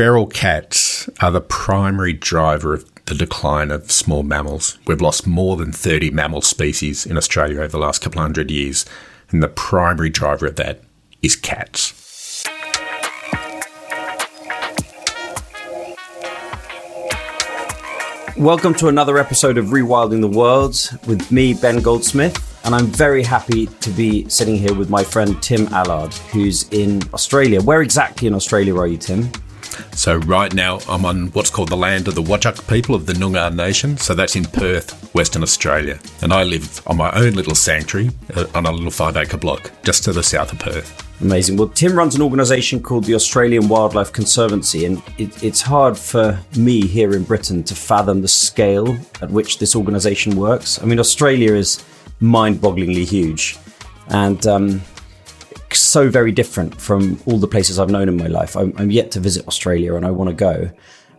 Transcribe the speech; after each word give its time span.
Feral 0.00 0.28
cats 0.28 1.10
are 1.20 1.30
the 1.30 1.42
primary 1.42 2.14
driver 2.14 2.72
of 2.72 3.04
the 3.04 3.14
decline 3.14 3.70
of 3.70 3.90
small 3.90 4.22
mammals. 4.22 4.78
We've 4.86 5.02
lost 5.02 5.26
more 5.26 5.58
than 5.58 5.72
30 5.72 6.10
mammal 6.12 6.40
species 6.40 7.04
in 7.04 7.18
Australia 7.18 7.58
over 7.58 7.68
the 7.68 7.76
last 7.76 8.00
couple 8.00 8.22
hundred 8.22 8.50
years, 8.50 8.86
and 9.28 9.42
the 9.42 9.48
primary 9.48 10.08
driver 10.08 10.46
of 10.46 10.56
that 10.56 10.80
is 11.20 11.36
cats. 11.36 11.92
Welcome 18.38 18.72
to 18.76 18.88
another 18.88 19.18
episode 19.18 19.58
of 19.58 19.66
Rewilding 19.66 20.22
the 20.22 20.28
World 20.28 20.76
with 21.06 21.30
me, 21.30 21.52
Ben 21.52 21.82
Goldsmith, 21.82 22.58
and 22.64 22.74
I'm 22.74 22.86
very 22.86 23.22
happy 23.22 23.66
to 23.66 23.90
be 23.90 24.26
sitting 24.30 24.56
here 24.56 24.72
with 24.72 24.88
my 24.88 25.04
friend 25.04 25.42
Tim 25.42 25.66
Allard, 25.74 26.14
who's 26.32 26.66
in 26.70 27.02
Australia. 27.12 27.60
Where 27.60 27.82
exactly 27.82 28.28
in 28.28 28.32
Australia 28.32 28.74
are 28.78 28.86
you, 28.86 28.96
Tim? 28.96 29.30
So 29.92 30.16
right 30.16 30.52
now 30.54 30.78
I'm 30.88 31.04
on 31.04 31.28
what's 31.28 31.50
called 31.50 31.68
the 31.68 31.76
land 31.76 32.08
of 32.08 32.14
the 32.14 32.22
Whadjuk 32.22 32.68
people 32.68 32.94
of 32.94 33.06
the 33.06 33.12
Noongar 33.12 33.54
Nation. 33.54 33.96
So 33.96 34.14
that's 34.14 34.36
in 34.36 34.44
Perth, 34.44 35.14
Western 35.14 35.42
Australia. 35.42 35.98
And 36.22 36.32
I 36.32 36.44
live 36.44 36.82
on 36.86 36.96
my 36.96 37.10
own 37.12 37.34
little 37.34 37.54
sanctuary 37.54 38.10
uh, 38.34 38.46
on 38.54 38.66
a 38.66 38.72
little 38.72 38.90
five 38.90 39.16
acre 39.16 39.36
block 39.36 39.70
just 39.82 40.04
to 40.04 40.12
the 40.12 40.22
south 40.22 40.52
of 40.52 40.58
Perth. 40.58 41.06
Amazing. 41.20 41.58
Well, 41.58 41.68
Tim 41.68 41.94
runs 41.94 42.14
an 42.14 42.22
organisation 42.22 42.82
called 42.82 43.04
the 43.04 43.14
Australian 43.14 43.68
Wildlife 43.68 44.10
Conservancy, 44.10 44.86
and 44.86 45.02
it, 45.18 45.42
it's 45.42 45.60
hard 45.60 45.98
for 45.98 46.40
me 46.56 46.86
here 46.86 47.14
in 47.14 47.24
Britain 47.24 47.62
to 47.64 47.74
fathom 47.74 48.22
the 48.22 48.28
scale 48.28 48.96
at 49.20 49.30
which 49.30 49.58
this 49.58 49.76
organisation 49.76 50.34
works. 50.36 50.80
I 50.82 50.86
mean, 50.86 50.98
Australia 50.98 51.52
is 51.54 51.84
mind 52.20 52.56
bogglingly 52.56 53.04
huge. 53.04 53.58
And 54.08 54.46
um, 54.46 54.80
so 55.78 56.10
very 56.10 56.32
different 56.32 56.80
from 56.80 57.20
all 57.26 57.38
the 57.38 57.46
places 57.46 57.78
I've 57.78 57.90
known 57.90 58.08
in 58.08 58.16
my 58.16 58.26
life. 58.26 58.56
I'm, 58.56 58.72
I'm 58.76 58.90
yet 58.90 59.10
to 59.12 59.20
visit 59.20 59.46
Australia 59.46 59.94
and 59.94 60.04
I 60.06 60.10
want 60.10 60.30
to 60.30 60.34
go. 60.34 60.70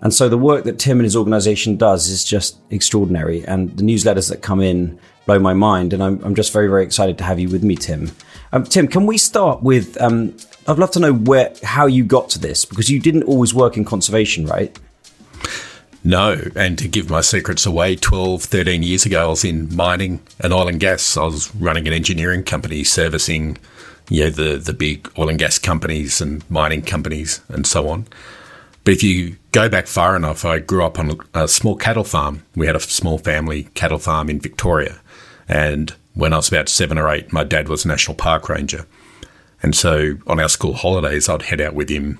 And 0.01 0.13
so 0.13 0.27
the 0.29 0.37
work 0.37 0.63
that 0.63 0.79
Tim 0.79 0.97
and 0.97 1.05
his 1.05 1.15
organization 1.15 1.77
does 1.77 2.09
is 2.09 2.23
just 2.23 2.57
extraordinary. 2.71 3.45
And 3.45 3.77
the 3.77 3.83
newsletters 3.83 4.29
that 4.29 4.41
come 4.41 4.59
in 4.59 4.99
blow 5.25 5.39
my 5.39 5.53
mind. 5.53 5.93
And 5.93 6.03
I'm, 6.03 6.23
I'm 6.23 6.35
just 6.35 6.51
very, 6.51 6.67
very 6.67 6.83
excited 6.83 7.17
to 7.19 7.23
have 7.23 7.39
you 7.39 7.49
with 7.49 7.63
me, 7.63 7.75
Tim. 7.75 8.11
Um, 8.51 8.63
Tim, 8.63 8.87
can 8.87 9.05
we 9.05 9.17
start 9.17 9.63
with? 9.63 9.99
Um, 10.01 10.35
I'd 10.67 10.77
love 10.77 10.91
to 10.91 10.99
know 10.99 11.13
where 11.13 11.53
how 11.63 11.85
you 11.85 12.03
got 12.03 12.29
to 12.31 12.39
this 12.39 12.65
because 12.65 12.89
you 12.89 12.99
didn't 12.99 13.23
always 13.23 13.53
work 13.53 13.77
in 13.77 13.85
conservation, 13.85 14.45
right? 14.45 14.77
No, 16.03 16.41
and 16.55 16.79
to 16.79 16.87
give 16.87 17.09
my 17.11 17.21
secrets 17.21 17.65
away, 17.65 17.95
12, 17.95 18.43
13 18.43 18.81
years 18.81 19.05
ago, 19.05 19.27
I 19.27 19.29
was 19.29 19.45
in 19.45 19.73
mining 19.75 20.19
and 20.39 20.51
oil 20.51 20.67
and 20.67 20.79
gas. 20.79 21.15
I 21.15 21.25
was 21.25 21.53
running 21.55 21.87
an 21.87 21.93
engineering 21.93 22.43
company 22.43 22.83
servicing 22.83 23.57
you 24.11 24.25
know, 24.25 24.29
the, 24.29 24.57
the 24.57 24.73
big 24.73 25.09
oil 25.17 25.29
and 25.29 25.39
gas 25.39 25.57
companies 25.57 26.19
and 26.19 26.47
mining 26.51 26.81
companies 26.81 27.39
and 27.47 27.65
so 27.65 27.87
on. 27.87 28.05
But 28.83 28.93
if 28.93 29.03
you 29.03 29.37
go 29.53 29.69
back 29.69 29.87
far 29.87 30.17
enough, 30.17 30.43
I 30.43 30.59
grew 30.59 30.83
up 30.83 30.99
on 30.99 31.17
a 31.33 31.47
small 31.47 31.77
cattle 31.77 32.03
farm. 32.03 32.43
We 32.53 32.67
had 32.67 32.75
a 32.75 32.81
small 32.81 33.17
family 33.17 33.69
cattle 33.73 33.99
farm 33.99 34.29
in 34.29 34.41
Victoria. 34.41 34.99
And 35.47 35.95
when 36.13 36.33
I 36.33 36.35
was 36.35 36.49
about 36.49 36.67
seven 36.67 36.97
or 36.97 37.09
eight, 37.09 37.31
my 37.31 37.45
dad 37.45 37.69
was 37.69 37.85
a 37.85 37.87
national 37.87 38.15
park 38.15 38.49
ranger. 38.49 38.85
And 39.63 39.73
so 39.73 40.17
on 40.27 40.41
our 40.41 40.49
school 40.49 40.73
holidays, 40.73 41.29
I'd 41.29 41.43
head 41.43 41.61
out 41.61 41.73
with 41.73 41.87
him. 41.87 42.19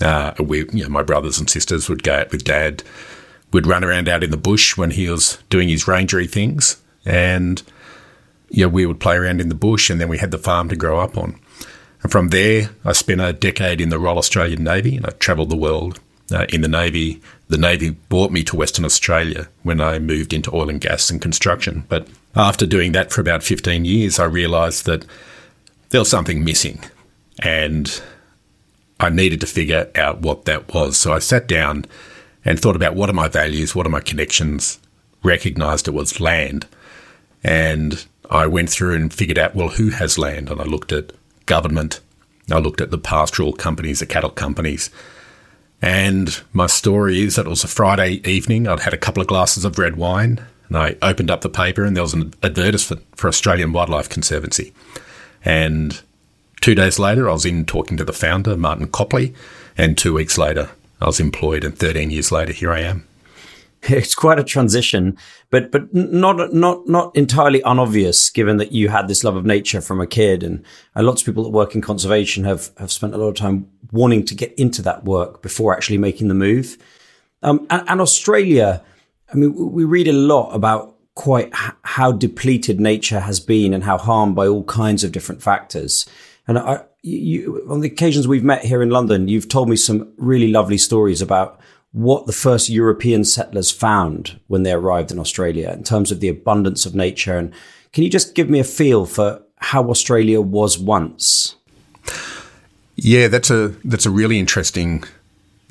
Uh, 0.00 0.32
we, 0.38 0.60
you 0.72 0.84
know, 0.84 0.90
my 0.90 1.02
brothers 1.02 1.40
and 1.40 1.50
sisters 1.50 1.88
would 1.88 2.04
go 2.04 2.14
out 2.14 2.30
with 2.30 2.44
dad. 2.44 2.84
We'd 3.52 3.66
run 3.66 3.82
around 3.82 4.08
out 4.08 4.22
in 4.22 4.30
the 4.30 4.36
bush 4.36 4.76
when 4.76 4.92
he 4.92 5.10
was 5.10 5.38
doing 5.50 5.68
his 5.68 5.86
rangery 5.86 6.30
things. 6.30 6.80
And 7.04 7.64
yeah, 8.48 8.66
we 8.66 8.86
would 8.86 9.00
play 9.00 9.16
around 9.16 9.40
in 9.40 9.48
the 9.48 9.54
bush 9.54 9.90
and 9.90 10.00
then 10.00 10.08
we 10.08 10.18
had 10.18 10.30
the 10.30 10.38
farm 10.38 10.68
to 10.68 10.76
grow 10.76 11.00
up 11.00 11.16
on. 11.16 11.38
And 12.02 12.12
from 12.12 12.28
there, 12.28 12.70
I 12.84 12.92
spent 12.92 13.20
a 13.20 13.32
decade 13.32 13.80
in 13.80 13.88
the 13.88 13.98
Royal 13.98 14.18
Australian 14.18 14.62
Navy 14.62 14.96
and 14.96 15.06
I 15.06 15.10
travelled 15.10 15.50
the 15.50 15.56
world 15.56 16.00
uh, 16.32 16.46
in 16.48 16.60
the 16.60 16.68
Navy. 16.68 17.20
The 17.48 17.58
Navy 17.58 17.90
brought 17.90 18.30
me 18.30 18.44
to 18.44 18.56
Western 18.56 18.84
Australia 18.84 19.48
when 19.62 19.80
I 19.80 19.98
moved 19.98 20.32
into 20.32 20.54
oil 20.54 20.68
and 20.68 20.80
gas 20.80 21.10
and 21.10 21.20
construction. 21.20 21.84
But 21.88 22.08
after 22.34 22.66
doing 22.66 22.92
that 22.92 23.10
for 23.10 23.20
about 23.20 23.42
15 23.42 23.84
years, 23.84 24.18
I 24.18 24.24
realised 24.24 24.86
that 24.86 25.04
there 25.90 26.00
was 26.00 26.10
something 26.10 26.44
missing 26.44 26.80
and 27.40 28.02
I 28.98 29.10
needed 29.10 29.40
to 29.40 29.46
figure 29.46 29.90
out 29.94 30.20
what 30.20 30.44
that 30.44 30.72
was. 30.72 30.96
So 30.96 31.12
I 31.12 31.18
sat 31.18 31.46
down 31.46 31.84
and 32.44 32.60
thought 32.60 32.76
about 32.76 32.94
what 32.94 33.10
are 33.10 33.14
my 33.14 33.28
values, 33.28 33.74
what 33.74 33.86
are 33.86 33.90
my 33.90 34.00
connections, 34.00 34.78
recognised 35.22 35.88
it 35.88 35.92
was 35.92 36.20
land. 36.20 36.66
And 37.42 38.06
I 38.30 38.46
went 38.46 38.70
through 38.70 38.94
and 38.94 39.12
figured 39.12 39.38
out, 39.38 39.54
well, 39.54 39.68
who 39.68 39.90
has 39.90 40.18
land? 40.18 40.50
And 40.50 40.60
I 40.60 40.64
looked 40.64 40.92
at 40.92 41.12
government, 41.46 42.00
I 42.50 42.58
looked 42.58 42.80
at 42.80 42.90
the 42.90 42.98
pastoral 42.98 43.52
companies, 43.52 44.00
the 44.00 44.06
cattle 44.06 44.30
companies. 44.30 44.90
And 45.82 46.40
my 46.52 46.66
story 46.66 47.22
is 47.22 47.36
that 47.36 47.46
it 47.46 47.50
was 47.50 47.64
a 47.64 47.68
Friday 47.68 48.20
evening. 48.28 48.66
I'd 48.66 48.80
had 48.80 48.94
a 48.94 48.98
couple 48.98 49.20
of 49.20 49.28
glasses 49.28 49.64
of 49.64 49.78
red 49.78 49.96
wine 49.96 50.40
and 50.68 50.76
I 50.76 50.96
opened 51.02 51.30
up 51.30 51.42
the 51.42 51.48
paper 51.48 51.84
and 51.84 51.96
there 51.96 52.02
was 52.02 52.14
an 52.14 52.34
advertisement 52.42 53.04
for 53.14 53.28
Australian 53.28 53.72
Wildlife 53.72 54.08
Conservancy. 54.08 54.72
And 55.44 56.00
two 56.60 56.74
days 56.74 56.98
later, 56.98 57.28
I 57.28 57.32
was 57.32 57.46
in 57.46 57.64
talking 57.66 57.96
to 57.96 58.04
the 58.04 58.12
founder, 58.12 58.56
Martin 58.56 58.88
Copley. 58.88 59.34
And 59.78 59.96
two 59.96 60.14
weeks 60.14 60.38
later, 60.38 60.70
I 61.00 61.06
was 61.06 61.20
employed. 61.20 61.62
And 61.62 61.78
13 61.78 62.10
years 62.10 62.32
later, 62.32 62.52
here 62.52 62.72
I 62.72 62.80
am. 62.80 63.06
it's 63.90 64.14
quite 64.14 64.38
a 64.38 64.44
transition, 64.44 65.16
but 65.50 65.70
but 65.70 65.92
not 65.94 66.52
not 66.52 66.88
not 66.88 67.16
entirely 67.16 67.62
unobvious, 67.62 68.30
given 68.30 68.56
that 68.56 68.72
you 68.72 68.88
had 68.88 69.08
this 69.08 69.22
love 69.22 69.36
of 69.36 69.44
nature 69.44 69.80
from 69.80 70.00
a 70.00 70.06
kid, 70.06 70.42
and, 70.42 70.64
and 70.94 71.06
lots 71.06 71.22
of 71.22 71.26
people 71.26 71.44
that 71.44 71.50
work 71.50 71.74
in 71.74 71.80
conservation 71.80 72.44
have 72.44 72.70
have 72.78 72.90
spent 72.90 73.14
a 73.14 73.18
lot 73.18 73.28
of 73.28 73.36
time 73.36 73.68
wanting 73.92 74.24
to 74.24 74.34
get 74.34 74.52
into 74.54 74.82
that 74.82 75.04
work 75.04 75.42
before 75.42 75.74
actually 75.74 75.98
making 75.98 76.28
the 76.28 76.34
move. 76.34 76.76
Um, 77.42 77.66
and, 77.70 77.88
and, 77.88 78.00
Australia, 78.00 78.82
I 79.32 79.36
mean, 79.36 79.54
we 79.54 79.84
read 79.84 80.08
a 80.08 80.12
lot 80.12 80.50
about 80.50 80.96
quite 81.14 81.50
how 81.52 82.10
depleted 82.10 82.80
nature 82.80 83.20
has 83.20 83.38
been 83.38 83.72
and 83.72 83.84
how 83.84 83.98
harmed 83.98 84.34
by 84.34 84.48
all 84.48 84.64
kinds 84.64 85.04
of 85.04 85.12
different 85.12 85.42
factors. 85.42 86.06
And 86.48 86.58
I, 86.58 86.84
you, 87.02 87.64
on 87.70 87.80
the 87.80 87.88
occasions 87.88 88.26
we've 88.26 88.42
met 88.42 88.64
here 88.64 88.82
in 88.82 88.90
London, 88.90 89.28
you've 89.28 89.48
told 89.48 89.68
me 89.68 89.76
some 89.76 90.12
really 90.16 90.48
lovely 90.48 90.78
stories 90.78 91.22
about 91.22 91.60
what 91.96 92.26
the 92.26 92.32
first 92.32 92.68
European 92.68 93.24
settlers 93.24 93.70
found 93.70 94.38
when 94.48 94.64
they 94.64 94.72
arrived 94.72 95.10
in 95.10 95.18
Australia 95.18 95.70
in 95.72 95.82
terms 95.82 96.12
of 96.12 96.20
the 96.20 96.28
abundance 96.28 96.84
of 96.84 96.94
nature. 96.94 97.38
And 97.38 97.54
can 97.94 98.04
you 98.04 98.10
just 98.10 98.34
give 98.34 98.50
me 98.50 98.60
a 98.60 98.64
feel 98.64 99.06
for 99.06 99.40
how 99.56 99.88
Australia 99.88 100.42
was 100.42 100.78
once? 100.78 101.56
Yeah, 102.96 103.28
that's 103.28 103.50
a 103.50 103.68
that's 103.82 104.04
a 104.04 104.10
really 104.10 104.38
interesting 104.38 105.04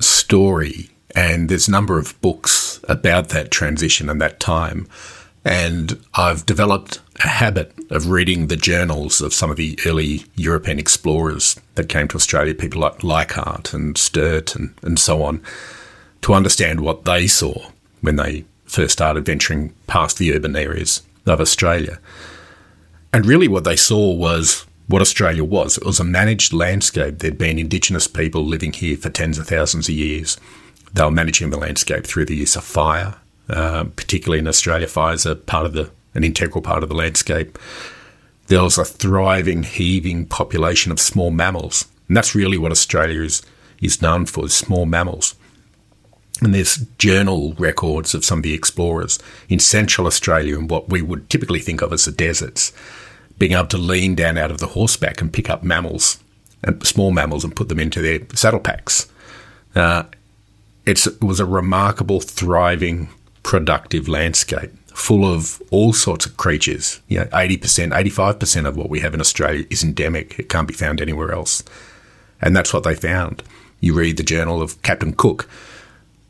story, 0.00 0.90
and 1.14 1.48
there's 1.48 1.68
a 1.68 1.70
number 1.70 1.96
of 1.96 2.20
books 2.20 2.80
about 2.88 3.28
that 3.28 3.52
transition 3.52 4.10
and 4.10 4.20
that 4.20 4.40
time. 4.40 4.88
And 5.44 6.04
I've 6.14 6.44
developed 6.44 6.98
a 7.22 7.28
habit 7.28 7.72
of 7.90 8.10
reading 8.10 8.48
the 8.48 8.56
journals 8.56 9.20
of 9.20 9.32
some 9.32 9.48
of 9.48 9.56
the 9.56 9.78
early 9.86 10.24
European 10.34 10.80
explorers 10.80 11.54
that 11.76 11.88
came 11.88 12.08
to 12.08 12.16
Australia, 12.16 12.52
people 12.52 12.80
like 12.80 13.04
Leichhardt 13.04 13.72
and 13.72 13.96
Sturt 13.96 14.56
and, 14.56 14.74
and 14.82 14.98
so 14.98 15.22
on 15.22 15.40
to 16.22 16.34
understand 16.34 16.80
what 16.80 17.04
they 17.04 17.26
saw 17.26 17.70
when 18.00 18.16
they 18.16 18.44
first 18.64 18.92
started 18.92 19.24
venturing 19.24 19.72
past 19.86 20.18
the 20.18 20.34
urban 20.34 20.56
areas 20.56 21.02
of 21.26 21.40
Australia. 21.40 21.98
And 23.12 23.26
really, 23.26 23.48
what 23.48 23.64
they 23.64 23.76
saw 23.76 24.12
was 24.12 24.66
what 24.88 25.02
Australia 25.02 25.44
was. 25.44 25.78
It 25.78 25.84
was 25.84 26.00
a 26.00 26.04
managed 26.04 26.52
landscape. 26.52 27.18
There'd 27.18 27.38
been 27.38 27.58
Indigenous 27.58 28.06
people 28.06 28.44
living 28.44 28.72
here 28.72 28.96
for 28.96 29.10
tens 29.10 29.38
of 29.38 29.48
thousands 29.48 29.88
of 29.88 29.94
years. 29.94 30.36
They 30.92 31.02
were 31.02 31.10
managing 31.10 31.50
the 31.50 31.58
landscape 31.58 32.06
through 32.06 32.26
the 32.26 32.36
use 32.36 32.56
of 32.56 32.64
fire, 32.64 33.16
uh, 33.48 33.84
particularly 33.96 34.38
in 34.38 34.48
Australia. 34.48 34.86
Fires 34.86 35.26
are 35.26 35.34
part 35.34 35.66
of 35.66 35.72
the 35.72 35.90
an 36.14 36.24
integral 36.24 36.62
part 36.62 36.82
of 36.82 36.88
the 36.88 36.94
landscape. 36.94 37.58
There 38.46 38.62
was 38.62 38.78
a 38.78 38.84
thriving, 38.84 39.64
heaving 39.64 40.26
population 40.26 40.90
of 40.90 40.98
small 40.98 41.30
mammals, 41.30 41.86
and 42.08 42.16
that's 42.16 42.34
really 42.34 42.56
what 42.56 42.72
Australia 42.72 43.22
is 43.22 43.42
is 43.82 44.00
known 44.00 44.26
for: 44.26 44.48
small 44.48 44.86
mammals. 44.86 45.34
And 46.42 46.54
there's 46.54 46.76
journal 46.98 47.54
records 47.54 48.14
of 48.14 48.24
some 48.24 48.40
of 48.40 48.42
the 48.42 48.54
explorers 48.54 49.18
in 49.48 49.58
central 49.58 50.06
Australia 50.06 50.58
and 50.58 50.68
what 50.68 50.88
we 50.88 51.00
would 51.00 51.30
typically 51.30 51.60
think 51.60 51.80
of 51.80 51.92
as 51.92 52.04
the 52.04 52.12
deserts, 52.12 52.72
being 53.38 53.52
able 53.52 53.66
to 53.68 53.78
lean 53.78 54.14
down 54.14 54.36
out 54.36 54.50
of 54.50 54.58
the 54.58 54.68
horseback 54.68 55.20
and 55.20 55.32
pick 55.32 55.48
up 55.48 55.62
mammals, 55.62 56.18
and 56.62 56.86
small 56.86 57.10
mammals, 57.10 57.44
and 57.44 57.56
put 57.56 57.68
them 57.68 57.80
into 57.80 58.02
their 58.02 58.20
saddle 58.34 58.60
packs. 58.60 59.08
Uh, 59.74 60.04
it 60.84 61.06
was 61.22 61.40
a 61.40 61.46
remarkable, 61.46 62.20
thriving, 62.20 63.08
productive 63.42 64.08
landscape 64.08 64.72
full 64.96 65.30
of 65.30 65.62
all 65.70 65.92
sorts 65.92 66.24
of 66.24 66.38
creatures. 66.38 67.00
You 67.06 67.18
know, 67.18 67.26
80%, 67.26 67.92
85% 67.92 68.66
of 68.66 68.76
what 68.76 68.88
we 68.88 69.00
have 69.00 69.12
in 69.12 69.20
Australia 69.20 69.66
is 69.68 69.84
endemic. 69.84 70.38
It 70.38 70.48
can't 70.48 70.66
be 70.66 70.72
found 70.72 71.02
anywhere 71.02 71.32
else. 71.32 71.62
And 72.40 72.56
that's 72.56 72.72
what 72.72 72.82
they 72.82 72.94
found. 72.94 73.42
You 73.80 73.92
read 73.92 74.16
the 74.16 74.22
journal 74.22 74.62
of 74.62 74.80
Captain 74.82 75.12
Cook, 75.12 75.48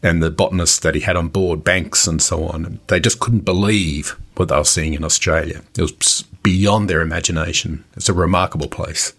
and 0.02 0.22
the 0.22 0.30
botanists 0.30 0.78
that 0.80 0.94
he 0.94 1.00
had 1.00 1.16
on 1.16 1.28
board, 1.28 1.64
Banks 1.64 2.06
and 2.06 2.20
so 2.22 2.44
on. 2.44 2.80
They 2.86 3.00
just 3.00 3.20
couldn't 3.20 3.44
believe 3.44 4.16
what 4.36 4.48
they 4.48 4.56
were 4.56 4.64
seeing 4.64 4.94
in 4.94 5.04
Australia. 5.04 5.62
It 5.76 5.82
was 5.82 6.22
beyond 6.42 6.88
their 6.88 7.00
imagination. 7.00 7.84
It's 7.96 8.08
a 8.08 8.14
remarkable 8.14 8.68
place. 8.68 9.12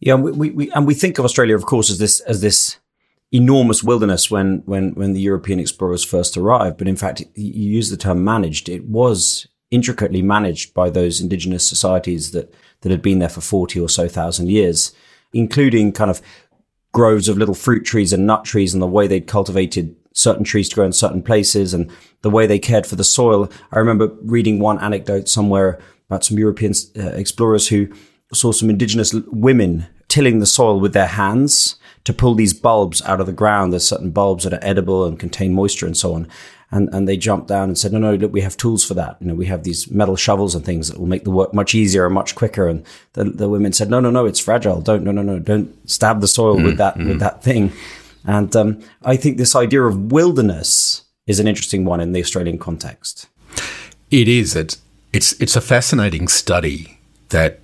Yeah, 0.00 0.14
and 0.14 0.22
we, 0.22 0.50
we, 0.50 0.70
and 0.72 0.86
we 0.86 0.94
think 0.94 1.18
of 1.18 1.24
Australia, 1.24 1.54
of 1.54 1.64
course, 1.64 1.90
as 1.90 1.98
this 1.98 2.20
as 2.20 2.40
this 2.40 2.78
enormous 3.32 3.82
wilderness 3.82 4.30
when 4.30 4.62
when 4.66 4.94
when 4.94 5.12
the 5.12 5.20
European 5.20 5.58
explorers 5.58 6.04
first 6.04 6.36
arrived. 6.36 6.76
But 6.78 6.88
in 6.88 6.96
fact, 6.96 7.22
you 7.34 7.70
use 7.70 7.90
the 7.90 7.96
term 7.96 8.22
managed. 8.22 8.68
It 8.68 8.84
was 8.84 9.46
intricately 9.70 10.22
managed 10.22 10.74
by 10.74 10.90
those 10.90 11.20
indigenous 11.20 11.66
societies 11.66 12.32
that 12.32 12.52
that 12.82 12.92
had 12.92 13.02
been 13.02 13.20
there 13.20 13.28
for 13.28 13.40
forty 13.40 13.80
or 13.80 13.88
so 13.88 14.08
thousand 14.08 14.50
years, 14.50 14.92
including 15.32 15.92
kind 15.92 16.10
of 16.10 16.20
groves 16.94 17.28
of 17.28 17.36
little 17.36 17.54
fruit 17.54 17.84
trees 17.84 18.12
and 18.12 18.26
nut 18.26 18.44
trees 18.44 18.72
and 18.72 18.80
the 18.80 18.86
way 18.86 19.06
they'd 19.06 19.26
cultivated 19.26 19.94
certain 20.12 20.44
trees 20.44 20.68
to 20.68 20.76
grow 20.76 20.86
in 20.86 20.92
certain 20.92 21.22
places 21.22 21.74
and 21.74 21.90
the 22.22 22.30
way 22.30 22.46
they 22.46 22.58
cared 22.58 22.86
for 22.86 22.96
the 22.96 23.04
soil. 23.04 23.50
I 23.72 23.78
remember 23.80 24.08
reading 24.22 24.60
one 24.60 24.78
anecdote 24.78 25.28
somewhere 25.28 25.80
about 26.08 26.24
some 26.24 26.38
European 26.38 26.72
uh, 26.96 27.08
explorers 27.08 27.68
who 27.68 27.88
saw 28.32 28.52
some 28.52 28.70
indigenous 28.70 29.12
women 29.12 29.86
tilling 30.08 30.38
the 30.38 30.46
soil 30.46 30.78
with 30.78 30.92
their 30.92 31.08
hands 31.08 31.76
to 32.04 32.12
pull 32.12 32.34
these 32.34 32.54
bulbs 32.54 33.02
out 33.02 33.20
of 33.20 33.26
the 33.26 33.32
ground. 33.32 33.72
There's 33.72 33.88
certain 33.88 34.10
bulbs 34.10 34.44
that 34.44 34.54
are 34.54 34.62
edible 34.62 35.04
and 35.04 35.18
contain 35.18 35.52
moisture 35.52 35.86
and 35.86 35.96
so 35.96 36.14
on. 36.14 36.28
And, 36.74 36.92
and 36.92 37.06
they 37.06 37.16
jumped 37.16 37.46
down 37.46 37.68
and 37.68 37.78
said, 37.78 37.92
no, 37.92 38.00
no, 38.00 38.16
look, 38.16 38.32
we 38.32 38.40
have 38.40 38.56
tools 38.56 38.84
for 38.84 38.94
that. 38.94 39.16
You 39.20 39.28
know, 39.28 39.34
we 39.36 39.46
have 39.46 39.62
these 39.62 39.88
metal 39.92 40.16
shovels 40.16 40.56
and 40.56 40.64
things 40.64 40.88
that 40.88 40.98
will 40.98 41.06
make 41.06 41.22
the 41.22 41.30
work 41.30 41.54
much 41.54 41.72
easier 41.72 42.04
and 42.04 42.12
much 42.12 42.34
quicker. 42.34 42.66
And 42.66 42.84
the, 43.12 43.26
the 43.26 43.48
women 43.48 43.72
said, 43.72 43.88
no, 43.88 44.00
no, 44.00 44.10
no, 44.10 44.26
it's 44.26 44.40
fragile. 44.40 44.80
Don't, 44.80 45.04
no, 45.04 45.12
no, 45.12 45.22
no, 45.22 45.38
don't 45.38 45.72
stab 45.88 46.20
the 46.20 46.26
soil 46.26 46.56
mm, 46.56 46.64
with 46.64 46.78
that, 46.78 46.96
mm. 46.96 47.06
with 47.06 47.20
that 47.20 47.44
thing. 47.44 47.72
And 48.26 48.56
um, 48.56 48.82
I 49.04 49.14
think 49.14 49.36
this 49.36 49.54
idea 49.54 49.84
of 49.84 50.10
wilderness 50.10 51.04
is 51.28 51.38
an 51.38 51.46
interesting 51.46 51.84
one 51.84 52.00
in 52.00 52.10
the 52.10 52.20
Australian 52.20 52.58
context. 52.58 53.28
It 54.10 54.26
is. 54.26 54.56
It's, 54.56 54.82
it's, 55.12 55.40
it's 55.40 55.54
a 55.54 55.60
fascinating 55.60 56.26
study 56.26 56.98
that 57.28 57.60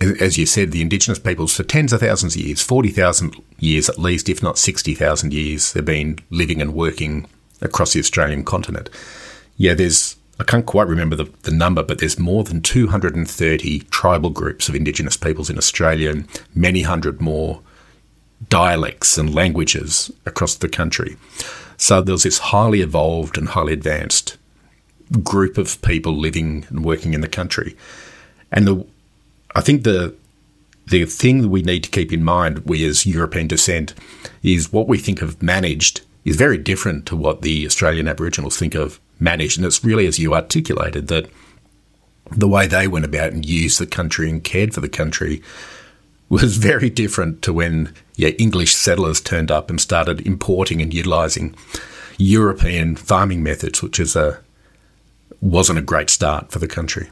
as 0.00 0.36
you 0.36 0.46
said, 0.46 0.72
the 0.72 0.82
indigenous 0.82 1.18
peoples 1.18 1.54
for 1.54 1.62
tens 1.62 1.92
of 1.92 2.00
thousands 2.00 2.36
of 2.36 2.42
years, 2.42 2.62
40,000 2.62 3.34
years 3.58 3.88
at 3.88 3.98
least, 3.98 4.28
if 4.28 4.42
not 4.42 4.58
60,000 4.58 5.32
years, 5.32 5.72
they've 5.72 5.84
been 5.84 6.18
living 6.30 6.60
and 6.60 6.74
working 6.74 7.26
across 7.60 7.92
the 7.92 8.00
Australian 8.00 8.44
continent. 8.44 8.90
Yeah, 9.56 9.74
there's, 9.74 10.16
I 10.38 10.44
can't 10.44 10.66
quite 10.66 10.88
remember 10.88 11.16
the, 11.16 11.30
the 11.42 11.50
number, 11.50 11.82
but 11.82 11.98
there's 11.98 12.18
more 12.18 12.44
than 12.44 12.60
230 12.60 13.80
tribal 13.90 14.30
groups 14.30 14.68
of 14.68 14.74
indigenous 14.74 15.16
peoples 15.16 15.50
in 15.50 15.58
Australia 15.58 16.10
and 16.10 16.44
many 16.54 16.82
hundred 16.82 17.20
more 17.20 17.60
dialects 18.48 19.16
and 19.16 19.34
languages 19.34 20.10
across 20.26 20.54
the 20.54 20.68
country. 20.68 21.16
So 21.76 22.00
there's 22.00 22.24
this 22.24 22.38
highly 22.38 22.80
evolved 22.80 23.38
and 23.38 23.48
highly 23.48 23.72
advanced 23.72 24.36
group 25.22 25.56
of 25.56 25.80
people 25.82 26.16
living 26.16 26.66
and 26.68 26.84
working 26.84 27.14
in 27.14 27.20
the 27.20 27.28
country. 27.28 27.76
And 28.50 28.66
the 28.66 28.86
I 29.54 29.60
think 29.60 29.84
the 29.84 30.14
the 30.86 31.04
thing 31.04 31.42
that 31.42 31.48
we 31.48 31.62
need 31.62 31.82
to 31.82 31.90
keep 31.90 32.12
in 32.12 32.22
mind, 32.22 32.60
we 32.60 32.84
as 32.86 33.06
European 33.06 33.48
descent, 33.48 33.94
is 34.42 34.72
what 34.72 34.86
we 34.86 34.98
think 34.98 35.20
of 35.20 35.42
managed 35.42 36.02
is 36.26 36.36
very 36.36 36.58
different 36.58 37.06
to 37.06 37.16
what 37.16 37.42
the 37.42 37.64
Australian 37.64 38.08
Aboriginals 38.08 38.58
think 38.58 38.74
of 38.74 39.00
managed. 39.20 39.56
And 39.56 39.64
it's 39.64 39.84
really 39.84 40.06
as 40.06 40.18
you 40.18 40.34
articulated 40.34 41.06
that 41.06 41.30
the 42.32 42.48
way 42.48 42.66
they 42.66 42.88
went 42.88 43.04
about 43.04 43.32
and 43.32 43.46
used 43.46 43.78
the 43.78 43.86
country 43.86 44.28
and 44.28 44.42
cared 44.42 44.74
for 44.74 44.80
the 44.80 44.88
country 44.88 45.40
was 46.28 46.56
very 46.70 46.90
different 46.90 47.42
to 47.42 47.52
when 47.52 47.94
yeah, 48.16 48.30
English 48.30 48.74
settlers 48.74 49.20
turned 49.20 49.52
up 49.52 49.70
and 49.70 49.80
started 49.80 50.26
importing 50.26 50.82
and 50.82 50.92
utilising 50.92 51.54
European 52.18 52.96
farming 52.96 53.42
methods, 53.42 53.80
which 53.80 54.00
is 54.00 54.16
a 54.16 54.40
wasn't 55.40 55.78
a 55.78 55.82
great 55.82 56.10
start 56.10 56.50
for 56.50 56.58
the 56.58 56.66
country. 56.66 57.08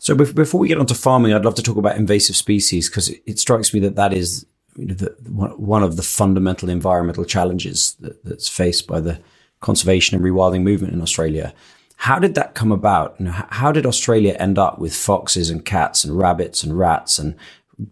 So 0.00 0.14
before 0.14 0.60
we 0.60 0.68
get 0.68 0.78
onto 0.78 0.94
farming, 0.94 1.32
I'd 1.32 1.44
love 1.44 1.54
to 1.54 1.62
talk 1.62 1.76
about 1.76 1.96
invasive 1.96 2.36
species 2.36 2.90
because 2.90 3.08
it 3.08 3.38
strikes 3.38 3.72
me 3.72 3.80
that 3.80 3.96
that 3.96 4.12
is 4.12 4.44
you 4.76 4.86
know, 4.86 4.94
the, 4.94 5.10
one 5.56 5.82
of 5.82 5.96
the 5.96 6.02
fundamental 6.02 6.68
environmental 6.68 7.24
challenges 7.24 7.94
that, 8.00 8.24
that's 8.24 8.48
faced 8.48 8.86
by 8.86 9.00
the 9.00 9.20
conservation 9.60 10.16
and 10.16 10.24
rewilding 10.24 10.62
movement 10.62 10.92
in 10.92 11.02
Australia. 11.02 11.52
How 11.96 12.18
did 12.18 12.34
that 12.36 12.54
come 12.54 12.70
about? 12.70 13.20
How 13.50 13.72
did 13.72 13.84
Australia 13.84 14.36
end 14.38 14.58
up 14.58 14.78
with 14.78 14.94
foxes 14.94 15.50
and 15.50 15.64
cats 15.64 16.04
and 16.04 16.16
rabbits 16.16 16.62
and 16.62 16.78
rats 16.78 17.18
and 17.18 17.34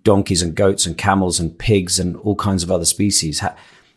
donkeys 0.05 0.43
and 0.43 0.55
goats 0.55 0.87
and 0.87 0.97
camels 0.97 1.41
and 1.41 1.59
pigs 1.59 1.99
and 1.99 2.17
all 2.19 2.37
kinds 2.37 2.63
of 2.63 2.71
other 2.71 2.85
species? 2.85 3.41
How, 3.41 3.57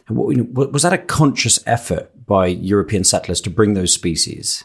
was 0.09 0.81
that 0.81 0.93
a 0.93 0.97
conscious 0.97 1.59
effort 1.67 2.11
by 2.25 2.47
European 2.47 3.03
settlers 3.03 3.39
to 3.41 3.51
bring 3.51 3.75
those 3.75 3.93
species? 3.93 4.63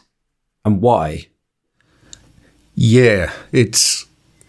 And 0.63 0.81
why? 0.81 1.27
Yeah, 2.73 3.31
it's 3.51 4.05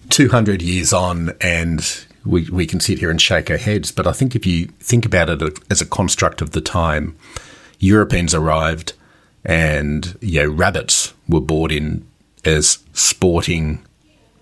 200 0.09 0.63
years 0.63 0.93
on 0.93 1.35
and 1.41 2.06
we, 2.27 2.49
we 2.51 2.67
can 2.67 2.81
sit 2.81 2.99
here 2.99 3.11
and 3.11 3.21
shake 3.21 3.51
our 3.51 3.57
heads. 3.57 3.93
But 3.93 4.07
I 4.07 4.13
think 4.13 4.35
if 4.35 4.45
you 4.47 4.67
think 4.81 5.07
about 5.07 5.31
it 5.31 5.59
as 5.71 5.81
a 5.81 5.87
construct 5.87 6.43
of 6.43 6.51
the 6.51 6.61
time, 6.61 7.17
Europeans 7.79 8.35
arrived 8.35 8.95
and 9.45 10.17
you 10.21 10.43
know, 10.43 10.51
rabbits 10.51 11.15
were 11.29 11.41
brought 11.41 11.71
in 11.71 12.07
as 12.45 12.79
sporting 12.93 13.85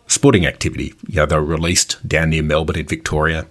sporting 0.06 0.46
activity. 0.46 0.94
You 1.08 1.16
know, 1.16 1.26
they 1.26 1.36
were 1.36 1.44
released 1.44 2.06
down 2.06 2.30
near 2.30 2.42
Melbourne 2.42 2.78
in 2.78 2.86
Victoria 2.86 3.46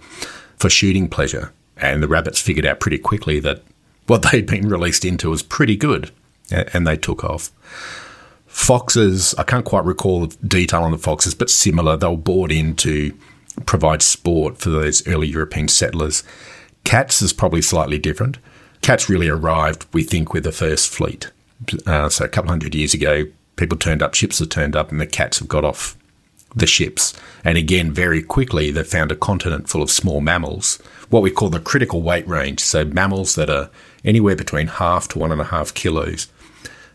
for 0.56 0.70
shooting 0.70 1.08
pleasure. 1.08 1.52
And 1.76 2.02
the 2.02 2.08
rabbits 2.08 2.40
figured 2.40 2.66
out 2.66 2.80
pretty 2.80 2.98
quickly 2.98 3.40
that 3.40 3.62
what 4.06 4.22
they'd 4.30 4.46
been 4.46 4.68
released 4.68 5.04
into 5.04 5.30
was 5.30 5.42
pretty 5.42 5.76
good. 5.76 6.10
And 6.50 6.86
they 6.86 6.96
took 6.96 7.24
off. 7.24 7.50
Foxes, 8.46 9.34
I 9.36 9.42
can't 9.42 9.64
quite 9.64 9.84
recall 9.84 10.26
the 10.26 10.36
detail 10.46 10.82
on 10.82 10.92
the 10.92 10.98
foxes, 10.98 11.34
but 11.34 11.50
similar. 11.50 11.96
They 11.96 12.06
were 12.06 12.16
brought 12.16 12.52
in 12.52 12.76
to 12.76 13.12
provide 13.66 14.02
sport 14.02 14.58
for 14.58 14.70
those 14.70 15.06
early 15.06 15.28
European 15.28 15.68
settlers. 15.68 16.22
Cats 16.84 17.22
is 17.22 17.32
probably 17.32 17.62
slightly 17.62 17.98
different. 17.98 18.38
Cats 18.82 19.08
really 19.08 19.28
arrived, 19.28 19.86
we 19.92 20.02
think, 20.02 20.32
with 20.32 20.44
the 20.44 20.52
first 20.52 20.90
fleet. 20.90 21.30
Uh, 21.86 22.08
so 22.08 22.24
a 22.24 22.28
couple 22.28 22.50
hundred 22.50 22.74
years 22.74 22.94
ago, 22.94 23.24
people 23.56 23.78
turned 23.78 24.02
up, 24.02 24.14
ships 24.14 24.40
have 24.40 24.50
turned 24.50 24.76
up, 24.76 24.90
and 24.90 25.00
the 25.00 25.06
cats 25.06 25.38
have 25.38 25.48
got 25.48 25.64
off 25.64 25.96
the 26.54 26.66
ships. 26.66 27.14
And 27.44 27.56
again, 27.56 27.92
very 27.92 28.22
quickly, 28.22 28.70
they 28.70 28.84
found 28.84 29.10
a 29.10 29.16
continent 29.16 29.68
full 29.68 29.82
of 29.82 29.90
small 29.90 30.20
mammals, 30.20 30.76
what 31.08 31.22
we 31.22 31.30
call 31.30 31.48
the 31.48 31.60
critical 31.60 32.02
weight 32.02 32.28
range. 32.28 32.60
So 32.60 32.84
mammals 32.84 33.34
that 33.36 33.48
are 33.48 33.70
anywhere 34.04 34.36
between 34.36 34.66
half 34.66 35.08
to 35.08 35.18
one 35.18 35.32
and 35.32 35.40
a 35.40 35.44
half 35.44 35.72
kilos 35.72 36.28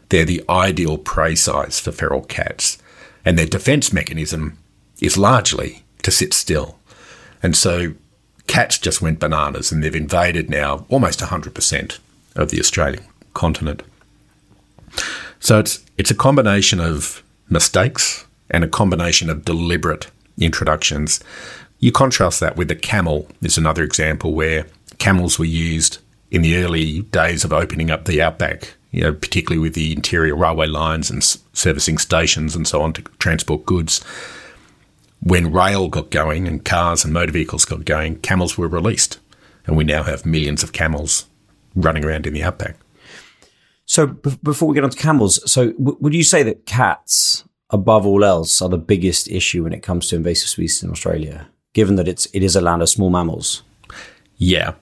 they're 0.10 0.26
the 0.26 0.44
ideal 0.50 0.98
prey 0.98 1.36
size 1.36 1.80
for 1.80 1.92
feral 1.92 2.24
cats, 2.24 2.78
and 3.24 3.38
their 3.38 3.46
defense 3.46 3.94
mechanism 3.94 4.58
is 5.02 5.18
largely 5.18 5.84
to 6.04 6.12
sit 6.12 6.34
still. 6.34 6.78
And 7.42 7.56
so 7.56 7.94
cats 8.48 8.78
just 8.78 9.02
went 9.02 9.20
bananas 9.20 9.72
and 9.72 9.84
they've 9.84 9.96
invaded 9.96 10.50
now 10.50 10.86
almost 10.90 11.20
100% 11.20 12.00
of 12.36 12.50
the 12.50 12.60
Australian 12.60 13.04
continent. 13.34 13.84
So 15.40 15.60
it's, 15.60 15.84
it's 15.98 16.12
a 16.12 16.16
combination 16.16 16.80
of 16.80 17.24
mistakes 17.50 18.26
and 18.50 18.64
a 18.64 18.68
combination 18.68 19.30
of 19.30 19.46
deliberate 19.46 20.10
introductions. 20.40 21.20
You 21.80 21.92
contrast 21.92 22.40
that 22.40 22.58
with 22.58 22.68
the 22.68 22.76
camel, 22.76 23.28
is 23.42 23.58
another 23.58 23.84
example 23.84 24.34
where 24.34 24.66
camels 24.98 25.40
were 25.40 25.46
used 25.46 26.00
in 26.32 26.42
the 26.42 26.58
early 26.58 27.04
days 27.04 27.44
of 27.44 27.54
opening 27.54 27.90
up 27.90 28.06
the 28.06 28.22
outback 28.22 28.76
you 28.92 29.02
know, 29.02 29.14
particularly 29.14 29.60
with 29.60 29.74
the 29.74 29.92
interior 29.94 30.36
railway 30.36 30.68
lines 30.68 31.10
and 31.10 31.24
servicing 31.54 31.98
stations 31.98 32.56
and 32.56 32.68
so 32.68 32.82
on 32.82 32.94
to 32.94 33.02
transport 33.20 33.66
goods. 33.66 34.04
When 35.22 35.52
rail 35.52 35.90
got 35.90 36.12
going 36.12 36.48
and 36.48 36.64
cars 36.64 37.04
and 37.04 37.14
motor 37.14 37.32
vehicles 37.32 37.66
got 37.66 37.86
going, 37.86 38.20
camels 38.20 38.58
were 38.58 38.68
released, 38.68 39.20
and 39.66 39.76
we 39.76 39.84
now 39.84 40.04
have 40.04 40.26
millions 40.26 40.64
of 40.64 40.72
camels 40.72 41.26
running 41.76 42.06
around 42.06 42.26
in 42.26 42.34
the 42.34 42.44
outback. 42.44 42.78
So, 43.86 44.08
b- 44.08 44.38
before 44.44 44.68
we 44.68 44.76
get 44.76 44.84
on 44.84 44.92
to 44.92 44.98
camels, 44.98 45.52
so 45.52 45.72
w- 45.72 45.98
would 46.00 46.14
you 46.14 46.24
say 46.24 46.44
that 46.44 46.66
cats, 46.66 47.44
above 47.70 48.06
all 48.06 48.24
else, 48.24 48.62
are 48.62 48.70
the 48.70 48.78
biggest 48.78 49.28
issue 49.28 49.64
when 49.64 49.74
it 49.74 49.84
comes 49.84 50.08
to 50.08 50.16
invasive 50.16 50.50
species 50.50 50.84
in 50.84 50.92
Australia, 50.92 51.50
given 51.74 51.96
that 51.96 52.08
it's 52.08 52.28
it 52.34 52.44
is 52.44 52.56
a 52.56 52.62
land 52.62 52.82
of 52.82 52.90
small 52.90 53.10
mammals? 53.10 53.64
Yeah, 54.38 54.76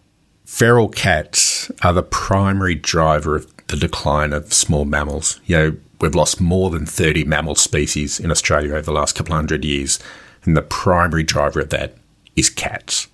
feral 0.45 0.89
cats 0.89 1.71
are 1.83 1.93
the 1.93 2.03
primary 2.03 2.75
driver 2.75 3.35
of 3.37 3.67
the 3.67 3.77
decline 3.77 4.33
of 4.33 4.53
small 4.53 4.85
mammals. 4.85 5.39
You 5.45 5.57
know, 5.57 5.77
we've 5.99 6.15
lost 6.15 6.39
more 6.39 6.69
than 6.69 6.85
30 6.85 7.25
mammal 7.25 7.55
species 7.55 8.19
in 8.19 8.31
Australia 8.31 8.71
over 8.71 8.81
the 8.81 8.91
last 8.91 9.15
couple 9.15 9.33
of 9.33 9.37
hundred 9.37 9.65
years, 9.65 9.99
and 10.43 10.55
the 10.55 10.61
primary 10.61 11.23
driver 11.23 11.61
of 11.61 11.69
that 11.69 11.95
is 12.35 12.49
cats, 12.49 13.07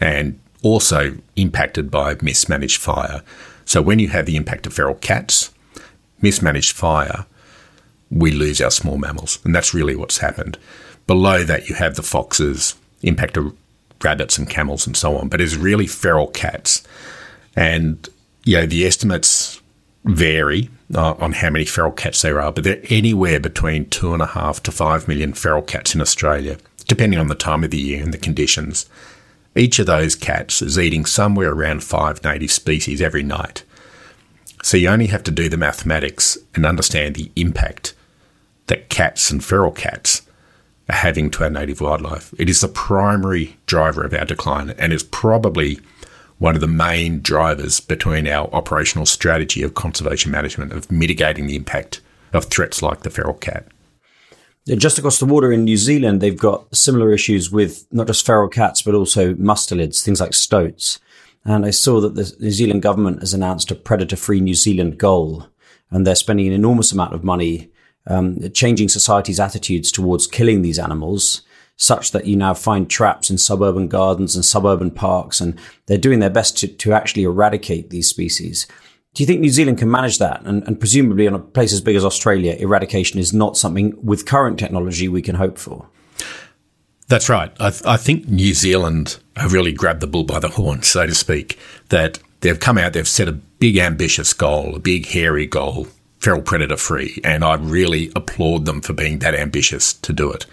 and 0.00 0.38
also 0.62 1.16
impacted 1.36 1.90
by 1.90 2.16
mismanaged 2.20 2.80
fire. 2.80 3.22
So 3.64 3.80
when 3.82 3.98
you 3.98 4.08
have 4.08 4.26
the 4.26 4.36
impact 4.36 4.66
of 4.66 4.74
feral 4.74 4.94
cats, 4.94 5.52
mismanaged 6.20 6.72
fire, 6.72 7.26
we 8.10 8.30
lose 8.30 8.60
our 8.60 8.70
small 8.70 8.98
mammals, 8.98 9.38
and 9.44 9.54
that's 9.54 9.74
really 9.74 9.96
what's 9.96 10.18
happened. 10.18 10.58
Below 11.06 11.44
that, 11.44 11.68
you 11.68 11.74
have 11.74 11.96
the 11.96 12.02
foxes, 12.02 12.74
impact 13.02 13.36
of 13.36 13.54
rabbits 14.02 14.38
and 14.38 14.48
camels 14.48 14.86
and 14.86 14.96
so 14.96 15.16
on, 15.16 15.28
but 15.28 15.40
it's 15.40 15.56
really 15.56 15.86
feral 15.86 16.28
cats. 16.28 16.82
And, 17.56 18.08
you 18.44 18.56
know, 18.58 18.66
the 18.66 18.86
estimates 18.86 19.60
vary 20.04 20.68
uh, 20.94 21.14
on 21.14 21.32
how 21.32 21.50
many 21.50 21.64
feral 21.64 21.92
cats 21.92 22.22
there 22.22 22.40
are, 22.40 22.52
but 22.52 22.64
they're 22.64 22.82
anywhere 22.88 23.40
between 23.40 23.88
two 23.88 24.12
and 24.12 24.22
a 24.22 24.26
half 24.26 24.62
to 24.64 24.72
five 24.72 25.08
million 25.08 25.32
feral 25.32 25.62
cats 25.62 25.94
in 25.94 26.00
Australia, 26.00 26.58
depending 26.86 27.18
on 27.18 27.28
the 27.28 27.34
time 27.34 27.64
of 27.64 27.70
the 27.70 27.78
year 27.78 28.02
and 28.02 28.12
the 28.12 28.18
conditions. 28.18 28.88
Each 29.56 29.78
of 29.78 29.86
those 29.86 30.16
cats 30.16 30.60
is 30.62 30.78
eating 30.78 31.04
somewhere 31.04 31.52
around 31.52 31.84
five 31.84 32.22
native 32.24 32.50
species 32.50 33.00
every 33.00 33.22
night. 33.22 33.64
So 34.62 34.76
you 34.76 34.88
only 34.88 35.06
have 35.06 35.22
to 35.24 35.30
do 35.30 35.48
the 35.48 35.56
mathematics 35.56 36.38
and 36.54 36.66
understand 36.66 37.14
the 37.14 37.30
impact 37.36 37.94
that 38.66 38.88
cats 38.88 39.30
and 39.30 39.44
feral 39.44 39.70
cats 39.70 40.22
are 40.88 40.96
having 40.96 41.30
to 41.30 41.44
our 41.44 41.50
native 41.50 41.80
wildlife. 41.80 42.34
It 42.38 42.48
is 42.48 42.60
the 42.60 42.68
primary 42.68 43.56
driver 43.66 44.04
of 44.04 44.14
our 44.14 44.24
decline 44.24 44.70
and 44.70 44.92
is 44.92 45.02
probably 45.02 45.80
one 46.38 46.54
of 46.54 46.60
the 46.60 46.66
main 46.66 47.20
drivers 47.20 47.80
between 47.80 48.26
our 48.26 48.48
operational 48.52 49.06
strategy 49.06 49.62
of 49.62 49.74
conservation 49.74 50.30
management 50.30 50.72
of 50.72 50.90
mitigating 50.90 51.46
the 51.46 51.56
impact 51.56 52.00
of 52.32 52.46
threats 52.46 52.82
like 52.82 53.00
the 53.00 53.10
feral 53.10 53.34
cat. 53.34 53.66
Just 54.66 54.98
across 54.98 55.18
the 55.18 55.26
water 55.26 55.52
in 55.52 55.64
New 55.64 55.76
Zealand, 55.76 56.20
they've 56.20 56.38
got 56.38 56.74
similar 56.74 57.12
issues 57.12 57.50
with 57.50 57.86
not 57.92 58.06
just 58.06 58.24
feral 58.24 58.48
cats, 58.48 58.80
but 58.80 58.94
also 58.94 59.34
mustelids, 59.34 60.02
things 60.02 60.20
like 60.20 60.32
stoats. 60.32 60.98
And 61.44 61.66
I 61.66 61.70
saw 61.70 62.00
that 62.00 62.14
the 62.14 62.34
New 62.40 62.50
Zealand 62.50 62.82
government 62.82 63.20
has 63.20 63.34
announced 63.34 63.70
a 63.70 63.74
predator 63.74 64.16
free 64.16 64.40
New 64.40 64.54
Zealand 64.54 64.98
goal. 64.98 65.46
And 65.90 66.06
they're 66.06 66.14
spending 66.14 66.46
an 66.46 66.54
enormous 66.54 66.92
amount 66.92 67.12
of 67.12 67.22
money 67.22 67.70
um, 68.06 68.38
changing 68.52 68.88
society's 68.88 69.38
attitudes 69.38 69.92
towards 69.92 70.26
killing 70.26 70.62
these 70.62 70.78
animals, 70.78 71.42
such 71.76 72.12
that 72.12 72.26
you 72.26 72.36
now 72.36 72.54
find 72.54 72.88
traps 72.88 73.30
in 73.30 73.38
suburban 73.38 73.88
gardens 73.88 74.34
and 74.34 74.44
suburban 74.44 74.90
parks. 74.90 75.40
And 75.40 75.58
they're 75.86 75.98
doing 75.98 76.20
their 76.20 76.30
best 76.30 76.56
to, 76.58 76.68
to 76.68 76.92
actually 76.92 77.24
eradicate 77.24 77.90
these 77.90 78.08
species. 78.08 78.66
Do 79.14 79.22
you 79.22 79.26
think 79.26 79.40
New 79.40 79.50
Zealand 79.50 79.78
can 79.78 79.90
manage 79.90 80.18
that? 80.18 80.42
And, 80.44 80.66
and 80.66 80.78
presumably, 80.78 81.26
on 81.28 81.34
a 81.34 81.38
place 81.38 81.72
as 81.72 81.80
big 81.80 81.96
as 81.96 82.04
Australia, 82.04 82.56
eradication 82.58 83.20
is 83.20 83.32
not 83.32 83.56
something 83.56 83.96
with 84.02 84.26
current 84.26 84.58
technology 84.58 85.08
we 85.08 85.22
can 85.22 85.36
hope 85.36 85.56
for. 85.56 85.88
That's 87.06 87.28
right. 87.28 87.52
I, 87.60 87.70
th- 87.70 87.84
I, 87.84 87.96
think 87.96 88.28
New 88.28 88.54
Zealand 88.54 89.18
have 89.36 89.52
really 89.52 89.72
grabbed 89.72 90.00
the 90.00 90.06
bull 90.06 90.24
by 90.24 90.38
the 90.38 90.48
horn, 90.48 90.82
so 90.82 91.06
to 91.06 91.14
speak, 91.14 91.58
that 91.90 92.18
they've 92.40 92.58
come 92.58 92.78
out, 92.78 92.92
they've 92.92 93.06
set 93.06 93.28
a 93.28 93.32
big, 93.32 93.76
ambitious 93.76 94.32
goal, 94.32 94.74
a 94.74 94.78
big, 94.80 95.06
hairy 95.06 95.46
goal, 95.46 95.86
feral 96.18 96.42
predator 96.42 96.76
free. 96.76 97.20
And 97.22 97.44
I 97.44 97.54
really 97.54 98.10
applaud 98.16 98.64
them 98.64 98.80
for 98.80 98.94
being 98.94 99.18
that 99.20 99.34
ambitious 99.34 99.92
to 99.92 100.12
do 100.12 100.32
it. 100.32 100.46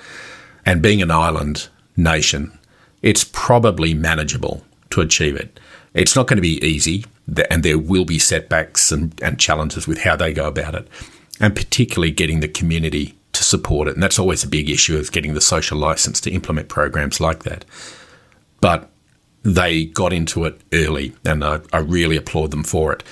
And 0.66 0.82
being 0.82 1.02
an 1.02 1.12
island 1.12 1.70
nation, 1.98 2.58
it's 3.02 3.24
probably 3.24 3.94
manageable 3.94 4.64
to 4.92 5.02
achieve 5.02 5.36
it. 5.36 5.60
It's 5.94 6.16
not 6.16 6.28
going 6.28 6.38
to 6.38 6.42
be 6.42 6.64
easy 6.66 7.06
and 7.50 7.64
there 7.64 7.80
will 7.80 8.06
be 8.06 8.20
setbacks 8.20 8.92
and, 8.92 9.20
and 9.22 9.40
challenges 9.40 9.88
with 9.88 10.00
how 10.00 10.16
they 10.16 10.34
go 10.34 10.48
about 10.48 10.76
it, 10.76 10.88
and 11.40 11.56
particularly 11.56 12.12
getting 12.12 12.40
the 12.40 12.48
community 12.48 13.16
to 13.34 13.44
support 13.44 13.88
it. 13.88 13.94
And 13.94 14.04
that's 14.04 14.20
always 14.20 14.44
a 14.44 14.50
big 14.50 14.70
issue 14.70 14.98
is 14.98 15.10
getting 15.10 15.34
the 15.34 15.42
social 15.42 15.78
license 15.78 16.20
to 16.22 16.32
implement 16.32 16.68
programs 16.68 17.20
like 17.20 17.44
that. 17.44 17.64
But 18.60 18.90
they 19.44 19.86
got 19.86 20.14
into 20.14 20.46
it 20.46 20.60
early, 20.74 21.14
and 21.26 21.44
I, 21.44 21.62
I 21.74 21.80
really 21.80 22.18
applaud 22.18 22.52
them 22.52 22.64
for 22.64 22.94
it. 22.94 23.04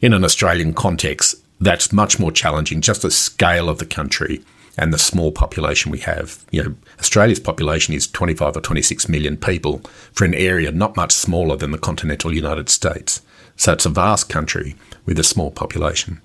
In 0.00 0.12
an 0.12 0.24
Australian 0.24 0.74
context, 0.74 1.36
that's 1.60 1.92
much 1.92 2.18
more 2.18 2.32
challenging. 2.32 2.80
Just 2.80 3.02
the 3.02 3.10
scale 3.10 3.68
of 3.68 3.78
the 3.78 3.86
country 3.86 4.42
and 4.76 4.92
the 4.92 4.98
small 4.98 5.32
population 5.32 5.90
we 5.90 5.98
have. 6.00 6.44
You 6.50 6.62
know, 6.62 6.74
Australia's 6.98 7.40
population 7.40 7.94
is 7.94 8.06
25 8.06 8.56
or 8.56 8.60
26 8.60 9.08
million 9.08 9.36
people 9.36 9.78
for 10.12 10.24
an 10.24 10.34
area 10.34 10.70
not 10.70 10.96
much 10.96 11.12
smaller 11.12 11.56
than 11.56 11.70
the 11.70 11.78
continental 11.78 12.34
United 12.34 12.68
States. 12.68 13.22
So 13.56 13.72
it's 13.72 13.86
a 13.86 13.90
vast 13.90 14.28
country 14.28 14.76
with 15.06 15.18
a 15.18 15.24
small 15.24 15.50
population. 15.50 16.20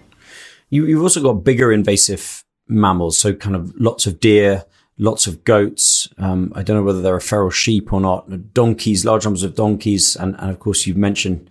You, 0.70 0.86
you've 0.86 1.02
also 1.02 1.22
got 1.22 1.44
bigger 1.44 1.72
invasive 1.72 2.44
mammals, 2.68 3.20
so 3.20 3.34
kind 3.34 3.56
of 3.56 3.74
lots 3.80 4.06
of 4.06 4.20
deer, 4.20 4.66
lots 4.98 5.28
of 5.28 5.44
goats. 5.44 6.08
Um, 6.18 6.52
I 6.56 6.64
don't 6.64 6.76
know 6.78 6.84
whether 6.84 7.02
there 7.02 7.16
are 7.16 7.22
feral 7.22 7.50
sheep 7.50 7.92
or 7.94 8.02
not. 8.02 8.54
Donkeys, 8.54 9.06
large 9.06 9.24
numbers 9.24 9.44
of 9.44 9.56
donkeys, 9.56 10.16
and, 10.16 10.36
and 10.40 10.52
of 10.52 10.60
course 10.60 10.86
you've 10.86 10.98
mentioned 10.98 11.50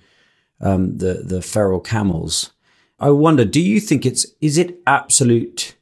um, 0.60 0.98
the 0.98 1.22
the 1.24 1.42
feral 1.42 1.80
camels. 1.80 2.52
I 2.98 3.10
wonder, 3.10 3.46
do 3.46 3.60
you 3.60 3.80
think 3.80 4.04
it's 4.04 4.26
is 4.40 4.58
it 4.58 4.78
absolute 4.86 5.74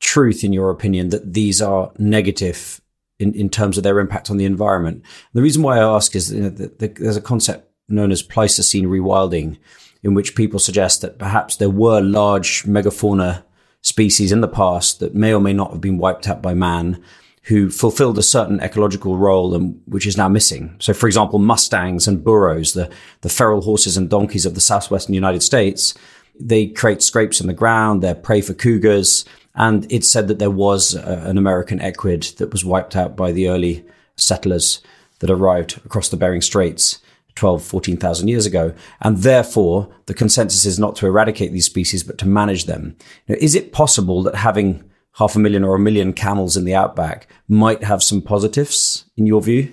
truth 0.00 0.44
in 0.44 0.52
your 0.52 0.70
opinion 0.70 1.10
that 1.10 1.32
these 1.32 1.60
are 1.62 1.92
negative 1.98 2.80
in, 3.18 3.32
in 3.34 3.48
terms 3.48 3.76
of 3.76 3.84
their 3.84 3.98
impact 3.98 4.30
on 4.30 4.36
the 4.36 4.44
environment? 4.44 5.02
The 5.32 5.42
reason 5.42 5.62
why 5.62 5.78
I 5.78 5.94
ask 5.96 6.14
is 6.14 6.32
you 6.32 6.42
know, 6.42 6.50
the, 6.50 6.68
the, 6.68 6.88
there's 6.88 7.16
a 7.16 7.22
concept 7.22 7.70
known 7.88 8.10
as 8.10 8.22
Pleistocene 8.22 8.86
rewilding, 8.86 9.58
in 10.02 10.14
which 10.14 10.34
people 10.34 10.58
suggest 10.58 11.00
that 11.02 11.18
perhaps 11.18 11.56
there 11.56 11.70
were 11.70 12.00
large 12.00 12.64
megafauna 12.64 13.42
species 13.82 14.32
in 14.32 14.40
the 14.40 14.48
past 14.48 15.00
that 15.00 15.14
may 15.14 15.32
or 15.32 15.40
may 15.40 15.52
not 15.52 15.70
have 15.70 15.80
been 15.80 15.98
wiped 15.98 16.28
out 16.28 16.42
by 16.42 16.54
man 16.54 17.02
who 17.46 17.70
fulfilled 17.70 18.18
a 18.18 18.22
certain 18.22 18.60
ecological 18.60 19.16
role 19.16 19.54
and 19.54 19.80
which 19.86 20.06
is 20.06 20.16
now 20.16 20.28
missing. 20.28 20.74
So, 20.80 20.92
for 20.92 21.06
example, 21.06 21.38
mustangs 21.38 22.08
and 22.08 22.22
burros, 22.24 22.72
the, 22.72 22.90
the 23.20 23.28
feral 23.28 23.60
horses 23.60 23.96
and 23.96 24.10
donkeys 24.10 24.44
of 24.44 24.54
the 24.54 24.60
southwestern 24.60 25.14
United 25.14 25.44
States, 25.44 25.94
they 26.38 26.66
create 26.66 27.02
scrapes 27.02 27.40
in 27.40 27.46
the 27.46 27.52
ground, 27.52 28.02
they're 28.02 28.16
prey 28.16 28.40
for 28.40 28.52
cougars. 28.52 29.24
And 29.56 29.90
it's 29.90 30.10
said 30.10 30.28
that 30.28 30.38
there 30.38 30.50
was 30.50 30.94
a, 30.94 31.22
an 31.26 31.38
American 31.38 31.80
equid 31.80 32.22
that 32.38 32.52
was 32.52 32.64
wiped 32.64 32.94
out 32.94 33.16
by 33.16 33.32
the 33.32 33.48
early 33.48 33.84
settlers 34.16 34.80
that 35.18 35.30
arrived 35.30 35.80
across 35.84 36.08
the 36.08 36.16
Bering 36.16 36.42
Straits. 36.42 37.00
12, 37.36 37.62
14,000 37.62 38.28
years 38.28 38.46
ago. 38.46 38.72
And 39.02 39.18
therefore, 39.18 39.88
the 40.06 40.14
consensus 40.14 40.64
is 40.64 40.78
not 40.78 40.96
to 40.96 41.06
eradicate 41.06 41.52
these 41.52 41.66
species, 41.66 42.02
but 42.02 42.16
to 42.18 42.26
manage 42.26 42.64
them. 42.64 42.96
Now, 43.28 43.36
is 43.38 43.54
it 43.54 43.72
possible 43.72 44.22
that 44.22 44.36
having 44.36 44.82
half 45.16 45.36
a 45.36 45.38
million 45.38 45.62
or 45.62 45.74
a 45.74 45.78
million 45.78 46.12
camels 46.12 46.56
in 46.56 46.64
the 46.64 46.74
outback 46.74 47.28
might 47.46 47.84
have 47.84 48.02
some 48.02 48.22
positives 48.22 49.04
in 49.16 49.26
your 49.26 49.42
view? 49.42 49.72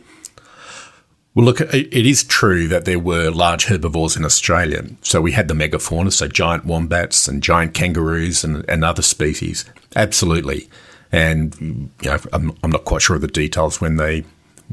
Well, 1.36 1.46
look, 1.46 1.62
it 1.62 2.06
is 2.06 2.24
true 2.24 2.68
that 2.68 2.86
there 2.86 3.00
were 3.00 3.32
large 3.32 3.66
herbivores 3.66 4.16
in 4.16 4.24
Australia. 4.24 4.84
So 5.02 5.20
we 5.20 5.32
had 5.32 5.48
the 5.48 5.56
megafauna, 5.56 6.14
so 6.14 6.28
giant 6.28 6.66
wombats 6.66 7.28
and 7.28 7.42
giant 7.42 7.74
kangaroos 7.74 8.44
and, 8.44 8.64
and 8.70 8.86
other 8.86 9.02
species. 9.02 9.66
Absolutely. 9.96 10.70
And 11.12 11.60
you 11.60 12.10
know, 12.10 12.20
I'm, 12.32 12.56
I'm 12.64 12.70
not 12.70 12.86
quite 12.86 13.02
sure 13.02 13.16
of 13.16 13.24
the 13.24 13.28
details 13.28 13.82
when 13.82 13.98
they 13.98 14.26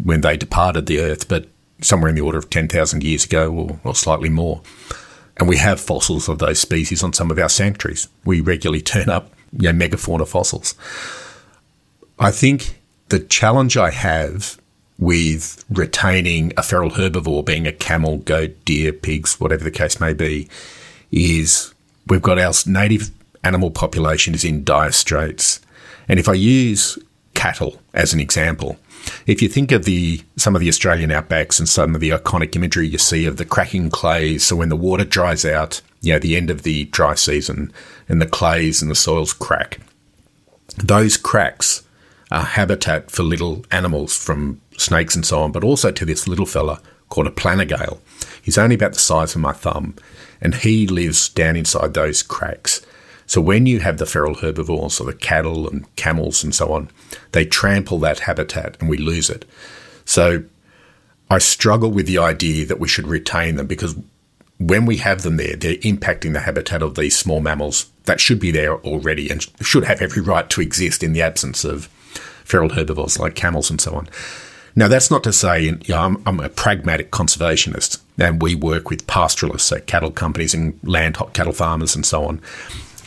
when 0.02 0.20
they 0.20 0.36
departed 0.36 0.86
the 0.86 1.00
earth, 1.00 1.28
but 1.28 1.46
somewhere 1.82 2.08
in 2.08 2.14
the 2.14 2.20
order 2.20 2.38
of 2.38 2.50
10,000 2.50 3.02
years 3.02 3.24
ago 3.24 3.52
or, 3.52 3.80
or 3.84 3.94
slightly 3.94 4.28
more. 4.28 4.60
And 5.36 5.48
we 5.48 5.56
have 5.56 5.80
fossils 5.80 6.28
of 6.28 6.38
those 6.38 6.58
species 6.58 7.02
on 7.02 7.12
some 7.12 7.30
of 7.30 7.38
our 7.38 7.48
sanctuaries. 7.48 8.08
We 8.24 8.40
regularly 8.40 8.82
turn 8.82 9.08
up 9.08 9.32
you 9.52 9.72
know, 9.72 9.86
megafauna 9.86 10.28
fossils. 10.28 10.74
I 12.18 12.30
think 12.30 12.78
the 13.08 13.20
challenge 13.20 13.76
I 13.76 13.90
have 13.90 14.59
with 15.00 15.64
retaining 15.70 16.52
a 16.56 16.62
feral 16.62 16.90
herbivore, 16.90 17.44
being 17.44 17.66
a 17.66 17.72
camel, 17.72 18.18
goat, 18.18 18.54
deer, 18.64 18.92
pigs, 18.92 19.40
whatever 19.40 19.64
the 19.64 19.70
case 19.70 19.98
may 19.98 20.12
be, 20.12 20.48
is 21.10 21.74
we've 22.06 22.22
got 22.22 22.38
our 22.38 22.52
native 22.66 23.10
animal 23.42 23.70
population 23.70 24.34
is 24.34 24.44
in 24.44 24.62
dire 24.62 24.92
straits. 24.92 25.60
And 26.06 26.20
if 26.20 26.28
I 26.28 26.34
use 26.34 26.98
cattle 27.34 27.80
as 27.94 28.12
an 28.12 28.20
example, 28.20 28.78
if 29.26 29.40
you 29.40 29.48
think 29.48 29.72
of 29.72 29.86
the 29.86 30.20
some 30.36 30.54
of 30.54 30.60
the 30.60 30.68
Australian 30.68 31.10
outbacks 31.10 31.58
and 31.58 31.68
some 31.68 31.94
of 31.94 32.02
the 32.02 32.10
iconic 32.10 32.54
imagery 32.54 32.86
you 32.86 32.98
see 32.98 33.24
of 33.24 33.38
the 33.38 33.46
cracking 33.46 33.88
clays, 33.88 34.44
so 34.44 34.56
when 34.56 34.68
the 34.68 34.76
water 34.76 35.04
dries 35.04 35.46
out, 35.46 35.80
you 36.02 36.12
know, 36.12 36.18
the 36.18 36.36
end 36.36 36.50
of 36.50 36.62
the 36.62 36.84
dry 36.86 37.14
season, 37.14 37.72
and 38.08 38.20
the 38.20 38.26
clays 38.26 38.82
and 38.82 38.90
the 38.90 38.94
soils 38.94 39.32
crack, 39.32 39.80
those 40.76 41.16
cracks 41.16 41.82
are 42.30 42.44
habitat 42.44 43.10
for 43.10 43.22
little 43.22 43.64
animals 43.70 44.16
from 44.16 44.60
snakes 44.80 45.14
and 45.14 45.26
so 45.26 45.42
on, 45.42 45.52
but 45.52 45.64
also 45.64 45.90
to 45.90 46.04
this 46.04 46.26
little 46.26 46.46
fella 46.46 46.80
called 47.08 47.26
a 47.26 47.30
planigale. 47.30 47.98
He's 48.42 48.58
only 48.58 48.74
about 48.74 48.92
the 48.94 48.98
size 48.98 49.34
of 49.34 49.40
my 49.40 49.52
thumb, 49.52 49.94
and 50.40 50.54
he 50.54 50.86
lives 50.86 51.28
down 51.28 51.56
inside 51.56 51.94
those 51.94 52.22
cracks. 52.22 52.84
So 53.26 53.40
when 53.40 53.66
you 53.66 53.80
have 53.80 53.98
the 53.98 54.06
feral 54.06 54.34
herbivores, 54.34 55.00
or 55.00 55.04
the 55.04 55.14
cattle 55.14 55.68
and 55.68 55.94
camels 55.96 56.42
and 56.42 56.54
so 56.54 56.72
on, 56.72 56.90
they 57.32 57.44
trample 57.44 57.98
that 58.00 58.20
habitat 58.20 58.76
and 58.80 58.88
we 58.88 58.96
lose 58.96 59.30
it. 59.30 59.44
So 60.04 60.42
I 61.30 61.38
struggle 61.38 61.92
with 61.92 62.06
the 62.06 62.18
idea 62.18 62.66
that 62.66 62.80
we 62.80 62.88
should 62.88 63.06
retain 63.06 63.54
them 63.54 63.68
because 63.68 63.94
when 64.58 64.84
we 64.84 64.96
have 64.96 65.22
them 65.22 65.36
there, 65.36 65.54
they're 65.54 65.76
impacting 65.76 66.32
the 66.32 66.40
habitat 66.40 66.82
of 66.82 66.96
these 66.96 67.16
small 67.16 67.40
mammals 67.40 67.88
that 68.04 68.20
should 68.20 68.40
be 68.40 68.50
there 68.50 68.78
already 68.80 69.30
and 69.30 69.46
should 69.62 69.84
have 69.84 70.02
every 70.02 70.22
right 70.22 70.50
to 70.50 70.60
exist 70.60 71.04
in 71.04 71.12
the 71.12 71.22
absence 71.22 71.64
of 71.64 71.86
feral 72.44 72.70
herbivores 72.70 73.18
like 73.18 73.36
camels 73.36 73.70
and 73.70 73.80
so 73.80 73.94
on. 73.94 74.08
Now, 74.76 74.88
that's 74.88 75.10
not 75.10 75.24
to 75.24 75.32
say 75.32 75.64
you 75.64 75.78
know, 75.88 75.98
I'm, 75.98 76.22
I'm, 76.26 76.40
a 76.40 76.48
pragmatic 76.48 77.10
conservationist, 77.10 78.00
and 78.18 78.40
we 78.40 78.54
work 78.54 78.88
with 78.90 79.06
pastoralists, 79.06 79.68
so 79.68 79.80
cattle 79.80 80.10
companies 80.10 80.54
and 80.54 80.78
land 80.82 81.16
cattle 81.32 81.52
farmers 81.52 81.94
and 81.96 82.06
so 82.06 82.24
on 82.24 82.40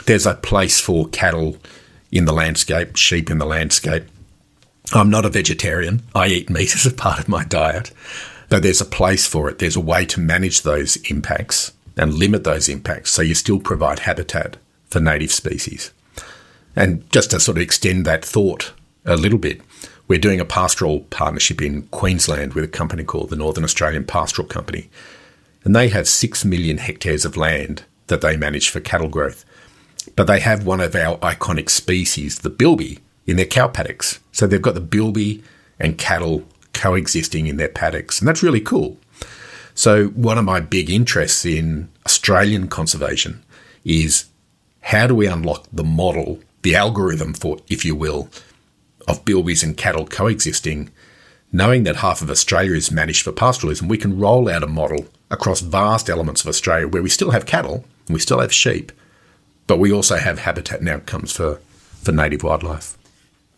there's 0.06 0.26
a 0.26 0.36
place 0.36 0.80
for 0.80 1.08
cattle 1.10 1.58
in 2.12 2.26
the 2.26 2.34
landscape, 2.34 2.96
sheep 2.96 3.30
in 3.30 3.38
the 3.38 3.46
landscape. 3.46 4.04
I'm 4.94 5.10
not 5.10 5.26
a 5.26 5.30
vegetarian. 5.30 6.04
I 6.14 6.28
eat 6.28 6.50
meat 6.50 6.76
as 6.76 6.86
a 6.86 6.92
part 6.92 7.20
of 7.20 7.28
my 7.28 7.44
diet. 7.44 7.92
But 8.50 8.64
there's 8.64 8.82
a 8.82 8.86
place 8.86 9.26
for 9.26 9.50
it. 9.50 9.60
There's 9.60 9.76
a 9.76 9.82
way 9.82 10.06
to 10.06 10.20
manage 10.20 10.62
those 10.62 10.98
impacts 11.10 11.72
and 11.98 12.14
limit 12.14 12.44
those 12.44 12.70
impacts 12.70 13.12
so 13.12 13.22
you 13.22 13.36
still 13.36 13.60
provide 13.60 14.00
habitat 14.00 14.58
for 14.90 15.00
native 15.00 15.32
species. 15.32 15.92
And 16.76 17.10
just 17.12 17.32
to 17.32 17.40
sort 17.40 17.58
of 17.58 17.64
extend 17.64 18.06
that 18.06 18.26
thought 18.26 18.74
a 19.06 19.16
little 19.16 19.40
bit, 19.40 19.62
we're 20.14 20.20
doing 20.20 20.40
a 20.40 20.46
pastoral 20.46 21.00
partnership 21.10 21.60
in 21.60 21.88
Queensland 21.88 22.54
with 22.54 22.64
a 22.64 22.68
company 22.68 23.04
called 23.04 23.32
the 23.32 23.36
Northern 23.36 23.64
Australian 23.64 24.06
Pastoral 24.06 24.48
Company. 24.48 24.88
And 25.64 25.76
they 25.76 25.90
have 25.90 26.08
6 26.08 26.46
million 26.46 26.78
hectares 26.78 27.26
of 27.26 27.36
land 27.36 27.86
that 28.06 28.22
they 28.22 28.38
manage 28.38 28.70
for 28.70 28.80
cattle 28.80 29.08
growth. 29.08 29.44
But 30.16 30.28
they 30.28 30.40
have 30.40 30.68
one 30.68 30.82
of 30.82 30.96
our 30.96 31.18
iconic 31.18 31.68
species, 31.72 32.38
the 32.38 32.52
bilby, 32.52 33.00
in 33.26 33.38
their 33.38 33.48
cow 33.48 33.68
paddocks. 33.68 34.20
So 34.32 34.46
they've 34.46 34.62
got 34.62 34.76
the 34.76 34.82
bilby 34.82 35.44
and 35.80 35.98
cattle 35.98 36.44
coexisting 36.74 37.48
in 37.48 37.58
their 37.58 37.68
paddocks. 37.68 38.20
And 38.20 38.28
that's 38.28 38.44
really 38.44 38.62
cool. 38.62 39.00
So, 39.74 40.10
one 40.10 40.38
of 40.38 40.46
my 40.46 40.60
big 40.60 40.92
interests 40.92 41.44
in 41.44 41.90
Australian 42.06 42.68
conservation 42.68 43.44
is 43.84 44.26
how 44.82 45.08
do 45.08 45.16
we 45.16 45.26
unlock 45.26 45.66
the 45.74 45.84
model, 45.84 46.40
the 46.62 46.76
algorithm 46.76 47.34
for, 47.34 47.58
if 47.68 47.84
you 47.84 47.96
will, 47.96 48.30
of 49.08 49.26
bilbies 49.26 49.64
and 49.64 49.78
cattle 49.78 50.06
coexisting, 50.06 50.92
knowing 51.52 51.84
that 51.84 51.98
half 51.98 52.22
of 52.22 52.30
Australia 52.30 52.76
is 52.76 52.92
managed 52.92 53.24
for 53.24 53.32
pastoralism, 53.32 53.88
we 53.88 53.98
can 53.98 54.20
roll 54.20 54.50
out 54.50 54.64
a 54.64 54.68
model 54.68 55.08
across 55.30 55.62
vast 55.62 56.10
elements 56.10 56.42
of 56.42 56.48
Australia 56.48 56.88
where 56.88 57.04
we 57.04 57.10
still 57.10 57.32
have 57.32 57.46
cattle 57.46 57.86
and 58.08 58.14
we 58.14 58.20
still 58.20 58.40
have 58.40 58.54
sheep, 58.54 58.92
but 59.68 59.80
we 59.80 59.92
also 59.92 60.18
have 60.18 60.40
habitat 60.40 60.80
and 60.80 60.90
outcomes 60.90 61.32
for, 61.32 61.60
for 62.02 62.12
native 62.12 62.44
wildlife. 62.44 62.98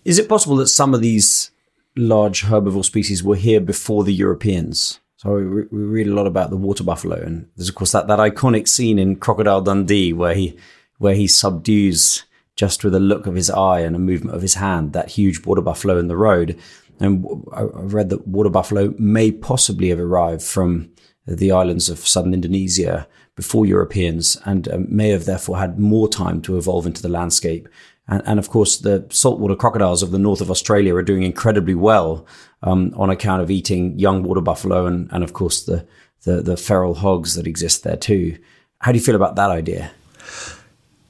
Is 0.03 0.19
it 0.19 0.29
possible 0.29 0.57
that 0.57 0.67
some 0.67 0.93
of 0.93 1.01
these 1.01 1.51
large 1.95 2.43
herbivore 2.43 2.85
species 2.85 3.23
were 3.23 3.35
here 3.35 3.59
before 3.59 4.03
the 4.03 4.13
Europeans? 4.13 4.99
So 5.17 5.33
we, 5.35 5.63
we 5.63 5.83
read 5.83 6.07
a 6.07 6.13
lot 6.13 6.27
about 6.27 6.49
the 6.51 6.57
water 6.57 6.83
buffalo, 6.83 7.15
and 7.15 7.49
there's 7.55 7.69
of 7.69 7.75
course 7.75 7.93
that, 7.93 8.07
that 8.07 8.19
iconic 8.19 8.67
scene 8.67 8.99
in 8.99 9.15
Crocodile 9.15 9.61
Dundee 9.61 10.13
where 10.13 10.35
he 10.35 10.57
where 10.97 11.15
he 11.15 11.27
subdues 11.27 12.23
just 12.55 12.83
with 12.83 12.95
a 12.95 12.99
look 12.99 13.27
of 13.27 13.35
his 13.35 13.49
eye 13.49 13.81
and 13.81 13.95
a 13.95 13.99
movement 13.99 14.35
of 14.35 14.41
his 14.41 14.55
hand 14.55 14.93
that 14.93 15.09
huge 15.09 15.45
water 15.45 15.61
buffalo 15.61 15.97
in 15.97 16.07
the 16.07 16.17
road. 16.17 16.57
And 16.99 17.25
I 17.53 17.63
read 17.63 18.09
that 18.09 18.27
water 18.27 18.49
buffalo 18.49 18.93
may 18.97 19.31
possibly 19.31 19.89
have 19.89 19.99
arrived 19.99 20.43
from 20.43 20.91
the 21.27 21.51
islands 21.51 21.89
of 21.89 22.07
southern 22.07 22.33
Indonesia 22.33 23.07
before 23.35 23.65
Europeans 23.65 24.37
and 24.45 24.67
um, 24.69 24.85
may 24.89 25.09
have 25.09 25.25
therefore 25.25 25.57
had 25.57 25.79
more 25.79 26.07
time 26.07 26.41
to 26.43 26.57
evolve 26.57 26.85
into 26.85 27.01
the 27.01 27.09
landscape. 27.09 27.67
And, 28.07 28.21
and, 28.25 28.39
of 28.39 28.49
course, 28.49 28.77
the 28.77 29.05
saltwater 29.09 29.55
crocodiles 29.55 30.03
of 30.03 30.11
the 30.11 30.19
north 30.19 30.39
of 30.39 30.51
Australia 30.51 30.95
are 30.95 31.01
doing 31.01 31.23
incredibly 31.23 31.75
well 31.75 32.25
um, 32.61 32.93
on 32.95 33.09
account 33.09 33.41
of 33.41 33.51
eating 33.51 33.97
young 33.97 34.23
water 34.23 34.41
buffalo 34.41 34.85
and, 34.85 35.09
and 35.11 35.23
of 35.23 35.33
course, 35.33 35.63
the, 35.63 35.85
the, 36.23 36.41
the 36.41 36.55
feral 36.55 36.95
hogs 36.95 37.35
that 37.35 37.47
exist 37.47 37.83
there 37.83 37.97
too. 37.97 38.37
How 38.79 38.91
do 38.91 38.97
you 38.97 39.03
feel 39.03 39.15
about 39.15 39.35
that 39.35 39.49
idea? 39.49 39.91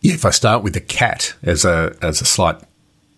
Yeah, 0.06 0.14
if 0.14 0.24
I 0.24 0.30
start 0.30 0.62
with 0.62 0.76
the 0.76 0.82
cat 0.82 1.34
as 1.42 1.66
a 1.66 1.96
as 2.00 2.22
a 2.22 2.26
slight 2.26 2.58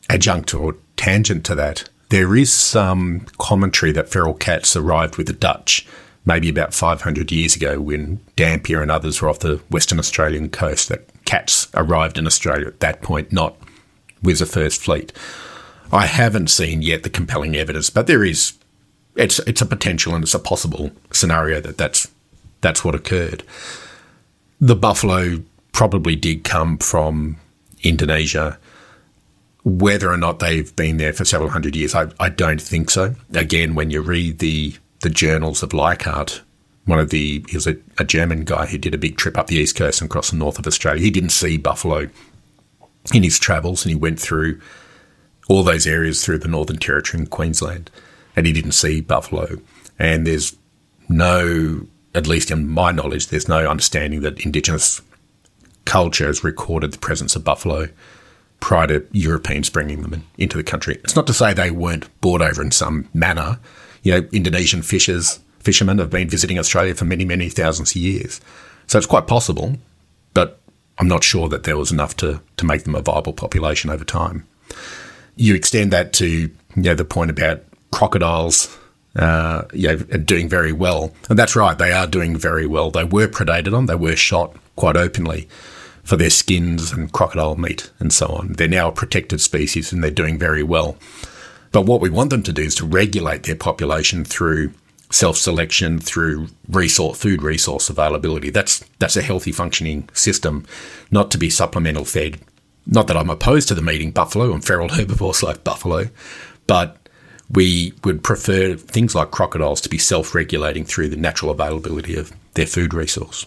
adjunct 0.10 0.54
or 0.54 0.78
tangent 0.96 1.44
to 1.48 1.56
that, 1.56 1.90
there 2.08 2.34
is 2.34 2.50
some 2.50 3.26
commentary 3.38 3.92
that 3.92 4.08
feral 4.08 4.34
cats 4.34 4.74
arrived 4.74 5.18
with 5.18 5.28
the 5.28 5.34
Dutch 5.34 5.86
maybe 6.26 6.48
about 6.48 6.74
500 6.74 7.30
years 7.30 7.58
ago 7.58 7.82
when 7.82 8.22
Dampier 8.38 8.82
and 8.82 8.90
others 8.90 9.22
were 9.22 9.28
off 9.28 9.40
the 9.40 9.58
Western 9.70 10.00
Australian 10.00 10.48
coast. 10.48 10.88
That 10.88 11.10
cats 11.26 11.68
arrived 11.74 12.18
in 12.18 12.26
Australia 12.26 12.68
at 12.68 12.80
that 12.80 13.02
point, 13.02 13.34
not 13.34 13.58
with 14.24 14.40
the 14.40 14.46
first 14.46 14.80
fleet. 14.80 15.12
I 15.92 16.06
haven't 16.06 16.50
seen 16.50 16.82
yet 16.82 17.04
the 17.04 17.10
compelling 17.10 17.58
evidence, 17.58 17.90
but 17.90 18.08
there 18.08 18.24
is. 18.24 18.54
It's 19.18 19.40
it's 19.40 19.62
a 19.62 19.66
potential 19.66 20.16
and 20.16 20.24
it's 20.24 20.34
a 20.34 20.40
possible 20.40 20.92
scenario 21.12 21.60
that 21.60 21.78
that's 21.78 22.08
that's 22.62 22.86
what 22.86 22.96
occurred. 22.96 23.44
The 24.62 24.78
buffalo 24.78 25.44
probably 25.78 26.16
did 26.16 26.44
come 26.44 26.76
from 26.80 27.38
Indonesia. 27.84 28.58
Whether 29.64 30.12
or 30.12 30.18
not 30.18 30.40
they've 30.40 30.76
been 30.76 30.98
there 30.98 31.14
for 31.14 31.24
several 31.24 31.52
hundred 31.52 31.76
years, 31.76 31.94
I, 31.94 32.08
I 32.20 32.30
don't 32.30 32.60
think 32.60 32.90
so. 32.90 33.14
Again, 33.36 33.76
when 33.76 33.92
you 33.92 34.02
read 34.02 34.40
the 34.40 34.74
the 35.02 35.12
journals 35.12 35.62
of 35.62 35.74
Leichhardt, 35.74 36.42
one 36.86 36.98
of 36.98 37.12
the 37.12 37.46
he 37.48 37.56
was 37.56 37.68
a, 37.68 37.78
a 38.00 38.04
German 38.04 38.44
guy 38.44 38.66
who 38.66 38.80
did 38.80 38.96
a 38.96 38.98
big 38.98 39.18
trip 39.18 39.38
up 39.38 39.48
the 39.48 39.58
east 39.58 39.76
coast 39.76 40.02
and 40.02 40.10
across 40.10 40.32
the 40.32 40.38
north 40.38 40.58
of 40.58 40.66
Australia. 40.66 41.04
He 41.04 41.12
didn't 41.12 41.30
see 41.30 41.58
buffalo 41.58 42.10
in 43.14 43.22
his 43.22 43.38
travels, 43.38 43.86
and 43.86 43.92
he 43.92 43.96
went 43.96 44.20
through 44.20 44.60
all 45.48 45.62
those 45.62 45.86
areas 45.86 46.26
through 46.26 46.40
the 46.40 46.48
Northern 46.48 46.78
Territory 46.78 47.22
and 47.22 47.30
Queensland, 47.30 47.92
and 48.36 48.48
he 48.48 48.52
didn't 48.52 48.72
see 48.72 49.00
buffalo. 49.00 49.58
And 50.00 50.26
there's 50.26 50.56
no, 51.08 51.86
at 52.16 52.26
least 52.26 52.50
in 52.50 52.68
my 52.68 52.92
knowledge, 52.92 53.28
there's 53.28 53.48
no 53.48 53.70
understanding 53.70 54.22
that 54.22 54.44
Indigenous 54.44 55.04
culture 55.88 56.28
has 56.28 56.44
recorded 56.44 56.92
the 56.92 57.00
presence 57.00 57.36
of 57.36 57.44
buffalo 57.44 57.88
prior 58.60 58.88
to 58.88 59.08
Europeans 59.14 59.70
bringing 59.70 60.02
them 60.02 60.14
in, 60.14 60.24
into 60.38 60.58
the 60.58 60.64
country. 60.64 61.00
It's 61.04 61.16
not 61.16 61.26
to 61.28 61.34
say 61.34 61.54
they 61.54 61.72
weren't 61.72 62.10
brought 62.22 62.42
over 62.42 62.62
in 62.62 62.72
some 62.72 63.08
manner. 63.14 63.60
You 64.04 64.12
know, 64.12 64.28
Indonesian 64.34 64.82
fishers, 64.82 65.40
fishermen 65.60 66.00
have 66.00 66.10
been 66.10 66.30
visiting 66.30 66.60
Australia 66.60 66.94
for 66.94 67.06
many, 67.06 67.24
many 67.24 67.50
thousands 67.50 67.92
of 67.92 68.02
years. 68.02 68.42
So 68.88 68.98
it's 68.98 69.08
quite 69.08 69.28
possible, 69.28 69.78
but 70.34 70.60
I'm 70.98 71.08
not 71.08 71.24
sure 71.24 71.48
that 71.50 71.64
there 71.64 71.78
was 71.78 71.92
enough 71.92 72.18
to, 72.18 72.42
to 72.58 72.66
make 72.66 72.84
them 72.84 72.96
a 72.96 73.02
viable 73.02 73.34
population 73.34 73.90
over 73.90 74.04
time. 74.04 74.46
You 75.36 75.56
extend 75.56 75.94
that 75.94 76.14
to 76.14 76.28
you 76.28 76.52
know 76.76 76.96
the 76.96 77.06
point 77.06 77.32
about 77.32 77.64
crocodiles 77.92 78.76
uh, 79.16 79.64
you 79.74 79.88
know, 79.88 79.96
doing 79.96 80.50
very 80.50 80.74
well. 80.74 81.14
And 81.30 81.40
that's 81.40 81.56
right, 81.56 81.78
they 81.78 81.92
are 81.92 82.08
doing 82.08 82.36
very 82.38 82.68
well. 82.68 82.92
They 82.92 83.04
were 83.04 83.28
predated 83.28 83.76
on, 83.76 83.86
they 83.86 83.96
were 83.96 84.16
shot 84.16 84.56
quite 84.76 84.96
openly 84.96 85.48
for 86.08 86.16
their 86.16 86.30
skins 86.30 86.94
and 86.94 87.12
crocodile 87.12 87.58
meat 87.58 87.92
and 88.00 88.14
so 88.14 88.28
on. 88.28 88.54
They're 88.54 88.70
now 88.70 88.88
a 88.88 88.94
protected 88.94 89.42
species 89.42 89.92
and 89.92 90.02
they're 90.02 90.10
doing 90.10 90.40
very 90.40 90.64
well. 90.64 90.96
But 91.74 91.86
what 91.86 92.00
we 92.00 92.10
want 92.10 92.30
them 92.30 92.44
to 92.44 92.54
do 92.54 92.62
is 92.62 92.76
to 92.76 92.86
regulate 92.86 93.44
their 93.44 93.58
population 93.58 94.24
through 94.24 94.72
self-selection, 95.10 96.00
through 96.00 96.48
resource, 96.70 97.20
food 97.20 97.42
resource 97.44 97.90
availability. 97.90 98.50
That's 98.52 98.86
that's 99.00 99.18
a 99.18 99.22
healthy 99.22 99.52
functioning 99.52 100.08
system, 100.14 100.66
not 101.12 101.30
to 101.32 101.38
be 101.38 101.50
supplemental 101.50 102.06
fed. 102.06 102.40
Not 102.86 103.08
that 103.08 103.18
I'm 103.18 103.30
opposed 103.30 103.68
to 103.68 103.76
them 103.76 103.90
eating 103.90 104.12
buffalo 104.12 104.54
and 104.54 104.64
feral 104.64 104.88
herbivores 104.88 105.44
like 105.44 105.66
buffalo, 105.66 106.08
but 106.68 107.10
we 107.52 107.92
would 108.06 108.24
prefer 108.24 108.76
things 108.76 109.14
like 109.14 109.32
crocodiles 109.32 109.82
to 109.82 109.90
be 109.90 109.98
self-regulating 109.98 110.86
through 110.86 111.10
the 111.10 111.18
natural 111.18 111.52
availability 111.52 112.16
of 112.16 112.32
their 112.54 112.66
food 112.66 112.94
resource. 112.94 113.46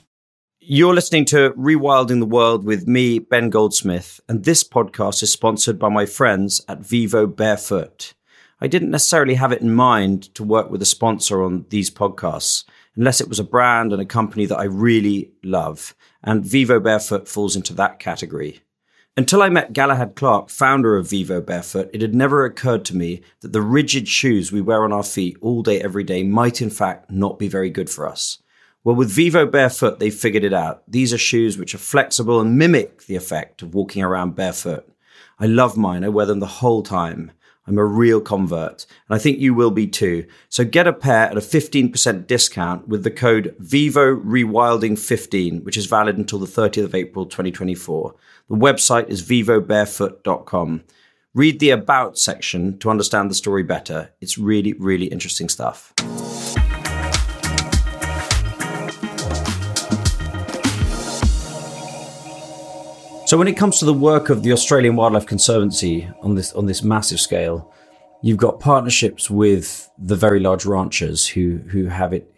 You're 0.62 0.92
listening 0.92 1.24
to 1.26 1.52
Rewilding 1.52 2.20
the 2.20 2.26
World 2.26 2.64
with 2.64 2.86
me, 2.86 3.18
Ben 3.18 3.48
Goldsmith, 3.48 4.20
and 4.28 4.44
this 4.44 4.62
podcast 4.62 5.22
is 5.22 5.32
sponsored 5.32 5.78
by 5.78 5.88
my 5.88 6.04
friends 6.04 6.60
at 6.68 6.82
Vivobarefoot. 6.82 8.12
I 8.60 8.66
didn't 8.66 8.90
necessarily 8.90 9.36
have 9.36 9.52
it 9.52 9.62
in 9.62 9.72
mind 9.72 10.34
to 10.34 10.44
work 10.44 10.70
with 10.70 10.82
a 10.82 10.86
sponsor 10.86 11.42
on 11.42 11.64
these 11.70 11.90
podcasts, 11.90 12.64
unless 12.94 13.22
it 13.22 13.28
was 13.28 13.38
a 13.38 13.44
brand 13.44 13.94
and 13.94 14.02
a 14.02 14.06
company 14.06 14.44
that 14.44 14.58
I 14.58 14.64
really 14.64 15.30
love, 15.42 15.94
and 16.22 16.44
Vivobarefoot 16.44 17.26
falls 17.26 17.56
into 17.56 17.72
that 17.74 17.98
category. 17.98 18.60
Until 19.16 19.42
I 19.42 19.48
met 19.48 19.72
Galahad 19.72 20.14
Clark, 20.14 20.50
founder 20.50 20.94
of 20.94 21.06
Vivobarefoot, 21.06 21.88
it 21.94 22.02
had 22.02 22.14
never 22.14 22.44
occurred 22.44 22.84
to 22.84 22.96
me 22.96 23.22
that 23.40 23.54
the 23.54 23.62
rigid 23.62 24.08
shoes 24.08 24.52
we 24.52 24.60
wear 24.60 24.84
on 24.84 24.92
our 24.92 25.04
feet 25.04 25.38
all 25.40 25.62
day, 25.62 25.80
every 25.80 26.04
day 26.04 26.22
might 26.22 26.60
in 26.60 26.68
fact 26.68 27.10
not 27.10 27.38
be 27.38 27.48
very 27.48 27.70
good 27.70 27.88
for 27.88 28.06
us. 28.06 28.42
Well, 28.82 28.96
with 28.96 29.14
Vivobarefoot, 29.14 29.98
they 29.98 30.08
figured 30.08 30.44
it 30.44 30.54
out. 30.54 30.82
These 30.88 31.12
are 31.12 31.18
shoes 31.18 31.58
which 31.58 31.74
are 31.74 31.78
flexible 31.78 32.40
and 32.40 32.56
mimic 32.56 33.04
the 33.06 33.16
effect 33.16 33.60
of 33.60 33.74
walking 33.74 34.02
around 34.02 34.36
barefoot. 34.36 34.90
I 35.38 35.46
love 35.46 35.76
mine. 35.76 36.02
I 36.02 36.08
wear 36.08 36.24
them 36.24 36.40
the 36.40 36.46
whole 36.46 36.82
time. 36.82 37.32
I'm 37.66 37.78
a 37.78 37.84
real 37.84 38.20
convert, 38.20 38.86
and 39.08 39.14
I 39.14 39.18
think 39.18 39.38
you 39.38 39.54
will 39.54 39.70
be 39.70 39.86
too. 39.86 40.26
So 40.48 40.64
get 40.64 40.86
a 40.86 40.92
pair 40.92 41.28
at 41.28 41.36
a 41.36 41.40
15% 41.40 42.26
discount 42.26 42.88
with 42.88 43.04
the 43.04 43.10
code 43.10 43.54
Vivo 43.58 44.16
Rewilding 44.16 44.98
15 44.98 45.62
which 45.62 45.76
is 45.76 45.86
valid 45.86 46.16
until 46.16 46.38
the 46.38 46.46
30th 46.46 46.84
of 46.84 46.94
April 46.94 47.26
2024. 47.26 48.14
The 48.48 48.56
website 48.56 49.08
is 49.08 49.22
vivobarefoot.com. 49.22 50.84
Read 51.32 51.60
the 51.60 51.70
About 51.70 52.18
section 52.18 52.78
to 52.78 52.90
understand 52.90 53.30
the 53.30 53.36
story 53.36 53.62
better. 53.62 54.10
It's 54.20 54.36
really, 54.36 54.72
really 54.72 55.06
interesting 55.06 55.48
stuff. 55.48 55.94
So 63.30 63.38
when 63.38 63.46
it 63.46 63.56
comes 63.56 63.78
to 63.78 63.84
the 63.84 63.94
work 63.94 64.28
of 64.28 64.42
the 64.42 64.50
Australian 64.50 64.96
Wildlife 64.96 65.24
Conservancy 65.24 66.10
on 66.20 66.34
this 66.34 66.52
on 66.52 66.66
this 66.66 66.82
massive 66.82 67.20
scale, 67.20 67.72
you've 68.22 68.38
got 68.38 68.58
partnerships 68.58 69.30
with 69.30 69.88
the 69.96 70.16
very 70.16 70.40
large 70.40 70.66
ranchers 70.66 71.28
who 71.28 71.58
who 71.68 71.84
have 71.86 72.12
it 72.12 72.34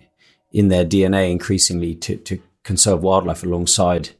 in 0.50 0.68
their 0.68 0.84
DNA 0.84 1.30
increasingly 1.30 1.94
to, 1.94 2.18
to 2.18 2.42
conserve 2.62 3.02
wildlife 3.02 3.42
alongside 3.42 4.10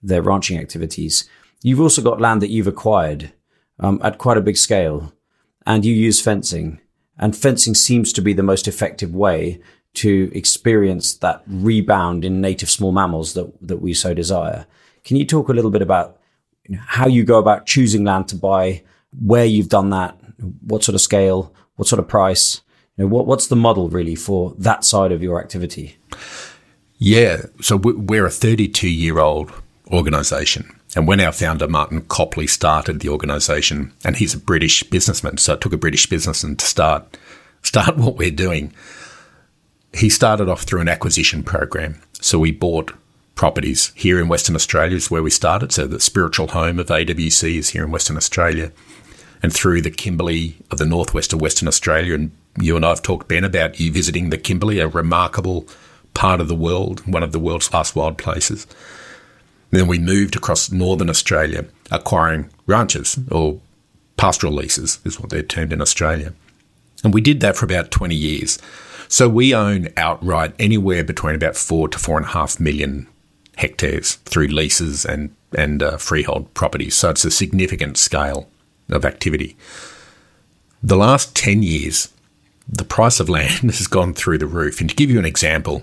their 0.00 0.22
ranching 0.22 0.60
activities. 0.60 1.28
You've 1.60 1.80
also 1.80 2.00
got 2.00 2.20
land 2.20 2.40
that 2.40 2.50
you've 2.50 2.68
acquired 2.68 3.32
um, 3.80 4.00
at 4.04 4.18
quite 4.18 4.38
a 4.38 4.42
big 4.48 4.56
scale, 4.56 5.12
and 5.66 5.84
you 5.84 5.92
use 5.92 6.20
fencing. 6.20 6.78
And 7.18 7.36
fencing 7.36 7.74
seems 7.74 8.12
to 8.12 8.22
be 8.22 8.32
the 8.32 8.44
most 8.44 8.68
effective 8.68 9.12
way 9.12 9.60
to 9.94 10.30
experience 10.32 11.14
that 11.14 11.42
rebound 11.48 12.24
in 12.24 12.40
native 12.40 12.70
small 12.70 12.92
mammals 12.92 13.34
that, 13.34 13.52
that 13.60 13.78
we 13.78 13.92
so 13.92 14.14
desire. 14.14 14.66
Can 15.04 15.16
you 15.16 15.26
talk 15.26 15.48
a 15.48 15.52
little 15.52 15.70
bit 15.70 15.82
about 15.82 16.18
how 16.78 17.08
you 17.08 17.24
go 17.24 17.38
about 17.38 17.66
choosing 17.66 18.04
land 18.04 18.28
to 18.28 18.36
buy, 18.36 18.82
where 19.20 19.44
you've 19.44 19.68
done 19.68 19.90
that, 19.90 20.16
What 20.66 20.84
sort 20.84 20.94
of 20.94 21.00
scale? 21.00 21.52
What 21.76 21.88
sort 21.88 21.98
of 21.98 22.08
price? 22.08 22.60
You 22.96 23.04
know, 23.04 23.08
what, 23.08 23.26
what's 23.26 23.46
the 23.46 23.56
model 23.56 23.88
really 23.88 24.14
for 24.14 24.54
that 24.58 24.84
side 24.84 25.12
of 25.12 25.22
your 25.22 25.40
activity? 25.40 25.96
Yeah, 26.98 27.42
so 27.60 27.76
we're 27.76 28.26
a 28.26 28.30
32 28.30 28.88
year 28.88 29.18
old 29.18 29.52
organisation. 29.90 30.78
And 30.94 31.08
when 31.08 31.20
our 31.20 31.32
founder, 31.32 31.66
Martin 31.66 32.02
Copley, 32.02 32.46
started 32.46 33.00
the 33.00 33.08
organisation, 33.08 33.92
and 34.04 34.16
he's 34.16 34.34
a 34.34 34.38
British 34.38 34.82
businessman, 34.84 35.38
so 35.38 35.54
it 35.54 35.60
took 35.60 35.72
a 35.72 35.78
British 35.78 36.06
businessman 36.06 36.56
to 36.56 36.66
start, 36.66 37.16
start 37.62 37.96
what 37.96 38.16
we're 38.16 38.30
doing. 38.30 38.72
He 39.94 40.08
started 40.08 40.48
off 40.48 40.62
through 40.62 40.80
an 40.80 40.88
acquisition 40.88 41.42
program. 41.42 42.00
So 42.20 42.38
we 42.38 42.52
bought 42.52 42.92
properties 43.34 43.92
here 43.94 44.20
in 44.20 44.28
Western 44.28 44.54
Australia, 44.54 44.96
is 44.96 45.10
where 45.10 45.22
we 45.22 45.30
started. 45.30 45.72
So 45.72 45.86
the 45.86 46.00
spiritual 46.00 46.48
home 46.48 46.78
of 46.78 46.88
AWC 46.88 47.56
is 47.56 47.70
here 47.70 47.84
in 47.84 47.90
Western 47.90 48.16
Australia. 48.16 48.72
And 49.42 49.52
through 49.52 49.82
the 49.82 49.90
Kimberley 49.90 50.56
of 50.70 50.78
the 50.78 50.86
northwest 50.86 51.32
of 51.32 51.40
Western 51.40 51.68
Australia, 51.68 52.14
and 52.14 52.30
you 52.60 52.76
and 52.76 52.84
I 52.84 52.90
have 52.90 53.02
talked, 53.02 53.28
Ben, 53.28 53.44
about 53.44 53.80
you 53.80 53.90
visiting 53.90 54.30
the 54.30 54.38
Kimberley, 54.38 54.78
a 54.78 54.86
remarkable 54.86 55.66
part 56.14 56.40
of 56.40 56.48
the 56.48 56.54
world, 56.54 57.00
one 57.06 57.22
of 57.22 57.32
the 57.32 57.40
world's 57.40 57.72
last 57.72 57.96
wild 57.96 58.18
places. 58.18 58.66
Then 59.70 59.86
we 59.86 59.98
moved 59.98 60.36
across 60.36 60.70
northern 60.70 61.08
Australia, 61.08 61.64
acquiring 61.90 62.50
ranches 62.66 63.18
or 63.30 63.60
pastoral 64.16 64.52
leases, 64.52 65.00
is 65.04 65.18
what 65.18 65.30
they're 65.30 65.42
termed 65.42 65.72
in 65.72 65.80
Australia. 65.80 66.34
And 67.02 67.14
we 67.14 67.20
did 67.20 67.40
that 67.40 67.56
for 67.56 67.64
about 67.64 67.90
20 67.90 68.14
years. 68.14 68.58
So 69.08 69.28
we 69.28 69.54
own 69.54 69.88
outright 69.96 70.54
anywhere 70.58 71.02
between 71.02 71.34
about 71.34 71.56
four 71.56 71.88
to 71.88 71.98
four 71.98 72.16
and 72.16 72.26
a 72.26 72.30
half 72.30 72.60
million 72.60 73.08
hectares 73.56 74.14
through 74.16 74.48
leases 74.48 75.04
and, 75.04 75.34
and 75.56 75.82
uh, 75.82 75.96
freehold 75.96 76.52
properties. 76.54 76.94
So 76.94 77.10
it's 77.10 77.24
a 77.24 77.30
significant 77.30 77.96
scale 77.96 78.48
of 78.90 79.04
activity. 79.04 79.56
The 80.82 80.96
last 80.96 81.36
10 81.36 81.62
years, 81.62 82.12
the 82.68 82.84
price 82.84 83.20
of 83.20 83.28
land 83.28 83.60
has 83.62 83.86
gone 83.86 84.14
through 84.14 84.38
the 84.38 84.46
roof. 84.46 84.80
And 84.80 84.90
to 84.90 84.96
give 84.96 85.10
you 85.10 85.18
an 85.18 85.24
example, 85.24 85.82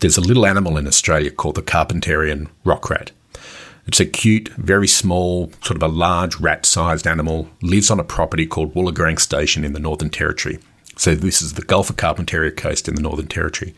there's 0.00 0.16
a 0.16 0.22
little 0.22 0.46
animal 0.46 0.76
in 0.76 0.86
Australia 0.86 1.30
called 1.30 1.54
the 1.54 1.62
Carpentarian 1.62 2.48
rock 2.64 2.90
rat. 2.90 3.12
It's 3.86 4.00
a 4.00 4.06
cute, 4.06 4.48
very 4.48 4.88
small, 4.88 5.52
sort 5.62 5.76
of 5.76 5.82
a 5.82 5.88
large 5.88 6.40
rat 6.40 6.64
sized 6.64 7.06
animal, 7.06 7.48
lives 7.60 7.90
on 7.90 8.00
a 8.00 8.04
property 8.04 8.46
called 8.46 8.74
Wollogorang 8.74 9.20
Station 9.20 9.64
in 9.64 9.74
the 9.74 9.80
Northern 9.80 10.10
Territory. 10.10 10.58
So, 10.96 11.14
this 11.14 11.42
is 11.42 11.54
the 11.54 11.62
Gulf 11.62 11.90
of 11.90 11.96
Carpentaria 11.96 12.56
coast 12.56 12.88
in 12.88 12.94
the 12.94 13.02
Northern 13.02 13.26
Territory. 13.26 13.74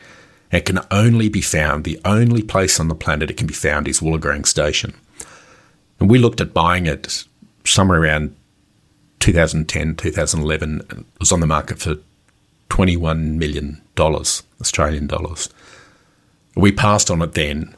It 0.53 0.65
can 0.65 0.81
only 0.91 1.29
be 1.29 1.41
found, 1.41 1.85
the 1.85 2.01
only 2.05 2.43
place 2.43 2.79
on 2.79 2.89
the 2.89 2.95
planet 2.95 3.31
it 3.31 3.37
can 3.37 3.47
be 3.47 3.55
found 3.55 3.89
is 3.89 4.01
Wollogorang 4.01 4.47
Station. 4.47 4.95
And 5.99 6.09
we 6.09 6.19
looked 6.19 6.41
at 6.41 6.55
buying 6.55 6.87
it 6.87 7.25
somewhere 7.65 8.01
around 8.01 8.37
2010, 9.21 9.97
2011. 9.97 10.81
It 10.91 11.05
was 11.19 11.33
on 11.33 11.41
the 11.41 11.47
market 11.47 11.79
for 11.79 11.97
$21 12.71 13.37
million, 13.37 13.83
Australian 13.99 15.07
dollars. 15.07 15.49
We 16.55 16.73
passed 16.73 17.11
on 17.11 17.23
it 17.23 17.33
then, 17.33 17.75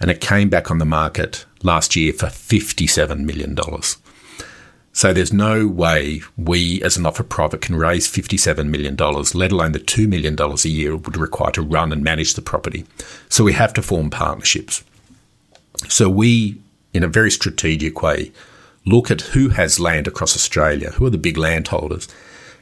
and 0.00 0.10
it 0.10 0.20
came 0.20 0.48
back 0.48 0.70
on 0.70 0.78
the 0.78 0.84
market 0.84 1.44
last 1.62 1.96
year 1.96 2.12
for 2.12 2.26
$57 2.26 3.18
million. 3.20 3.56
So 4.92 5.12
there's 5.12 5.32
no 5.32 5.66
way 5.66 6.22
we 6.36 6.82
as 6.82 6.96
a 6.96 7.02
not 7.02 7.16
for 7.16 7.22
profit 7.22 7.60
can 7.60 7.76
raise 7.76 8.08
$57 8.08 8.68
million, 8.68 8.96
let 8.96 9.52
alone 9.52 9.72
the 9.72 9.78
$2 9.78 10.08
million 10.08 10.36
a 10.40 10.68
year 10.68 10.94
it 10.94 11.06
would 11.06 11.16
require 11.16 11.52
to 11.52 11.62
run 11.62 11.92
and 11.92 12.02
manage 12.02 12.34
the 12.34 12.42
property. 12.42 12.84
So 13.28 13.44
we 13.44 13.52
have 13.52 13.72
to 13.74 13.82
form 13.82 14.10
partnerships. 14.10 14.82
So 15.88 16.10
we, 16.10 16.60
in 16.92 17.04
a 17.04 17.08
very 17.08 17.30
strategic 17.30 18.02
way, 18.02 18.32
look 18.84 19.10
at 19.10 19.20
who 19.20 19.50
has 19.50 19.78
land 19.78 20.08
across 20.08 20.34
Australia, 20.34 20.90
who 20.90 21.06
are 21.06 21.10
the 21.10 21.18
big 21.18 21.38
landholders, 21.38 22.08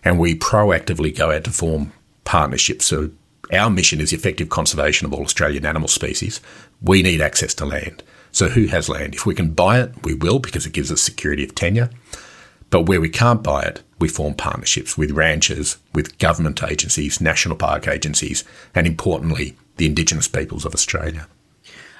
and 0.04 0.18
we 0.18 0.34
proactively 0.34 1.16
go 1.16 1.32
out 1.32 1.44
to 1.44 1.50
form 1.50 1.92
partnerships. 2.24 2.84
So 2.84 3.10
our 3.52 3.70
mission 3.70 4.00
is 4.00 4.12
effective 4.12 4.50
conservation 4.50 5.06
of 5.06 5.14
all 5.14 5.22
Australian 5.22 5.64
animal 5.64 5.88
species. 5.88 6.40
We 6.82 7.02
need 7.02 7.22
access 7.22 7.54
to 7.54 7.64
land. 7.64 8.02
So 8.38 8.48
who 8.48 8.66
has 8.66 8.88
land? 8.88 9.16
If 9.16 9.26
we 9.26 9.34
can 9.34 9.50
buy 9.50 9.80
it, 9.80 10.04
we 10.04 10.14
will 10.14 10.38
because 10.38 10.64
it 10.64 10.72
gives 10.72 10.92
us 10.92 11.02
security 11.02 11.42
of 11.42 11.56
tenure. 11.56 11.90
But 12.70 12.82
where 12.82 13.00
we 13.00 13.08
can't 13.08 13.42
buy 13.42 13.62
it, 13.62 13.82
we 13.98 14.06
form 14.06 14.34
partnerships 14.34 14.96
with 14.96 15.10
ranchers, 15.10 15.78
with 15.92 16.16
government 16.18 16.62
agencies, 16.62 17.20
national 17.20 17.56
park 17.56 17.88
agencies, 17.88 18.44
and 18.76 18.86
importantly, 18.86 19.56
the 19.78 19.86
Indigenous 19.86 20.28
peoples 20.28 20.64
of 20.64 20.72
Australia. 20.72 21.26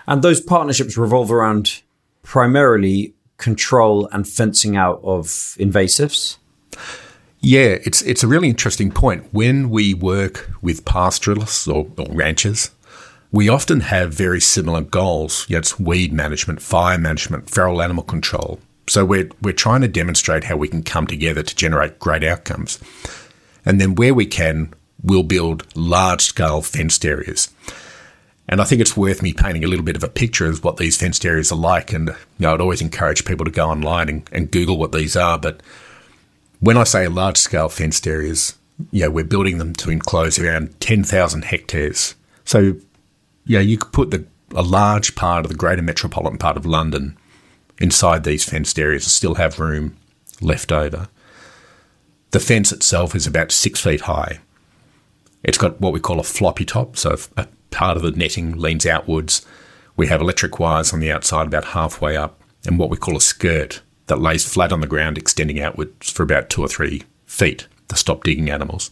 And 0.07 0.23
those 0.23 0.41
partnerships 0.41 0.97
revolve 0.97 1.33
around 1.33 1.83
primarily 2.23 3.15
control 3.37 4.09
and 4.13 4.25
fencing 4.25 4.77
out 4.77 5.01
of 5.03 5.27
invasives? 5.59 6.37
Yeah, 7.41 7.79
it's 7.83 8.01
it's 8.03 8.23
a 8.23 8.29
really 8.29 8.49
interesting 8.49 8.93
point. 8.93 9.27
When 9.33 9.71
we 9.71 9.93
work 9.93 10.51
with 10.63 10.85
pastoralists 10.85 11.67
or, 11.67 11.89
or 11.99 12.07
ranchers, 12.11 12.71
we 13.31 13.49
often 13.49 13.81
have 13.81 14.13
very 14.13 14.41
similar 14.41 14.81
goals. 14.81 15.47
You 15.49 15.55
know, 15.55 15.61
it's 15.61 15.79
weed 15.79 16.13
management, 16.13 16.63
fire 16.63 16.99
management, 16.99 17.51
feral 17.51 17.83
animal 17.83 18.05
control. 18.05 18.61
So 18.89 19.05
we're 19.05 19.31
we're 19.43 19.53
trying 19.53 19.83
to 19.83 19.89
demonstrate 19.89 20.45
how 20.45 20.57
we 20.57 20.69
can 20.69 20.83
come 20.83 21.07
together 21.07 21.43
to 21.43 21.57
generate 21.57 21.99
great 21.99 22.25
outcomes. 22.25 22.79
And 23.67 23.81
then 23.81 23.97
where 23.97 24.15
we 24.15 24.25
can, 24.25 24.73
we'll 25.03 25.23
build 25.23 25.67
large 25.77 26.23
scale 26.23 26.63
fenced 26.63 27.05
areas. 27.05 27.51
And 28.49 28.63
I 28.63 28.65
think 28.65 28.81
it's 28.81 28.97
worth 28.97 29.21
me 29.21 29.35
painting 29.35 29.63
a 29.63 29.69
little 29.69 29.85
bit 29.85 29.97
of 29.97 30.03
a 30.03 30.09
picture 30.09 30.47
of 30.47 30.65
what 30.65 30.79
these 30.79 30.97
fenced 30.97 31.27
areas 31.27 31.53
are 31.53 31.59
like. 31.59 31.93
And 31.93 32.09
you 32.09 32.15
know, 32.39 32.55
I'd 32.55 32.63
always 32.63 32.81
encourage 32.81 33.27
people 33.27 33.45
to 33.45 33.51
go 33.51 33.69
online 33.69 34.09
and, 34.09 34.29
and 34.33 34.51
Google 34.51 34.79
what 34.79 34.93
these 34.93 35.17
are. 35.17 35.39
But 35.39 35.63
when 36.61 36.79
I 36.79 36.85
say 36.85 37.07
large 37.09 37.37
scale 37.37 37.69
fenced 37.69 38.07
areas, 38.07 38.57
yeah, 38.91 39.09
we're 39.09 39.25
building 39.25 39.59
them 39.59 39.75
to 39.75 39.91
enclose 39.91 40.39
around 40.39 40.81
10,000 40.81 41.45
hectares. 41.45 42.15
So, 42.45 42.77
yeah, 43.49 43.61
you 43.61 43.79
could 43.79 43.93
put 43.93 44.11
the, 44.11 44.27
a 44.55 44.63
large 44.63 45.17
part 45.17 45.45
of 45.45 45.51
the 45.51 45.57
greater 45.57 45.83
metropolitan 45.83 46.39
part 46.39 46.57
of 46.57 46.67
London 46.67 47.17
inside 47.79 48.23
these 48.23 48.45
fenced 48.45 48.79
areas 48.79 49.05
and 49.05 49.11
still 49.11 49.35
have 49.37 49.59
room 49.59 49.97
left 50.41 50.71
over. 50.71 51.09
The 52.31 52.41
fence 52.41 52.71
itself 52.73 53.15
is 53.15 53.27
about 53.27 53.51
six 53.51 53.81
feet 53.81 54.03
high. 54.03 54.41
It's 55.43 55.57
got 55.57 55.81
what 55.81 55.95
we 55.95 56.01
call 56.01 56.21
a 56.21 56.25
floppy 56.25 56.67
top, 56.67 56.97
so 56.99 57.17
a 57.39 57.49
part 57.71 57.97
of 57.97 58.03
the 58.03 58.11
netting 58.11 58.59
leans 58.59 58.85
outwards. 58.85 59.47
We 59.97 60.09
have 60.09 60.21
electric 60.21 60.59
wires 60.59 60.93
on 60.93 61.01
the 61.01 61.11
outside 61.11 61.47
about 61.47 61.67
halfway 61.67 62.17
up, 62.17 62.43
and 62.67 62.79
what 62.79 62.91
we 62.91 62.99
call 62.99 63.17
a 63.17 63.21
skirt 63.21 63.81
that 64.09 64.21
lays 64.21 64.47
flat 64.47 64.73
on 64.73 64.81
the 64.81 64.87
ground, 64.87 65.17
extending 65.17 65.61
outwards 65.61 66.11
for 66.11 66.23
about 66.23 66.51
two 66.51 66.63
or 66.63 66.69
three 66.69 67.05
feet 67.25 67.67
to 67.89 67.97
stop 67.97 68.25
digging 68.25 68.51
animals. 68.51 68.91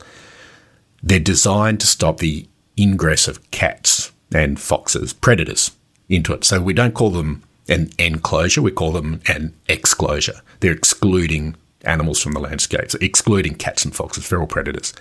They're 1.03 1.21
designed 1.21 1.81
to 1.81 1.87
stop 1.87 2.19
the 2.19 2.49
ingress 2.79 3.29
of 3.29 3.51
cats 3.51 4.12
and 4.33 4.59
foxes, 4.61 5.12
predators, 5.12 5.73
into 6.09 6.33
it. 6.33 6.45
So 6.45 6.61
we 6.61 6.73
don't 6.73 6.95
call 6.95 7.11
them 7.11 7.43
an 7.69 7.91
enclosure, 7.99 8.62
we 8.62 8.71
call 8.71 8.93
them 8.93 9.21
an 9.29 9.55
exclosure. 9.69 10.41
They're 10.61 10.73
excluding 10.73 11.57
animals 11.83 12.21
from 12.21 12.33
the 12.33 12.41
landscape, 12.41 12.91
excluding 13.01 13.55
cats 13.55 13.85
and 13.85 13.95
foxes, 13.95 14.27
feral 14.27 14.47
predators. 14.47 14.93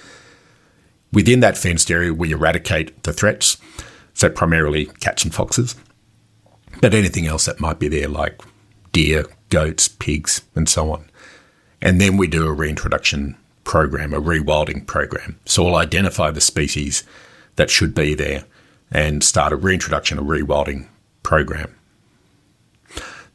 Within 1.11 1.39
that 1.39 1.57
fenced 1.57 1.91
area, 1.91 2.13
we 2.13 2.31
eradicate 2.31 3.03
the 3.03 3.13
threats, 3.13 3.57
so 4.13 4.29
primarily 4.29 4.85
cats 4.85 5.23
and 5.23 5.33
foxes, 5.33 5.75
but 6.81 6.93
anything 6.93 7.27
else 7.27 7.45
that 7.45 7.59
might 7.59 7.79
be 7.79 7.87
there, 7.87 8.07
like 8.07 8.41
deer, 8.91 9.25
goats, 9.49 9.87
pigs, 9.87 10.41
and 10.55 10.67
so 10.67 10.91
on. 10.91 11.09
And 11.81 12.01
then 12.01 12.17
we 12.17 12.27
do 12.27 12.47
a 12.47 12.53
reintroduction 12.53 13.37
program, 13.63 14.13
a 14.13 14.21
rewilding 14.21 14.85
program. 14.85 15.39
So 15.45 15.63
we'll 15.63 15.75
identify 15.75 16.31
the 16.31 16.41
species 16.41 17.03
that 17.55 17.69
should 17.69 17.93
be 17.93 18.15
there 18.15 18.45
and 18.91 19.23
start 19.23 19.53
a 19.53 19.55
reintroduction, 19.55 20.17
a 20.17 20.23
rewilding 20.23 20.87
program. 21.23 21.75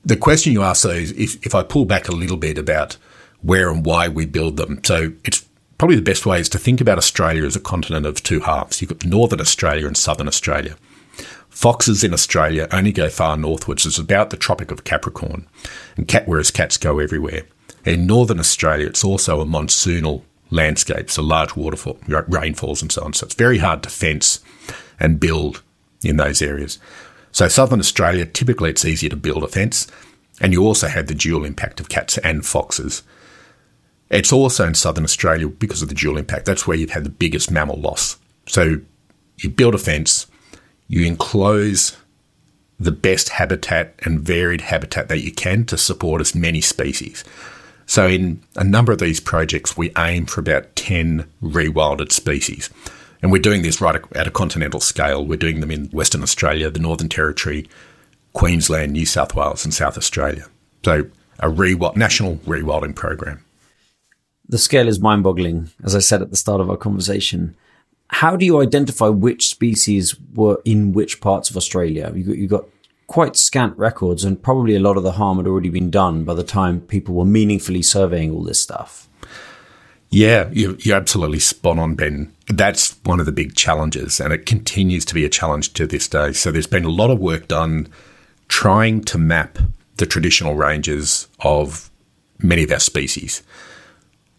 The 0.05 0.17
question 0.17 0.53
you 0.53 0.63
asked, 0.63 0.83
though, 0.83 0.91
is 0.91 1.13
if, 1.13 1.45
if 1.45 1.55
I 1.55 1.63
pull 1.63 1.85
back 1.85 2.09
a 2.09 2.13
little 2.13 2.37
bit 2.37 2.57
about 2.57 2.97
where 3.43 3.71
and 3.71 3.85
why 3.85 4.09
we 4.09 4.27
build 4.27 4.57
them. 4.57 4.83
So 4.85 5.13
it's 5.25 5.47
probably 5.79 5.97
the 5.97 6.03
best 6.03 6.27
way 6.27 6.41
is 6.41 6.49
to 6.51 6.59
think 6.59 6.81
about 6.81 6.99
Australia 6.99 7.45
as 7.45 7.57
a 7.57 7.61
continent 7.61 8.07
of 8.07 8.23
two 8.23 8.41
halves. 8.41 8.81
You've 8.81 8.91
got 8.91 9.05
Northern 9.05 9.41
Australia 9.41 9.87
and 9.87 9.97
Southern 9.97 10.29
Australia. 10.29 10.77
Foxes 11.49 12.05
in 12.05 12.15
Australia 12.15 12.69
only 12.71 12.93
go 12.93 13.09
far 13.09 13.37
northwards. 13.37 13.85
It's 13.85 13.99
about 13.99 14.31
the 14.31 14.37
Tropic 14.37 14.71
of 14.71 14.85
Capricorn, 14.85 15.47
and 15.97 16.07
cat, 16.07 16.27
whereas 16.27 16.51
cats 16.51 16.77
go 16.77 16.99
everywhere. 16.99 17.43
In 17.85 18.07
northern 18.07 18.39
Australia, 18.39 18.87
it's 18.87 19.05
also 19.05 19.41
a 19.41 19.47
monsoonal 19.47 20.23
landscape, 20.51 21.11
so 21.11 21.23
large 21.23 21.57
waterfall, 21.57 21.99
rainfalls 22.07 22.83
and 22.83 22.93
so 22.93 23.03
on. 23.03 23.13
So 23.13 23.25
it's 23.25 23.35
very 23.35 23.59
hard 23.59 23.83
to 23.83 23.91
fence 23.91 24.41
and 25.01 25.19
build 25.19 25.63
in 26.05 26.17
those 26.17 26.43
areas. 26.43 26.79
So 27.33 27.49
southern 27.49 27.81
Australia, 27.81 28.27
typically 28.27 28.71
it's 28.71 28.85
easier 28.85 29.11
to 29.11 29.17
build 29.17 29.43
a 29.43 29.49
fence, 29.49 29.87
and 30.41 30.53
you 30.53 30.65
also 30.65 30.89
have 30.89 31.07
the 31.07 31.15
dual 31.15 31.45
impact 31.45 31.81
of 31.81 31.89
cats 31.89 32.19
and 32.19 32.45
foxes. 32.45 33.03
It's 34.11 34.33
also 34.33 34.67
in 34.67 34.75
southern 34.75 35.05
Australia 35.05 35.49
because 35.49 35.83
of 35.83 35.89
the 35.89 35.95
dual 35.95 36.17
impact. 36.17 36.47
That's 36.47 36.67
where 36.67 36.77
you've 36.77 36.91
had 36.91 37.05
the 37.05 37.11
biggest 37.11 37.51
mammal 37.51 37.81
loss. 37.81 38.19
So 38.47 38.81
you 39.39 39.51
build 39.51 39.75
a 39.75 39.79
fence, 39.79 40.27
you 40.89 41.07
enclose 41.07 41.97
the 42.81 42.91
best 42.91 43.29
habitat 43.29 43.95
and 44.03 44.21
varied 44.21 44.63
habitat 44.63 45.09
that 45.09 45.21
you 45.21 45.31
can 45.31 45.65
to 45.67 45.77
support 45.77 46.21
as 46.21 46.35
many 46.35 46.61
species. 46.61 47.23
So, 47.85 48.07
in 48.07 48.41
a 48.57 48.65
number 48.65 48.93
of 48.93 48.99
these 48.99 49.21
projects, 49.21 49.77
we 49.77 49.93
aim 49.99 50.27
for 50.27 50.41
about 50.41 50.77
10 50.77 51.29
rewilded 51.43 52.13
species. 52.13 52.71
And 53.23 53.31
we're 53.31 53.43
doing 53.43 53.63
this 53.63 53.81
right 53.81 54.01
at 54.15 54.27
a 54.27 54.31
continental 54.31 54.81
scale. 54.81 55.25
We're 55.25 55.37
doing 55.37 55.61
them 55.61 55.71
in 55.71 55.87
Western 55.87 56.23
Australia, 56.23 56.71
the 56.71 56.79
Northern 56.79 57.09
Territory, 57.09 57.69
Queensland, 58.33 58.93
New 58.93 59.07
South 59.07 59.35
Wales, 59.35 59.65
and 59.65 59.75
South 59.75 59.99
Australia. 59.99 60.47
So, 60.85 61.07
a 61.39 61.49
rewild, 61.49 61.97
national 61.97 62.37
rewilding 62.39 62.95
program. 62.95 63.45
The 64.49 64.59
scale 64.59 64.89
is 64.89 65.01
mind 65.01 65.23
boggling, 65.23 65.71
as 65.85 65.95
I 65.95 66.01
said 66.01 66.23
at 66.23 66.31
the 66.31 66.37
start 66.37 66.61
of 66.61 66.71
our 66.71 66.77
conversation. 66.77 67.55
How 68.09 68.37
do 68.37 68.45
you 68.45 68.61
identify 68.61 69.09
which 69.09 69.49
species 69.49 70.17
were 70.35 70.61
in 70.65 70.93
which 70.93 71.21
parts 71.21 71.51
of 71.51 71.57
Australia? 71.57 72.13
You 72.15 72.25
got, 72.25 72.37
you 72.37 72.49
got 72.49 72.65
quite 73.07 73.37
scant 73.37 73.77
records, 73.77 74.25
and 74.25 74.43
probably 74.43 74.75
a 74.75 74.81
lot 74.81 74.97
of 74.97 75.03
the 75.03 75.13
harm 75.13 75.37
had 75.37 75.47
already 75.47 75.69
been 75.69 75.91
done 75.91 76.25
by 76.25 76.35
the 76.35 76.43
time 76.43 76.81
people 76.81 77.15
were 77.15 77.25
meaningfully 77.25 77.83
surveying 77.83 78.33
all 78.33 78.43
this 78.43 78.61
stuff. 78.61 79.09
Yeah, 80.11 80.49
you're, 80.53 80.77
you're 80.77 80.97
absolutely 80.97 81.39
spot 81.39 81.79
on, 81.79 81.95
Ben. 81.95 82.33
That's 82.51 82.99
one 83.05 83.21
of 83.21 83.27
the 83.27 83.33
big 83.33 83.55
challenges, 83.55 84.21
and 84.21 84.33
it 84.33 84.45
continues 84.45 85.05
to 85.07 85.15
be 85.15 85.25
a 85.25 85.29
challenge 85.29 85.73
to 85.75 85.87
this 85.87 86.09
day. 86.09 86.33
So 86.33 86.51
there's 86.51 86.67
been 86.67 86.85
a 86.85 86.91
lot 86.91 87.11
of 87.11 87.19
work 87.19 87.49
done 87.49 87.89
trying 88.49 89.05
to 89.05 89.19
map 89.19 89.59
the 89.97 90.07
traditional 90.07 90.55
ranges 90.55 91.29
of 91.41 91.91
many 92.41 92.65
of 92.65 92.73
our 92.73 92.81
species. 92.81 93.43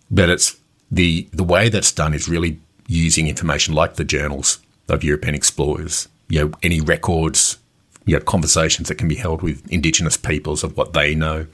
But 0.09 0.29
it's 0.29 0.57
the 0.89 1.27
the 1.31 1.43
way 1.43 1.69
that's 1.69 1.91
done 1.91 2.13
is 2.13 2.27
really 2.27 2.59
using 2.87 3.27
information 3.27 3.73
like 3.73 3.95
the 3.95 4.03
journals 4.03 4.59
of 4.89 5.03
European 5.03 5.33
explorers, 5.33 6.09
you 6.27 6.41
know, 6.41 6.51
any 6.61 6.81
records 6.81 7.57
you 8.05 8.15
know, 8.15 8.23
conversations 8.23 8.87
that 8.87 8.95
can 8.95 9.07
be 9.07 9.15
held 9.15 9.41
with 9.41 9.65
Indigenous 9.71 10.17
peoples 10.17 10.63
of 10.63 10.75
what 10.75 10.93
they 10.93 11.15
know, 11.15 11.45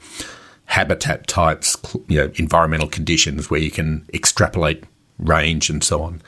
habitat 0.64 1.26
types, 1.26 1.76
you 2.08 2.18
know, 2.18 2.32
environmental 2.36 2.88
conditions 2.88 3.50
where 3.50 3.60
you 3.60 3.70
can 3.70 4.06
extrapolate 4.12 4.84
range 5.18 5.70
and 5.70 5.82
so 5.82 6.02
on. 6.02 6.22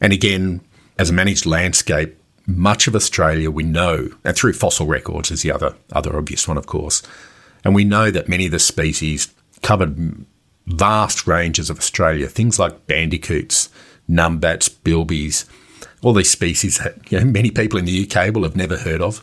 And 0.00 0.12
again, 0.12 0.60
as 0.98 1.10
a 1.10 1.12
managed 1.12 1.46
landscape, 1.46 2.18
much 2.46 2.86
of 2.86 2.94
Australia 2.94 3.50
we 3.50 3.64
know, 3.64 4.10
and 4.24 4.36
through 4.36 4.52
fossil 4.52 4.86
records 4.86 5.30
is 5.30 5.42
the 5.42 5.52
other 5.52 5.74
other 5.92 6.16
obvious 6.16 6.46
one, 6.46 6.56
of 6.56 6.66
course, 6.66 7.02
and 7.64 7.74
we 7.74 7.84
know 7.84 8.10
that 8.10 8.28
many 8.28 8.46
of 8.46 8.52
the 8.52 8.58
species 8.58 9.34
covered 9.62 10.24
vast 10.66 11.26
ranges 11.26 11.70
of 11.70 11.78
Australia, 11.78 12.28
things 12.28 12.58
like 12.58 12.86
bandicoots, 12.86 13.68
numbats, 14.08 14.68
bilbies, 14.68 15.44
all 16.02 16.12
these 16.12 16.30
species 16.30 16.78
that 16.78 17.10
you 17.10 17.18
know, 17.18 17.24
many 17.24 17.50
people 17.50 17.78
in 17.78 17.84
the 17.84 18.08
UK 18.08 18.34
will 18.34 18.42
have 18.42 18.56
never 18.56 18.76
heard 18.76 19.00
of, 19.00 19.22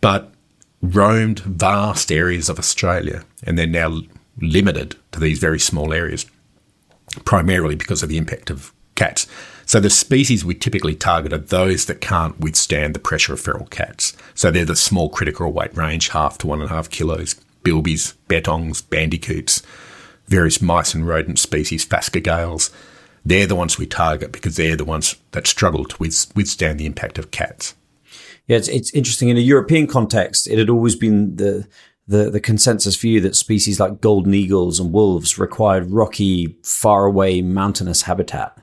but 0.00 0.32
roamed 0.80 1.40
vast 1.40 2.12
areas 2.12 2.48
of 2.48 2.58
Australia, 2.58 3.24
and 3.42 3.58
they're 3.58 3.66
now 3.66 4.00
limited 4.40 4.96
to 5.12 5.18
these 5.18 5.38
very 5.38 5.58
small 5.58 5.92
areas, 5.92 6.26
primarily 7.24 7.74
because 7.74 8.02
of 8.02 8.08
the 8.08 8.18
impact 8.18 8.50
of 8.50 8.72
cats. 8.94 9.26
So 9.64 9.80
the 9.80 9.90
species 9.90 10.44
we 10.44 10.54
typically 10.54 10.94
target 10.94 11.32
are 11.32 11.38
those 11.38 11.86
that 11.86 12.00
can't 12.00 12.38
withstand 12.38 12.94
the 12.94 13.00
pressure 13.00 13.32
of 13.32 13.40
feral 13.40 13.66
cats. 13.66 14.16
So 14.34 14.50
they're 14.50 14.64
the 14.64 14.76
small 14.76 15.08
critical 15.08 15.52
weight 15.52 15.76
range, 15.76 16.10
half 16.10 16.38
to 16.38 16.46
one 16.46 16.60
and 16.60 16.70
a 16.70 16.74
half 16.74 16.90
kilos, 16.90 17.34
bilbies, 17.64 18.14
bettongs, 18.28 18.88
bandicoots, 18.88 19.62
various 20.28 20.62
mice 20.62 20.94
and 20.94 21.06
rodent 21.06 21.38
species, 21.38 21.84
phascogales, 21.84 22.70
they're 23.26 23.46
the 23.46 23.56
ones 23.56 23.76
we 23.76 23.86
target 23.86 24.30
because 24.30 24.54
they're 24.54 24.76
the 24.76 24.84
ones 24.84 25.16
that 25.32 25.48
struggle 25.48 25.84
to 25.84 25.96
withstand 25.98 26.78
the 26.78 26.86
impact 26.86 27.18
of 27.18 27.32
cats. 27.32 27.74
Yeah, 28.46 28.56
it's, 28.56 28.68
it's 28.68 28.94
interesting. 28.94 29.28
In 29.28 29.36
a 29.36 29.40
European 29.40 29.88
context, 29.88 30.46
it 30.46 30.58
had 30.58 30.70
always 30.70 30.94
been 30.94 31.34
the, 31.34 31.66
the, 32.08 32.30
the 32.30 32.40
consensus 32.40 32.96
view 32.96 33.20
that 33.20 33.36
species 33.36 33.80
like 33.80 34.00
golden 34.00 34.34
eagles 34.34 34.78
and 34.78 34.92
wolves 34.92 35.38
required 35.38 35.90
rocky, 35.90 36.56
far 36.62 37.04
away, 37.04 37.42
mountainous 37.42 38.02
habitat. 38.02 38.58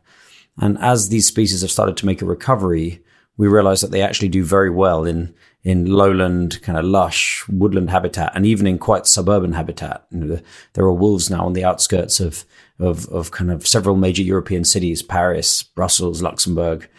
And 0.60 0.78
as 0.80 1.10
these 1.10 1.28
species 1.28 1.62
have 1.62 1.72
started 1.72 1.98
to 1.98 2.06
make 2.06 2.22
a 2.22 2.26
recovery, 2.26 3.04
we 3.38 3.48
realize 3.48 3.82
that 3.82 3.92
they 3.92 4.02
actually 4.02 4.30
do 4.30 4.44
very 4.44 4.70
well 4.70 5.06
in 5.06 5.34
in 5.64 5.86
lowland, 5.86 6.62
kind 6.62 6.78
of 6.78 6.84
lush 6.84 7.46
woodland 7.48 7.90
habitat, 7.90 8.34
and 8.36 8.46
even 8.46 8.68
in 8.68 8.78
quite 8.78 9.08
suburban 9.08 9.54
habitat. 9.54 10.06
You 10.12 10.20
know, 10.20 10.40
there 10.74 10.84
are 10.84 10.94
wolves 10.94 11.30
now 11.30 11.46
on 11.46 11.54
the 11.54 11.64
outskirts 11.64 12.20
of, 12.20 12.44
of, 12.80 13.08
of 13.08 13.32
kind 13.32 13.50
of 13.50 13.66
several 13.66 13.96
major 13.96 14.22
European 14.22 14.66
cities: 14.66 15.02
Paris, 15.02 15.64
Brussels, 15.64 16.22
Luxembourg. 16.22 16.90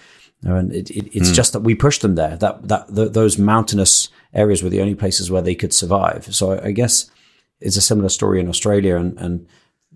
And 0.43 0.73
it, 0.73 0.91
it, 0.91 1.15
it's 1.15 1.31
mm. 1.31 1.35
just 1.35 1.53
that 1.53 1.61
we 1.61 1.75
pushed 1.75 2.03
them 2.03 2.15
there. 2.15 2.37
That 2.37 2.69
that 2.69 2.95
the, 2.95 3.09
those 3.09 3.39
mountainous 3.39 4.04
areas 4.35 4.63
were 4.63 4.71
the 4.71 4.81
only 4.81 4.95
places 4.95 5.31
where 5.31 5.43
they 5.43 5.55
could 5.55 5.73
survive. 5.73 6.35
So 6.35 6.61
I, 6.63 6.73
guess 6.73 7.11
it's 7.61 7.77
a 7.77 7.81
similar 7.83 8.09
story 8.09 8.41
in 8.41 8.49
Australia, 8.49 8.97
and 8.97 9.19
and 9.19 9.47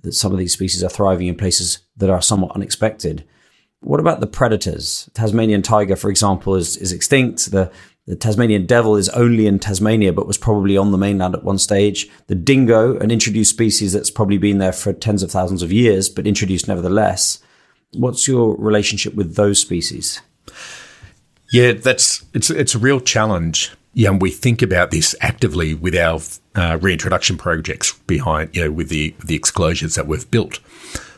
that 0.03 0.13
some 0.13 0.33
of 0.33 0.39
these 0.39 0.53
species 0.53 0.83
are 0.83 0.91
thriving 0.91 1.27
in 1.27 1.37
places 1.37 1.81
that 1.97 2.11
are 2.11 2.23
somewhat 2.23 2.55
unexpected. 2.55 3.25
What 3.81 4.01
about 4.01 4.21
the 4.21 4.27
predators? 4.27 5.09
Tasmanian 5.15 5.63
tiger, 5.63 5.97
for 5.97 6.11
example, 6.11 6.57
is, 6.57 6.77
is 6.77 6.93
extinct. 6.93 7.51
The 7.51 7.71
the 8.09 8.17
Tasmanian 8.17 8.65
devil 8.65 8.97
is 8.97 9.11
only 9.11 9.47
in 9.47 9.59
Tasmania, 9.59 10.15
but 10.15 10.27
was 10.27 10.39
probably 10.39 10.79
on 10.79 10.93
the 10.93 10.99
mainland 10.99 11.35
at 11.35 11.45
one 11.45 11.59
stage. 11.59 12.09
The 12.27 12.35
dingo, 12.35 12.97
an 13.01 13.11
introduced 13.11 13.51
species 13.51 13.93
that's 13.93 14.11
probably 14.11 14.39
been 14.39 14.57
there 14.57 14.73
for 14.73 14.95
tens 14.95 15.23
of 15.23 15.31
thousands 15.31 15.63
of 15.63 15.71
years, 15.71 16.09
but 16.09 16.27
introduced 16.27 16.69
nevertheless. 16.69 17.39
What's 17.93 18.27
your 18.27 18.57
relationship 18.57 19.15
with 19.15 19.35
those 19.35 19.59
species? 19.59 20.23
Yeah, 21.53 21.73
that's 21.73 22.25
it's 22.33 22.49
it's 22.49 22.75
a 22.75 22.79
real 22.79 23.01
challenge. 23.01 23.73
Yeah, 23.99 24.11
we 24.11 24.31
think 24.31 24.63
about 24.63 24.93
this 24.93 25.17
actively 25.21 25.75
with 25.75 25.97
our 25.97 26.21
uh, 26.55 26.79
reintroduction 26.81 27.37
projects 27.37 27.95
behind, 28.07 28.55
you 28.55 28.63
know, 28.63 28.71
with 28.71 28.91
the 28.91 29.13
the 29.25 29.37
exclosures 29.37 29.97
that 29.97 30.07
we've 30.07 30.31
built. 30.31 30.61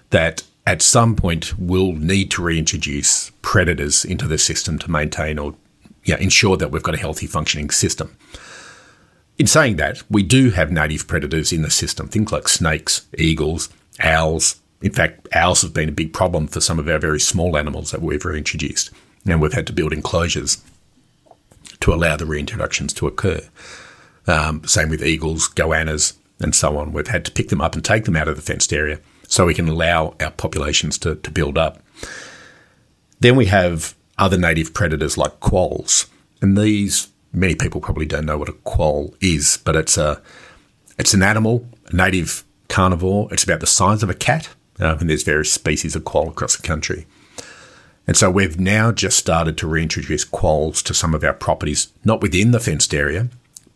That 0.09 0.45
at 0.67 0.81
some 0.81 1.15
point 1.15 1.59
we'll 1.59 1.93
need 1.93 2.31
to 2.31 2.43
reintroduce 2.43 3.33
predators 3.43 4.07
into 4.07 4.27
the 4.27 4.39
system 4.39 4.79
to 4.79 4.91
maintain 4.91 5.39
or 5.39 5.57
yeah, 6.07 6.17
ensure 6.17 6.57
that 6.57 6.71
we've 6.71 6.83
got 6.83 6.95
a 6.95 6.99
healthy 6.99 7.27
functioning 7.27 7.69
system. 7.69 8.17
In 9.37 9.47
saying 9.47 9.77
that, 9.77 10.03
we 10.09 10.23
do 10.23 10.49
have 10.49 10.73
native 10.73 11.07
predators 11.07 11.53
in 11.53 11.61
the 11.61 11.71
system, 11.71 12.09
things 12.09 12.33
like 12.33 12.49
snakes, 12.49 13.07
eagles, 13.19 13.69
owls. 14.01 14.59
In 14.81 14.93
fact, 14.93 15.29
owls 15.35 15.61
have 15.61 15.75
been 15.75 15.91
a 15.91 16.01
big 16.01 16.15
problem 16.15 16.47
for 16.47 16.63
some 16.63 16.79
of 16.79 16.89
our 16.89 16.99
very 16.99 17.21
small 17.21 17.59
animals 17.59 17.91
that 17.91 18.01
we've 18.01 18.25
reintroduced, 18.25 18.91
and 19.27 19.43
we've 19.43 19.53
had 19.53 19.67
to 19.67 19.75
build 19.75 19.93
enclosures 19.93 20.63
to 21.81 21.93
allow 21.93 22.17
the 22.17 22.25
reintroductions 22.25 22.95
to 22.95 23.07
occur. 23.07 23.41
Um, 24.27 24.65
same 24.65 24.89
with 24.89 25.03
eagles, 25.03 25.49
goannas, 25.49 26.15
and 26.41 26.55
so 26.55 26.77
on. 26.79 26.93
We've 26.93 27.07
had 27.07 27.25
to 27.25 27.33
pick 27.33 27.49
them 27.49 27.61
up 27.61 27.75
and 27.75 27.85
take 27.85 28.05
them 28.05 28.17
out 28.17 28.29
of 28.29 28.37
the 28.37 28.43
fenced 28.43 28.73
area 28.73 29.01
so 29.27 29.47
we 29.47 29.55
can 29.55 29.69
allow 29.69 30.15
our 30.21 30.31
populations 30.31 30.99
to, 30.99 31.17
to 31.17 31.31
build 31.31 31.57
up. 31.57 31.83
Then 33.21 33.37
we 33.37 33.47
have 33.47 33.95
other 34.19 34.39
native 34.39 34.75
predators 34.75 35.17
like 35.17 35.41
quolls. 35.41 36.07
And 36.43 36.57
these, 36.57 37.09
many 37.33 37.55
people 37.55 37.81
probably 37.81 38.07
don't 38.07 38.27
know 38.27 38.39
what 38.39 38.49
a 38.49 38.53
quoll 38.53 39.15
is, 39.21 39.59
but 39.65 39.77
it's 39.77 39.97
a, 39.99 40.23
it's 40.99 41.15
an 41.15 41.23
animal, 41.23 41.67
a 41.87 41.97
native 41.97 42.45
carnivore. 42.69 43.29
It's 43.33 43.45
about 43.45 43.61
the 43.61 43.67
size 43.67 44.03
of 44.03 44.11
a 44.11 44.15
cat, 44.15 44.49
uh, 44.81 44.97
and 44.99 45.09
there's 45.09 45.23
various 45.23 45.53
species 45.53 45.95
of 45.95 46.05
quoll 46.05 46.29
across 46.29 46.57
the 46.57 46.67
country. 46.67 47.07
And 48.11 48.17
so 48.17 48.29
we've 48.29 48.59
now 48.59 48.91
just 48.91 49.17
started 49.17 49.57
to 49.59 49.69
reintroduce 49.69 50.25
quolls 50.25 50.83
to 50.83 50.93
some 50.93 51.15
of 51.15 51.23
our 51.23 51.33
properties, 51.33 51.93
not 52.05 52.21
within 52.21 52.51
the 52.51 52.59
fenced 52.59 52.93
area, 52.93 53.29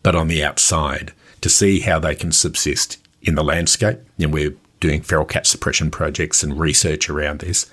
but 0.03 0.13
on 0.13 0.27
the 0.27 0.43
outside, 0.43 1.13
to 1.39 1.47
see 1.47 1.79
how 1.79 1.99
they 1.99 2.15
can 2.15 2.33
subsist 2.33 2.97
in 3.21 3.35
the 3.35 3.45
landscape. 3.45 3.99
And 4.19 4.33
we're 4.33 4.57
doing 4.81 5.03
feral 5.03 5.23
cat 5.23 5.47
suppression 5.47 5.89
projects 5.89 6.43
and 6.43 6.59
research 6.59 7.09
around 7.09 7.39
this. 7.39 7.65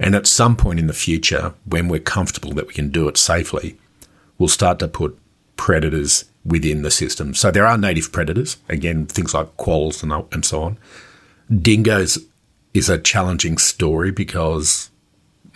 And 0.00 0.14
at 0.14 0.26
some 0.26 0.56
point 0.56 0.78
in 0.78 0.86
the 0.86 0.94
future, 0.94 1.52
when 1.66 1.88
we're 1.88 2.00
comfortable 2.00 2.54
that 2.54 2.68
we 2.68 2.72
can 2.72 2.88
do 2.88 3.06
it 3.06 3.18
safely, 3.18 3.76
we'll 4.38 4.48
start 4.48 4.78
to 4.78 4.88
put 4.88 5.18
predators 5.58 6.24
within 6.42 6.80
the 6.80 6.90
system. 6.90 7.34
So 7.34 7.50
there 7.50 7.66
are 7.66 7.76
native 7.76 8.12
predators, 8.12 8.56
again, 8.70 9.04
things 9.04 9.34
like 9.34 9.54
quolls 9.58 10.02
and, 10.02 10.42
so 10.42 10.62
on. 10.62 10.78
Dingoes 11.54 12.18
is 12.72 12.88
a 12.88 12.96
challenging 12.96 13.58
story 13.58 14.10
because 14.10 14.90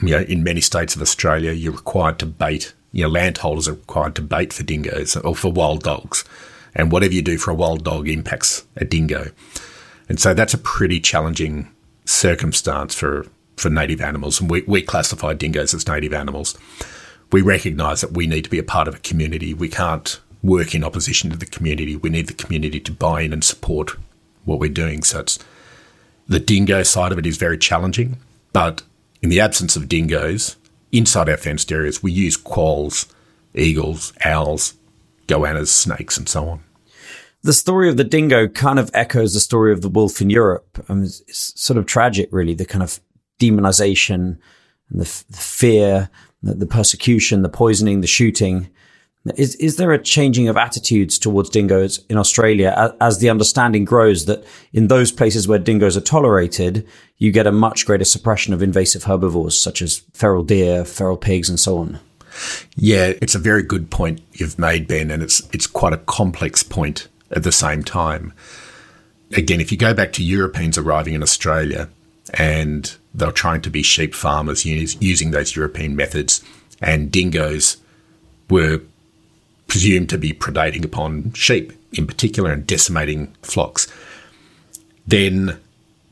you 0.03 0.11
know, 0.11 0.23
in 0.23 0.43
many 0.43 0.61
states 0.61 0.97
of 0.97 1.03
Australia, 1.03 1.53
you're 1.53 1.73
required 1.73 2.19
to 2.21 2.27
bait. 2.27 2.75
You 2.93 3.05
know, 3.05 3.11
landholders 3.11 3.69
are 3.69 3.75
required 3.75 4.15
to 4.17 4.23
bait 4.23 4.53
for 4.53 4.63
dingoes 4.63 5.17
or 5.17 5.37
for 5.37 5.53
wild 5.53 5.83
dogs, 5.83 6.25
and 6.75 6.91
whatever 6.91 7.15
you 7.15 7.23
do 7.23 7.39
for 7.39 7.51
a 7.51 7.55
wild 7.55 7.85
dog 7.85 8.09
impacts 8.09 8.65
a 8.77 8.85
dingo. 8.85 9.31
And 10.09 10.19
so 10.19 10.35
that's 10.35 10.55
a 10.55 10.59
pretty 10.59 11.01
challenging 11.01 11.71
circumstance 12.05 12.95
for 12.95 13.27
for 13.57 13.69
native 13.69 14.01
animals, 14.01 14.41
and 14.41 14.51
we, 14.51 14.63
we 14.63 14.81
classify 14.81 15.35
dingoes 15.35 15.75
as 15.75 15.87
native 15.87 16.15
animals. 16.15 16.57
We 17.31 17.43
recognise 17.43 18.01
that 18.01 18.13
we 18.13 18.27
need 18.27 18.45
to 18.45 18.51
be 18.51 18.59
a 18.59 18.65
part 18.65 18.89
of 18.89 18.95
a 18.97 19.01
community. 19.01 19.53
We 19.53 19.69
can't 19.69 20.19
work 20.43 20.75
in 20.75 20.83
opposition 20.83 21.31
to 21.31 21.37
the 21.37 21.47
community. 21.47 21.95
We 21.95 22.09
need 22.09 22.27
the 22.27 22.33
community 22.33 22.81
to 22.81 22.93
buy 22.93 23.21
in 23.21 23.33
and 23.33 23.45
support 23.45 23.97
what 24.45 24.59
we're 24.59 24.71
doing. 24.71 25.03
So 25.03 25.21
it's 25.21 25.39
the 26.27 26.41
dingo 26.41 26.83
side 26.83 27.13
of 27.13 27.19
it 27.19 27.27
is 27.27 27.37
very 27.37 27.59
challenging, 27.59 28.17
but 28.53 28.83
in 29.23 29.29
the 29.29 29.41
absence 29.41 29.77
of 29.77 29.89
dingoes 29.89 30.57
inside 30.93 31.29
our 31.29 31.37
fenced 31.37 31.71
areas, 31.71 32.03
we 32.03 32.13
use 32.13 32.37
quolls, 32.37 33.07
eagles, 33.55 34.13
owls, 34.25 34.75
goannas, 35.27 35.69
snakes, 35.69 36.17
and 36.17 36.29
so 36.29 36.49
on. 36.49 36.65
The 37.43 37.53
story 37.53 37.89
of 37.89 37.97
the 37.97 38.05
dingo 38.05 38.49
kind 38.49 38.79
of 38.79 38.91
echoes 38.93 39.33
the 39.33 39.41
story 39.41 39.73
of 39.73 39.81
the 39.81 39.89
wolf 39.89 40.21
in 40.21 40.29
Europe. 40.29 40.85
I 40.89 40.95
mean, 40.95 41.05
it's, 41.05 41.61
sort 41.61 41.79
of 41.79 41.87
tragic, 41.87 42.29
really, 42.33 42.55
the 42.55 42.67
kind 42.67 42.83
of 42.83 43.01
demonization 43.39 44.39
and 44.91 45.01
the, 45.01 45.07
f- 45.07 45.25
the 45.31 45.39
fear, 45.39 46.11
the 46.43 46.67
persecution, 46.67 47.43
the 47.43 47.49
poisoning, 47.49 48.03
the 48.03 48.07
shooting. 48.07 48.69
Is 49.37 49.55
is 49.57 49.77
there 49.77 49.93
a 49.93 50.03
changing 50.03 50.49
of 50.49 50.57
attitudes 50.57 51.19
towards 51.19 51.51
dingoes 51.51 52.03
in 52.09 52.17
Australia 52.17 52.73
as, 52.77 52.93
as, 53.03 53.19
the 53.19 53.29
understanding 53.29 53.85
grows 53.85 54.25
that 54.25 54.43
in 54.73 54.89
those 54.89 55.13
places 55.13 55.47
where 55.47 55.59
dingoes 55.59 55.95
are 55.95 56.01
tolerated, 56.01 56.87
you 57.19 57.31
get 57.31 57.47
a 57.47 57.53
much 57.53 57.85
greater 57.85 58.07
suppression 58.07 58.55
of 58.55 58.63
invasive 58.63 59.05
herbivores 59.05 59.61
such 59.61 59.83
as 59.83 59.99
feral 60.15 60.43
deer, 60.43 60.87
feral 60.87 61.19
pigs, 61.19 61.51
and 61.51 61.61
so 61.61 61.77
on? 61.77 62.01
Yeah, 62.77 63.13
it's 63.21 63.35
a 63.35 63.39
very 63.39 63.63
good 63.63 63.91
point 63.91 64.23
you've 64.33 64.59
made, 64.59 64.89
Ben, 64.89 65.11
and 65.11 65.23
it's 65.23 65.47
it's 65.53 65.67
quite 65.67 65.93
a 65.93 65.99
complex 65.99 66.63
point 66.63 67.09
at 67.31 67.43
the 67.43 67.53
same 67.53 67.85
time. 67.85 68.33
Again, 69.37 69.61
if 69.61 69.71
you 69.71 69.77
go 69.77 69.93
back 69.93 70.13
to 70.15 70.25
Europeans 70.25 70.79
arriving 70.79 71.13
in 71.13 71.23
Australia 71.23 71.91
and 72.35 72.97
they're 73.13 73.33
trying 73.33 73.61
to 73.63 73.71
be 73.71 73.83
sheep 73.83 74.15
farmers 74.15 74.65
using 74.65 75.31
those 75.31 75.55
European 75.55 75.95
methods, 75.95 76.43
and 76.81 77.13
dingoes 77.13 77.77
were 78.49 78.81
presumed 79.71 80.09
to 80.09 80.19
be 80.19 80.33
predating 80.33 80.85
upon 80.85 81.33
sheep 81.33 81.73
in 81.93 82.05
particular 82.05 82.51
and 82.53 82.67
decimating 82.67 83.33
flocks. 83.43 83.87
Then 85.07 85.59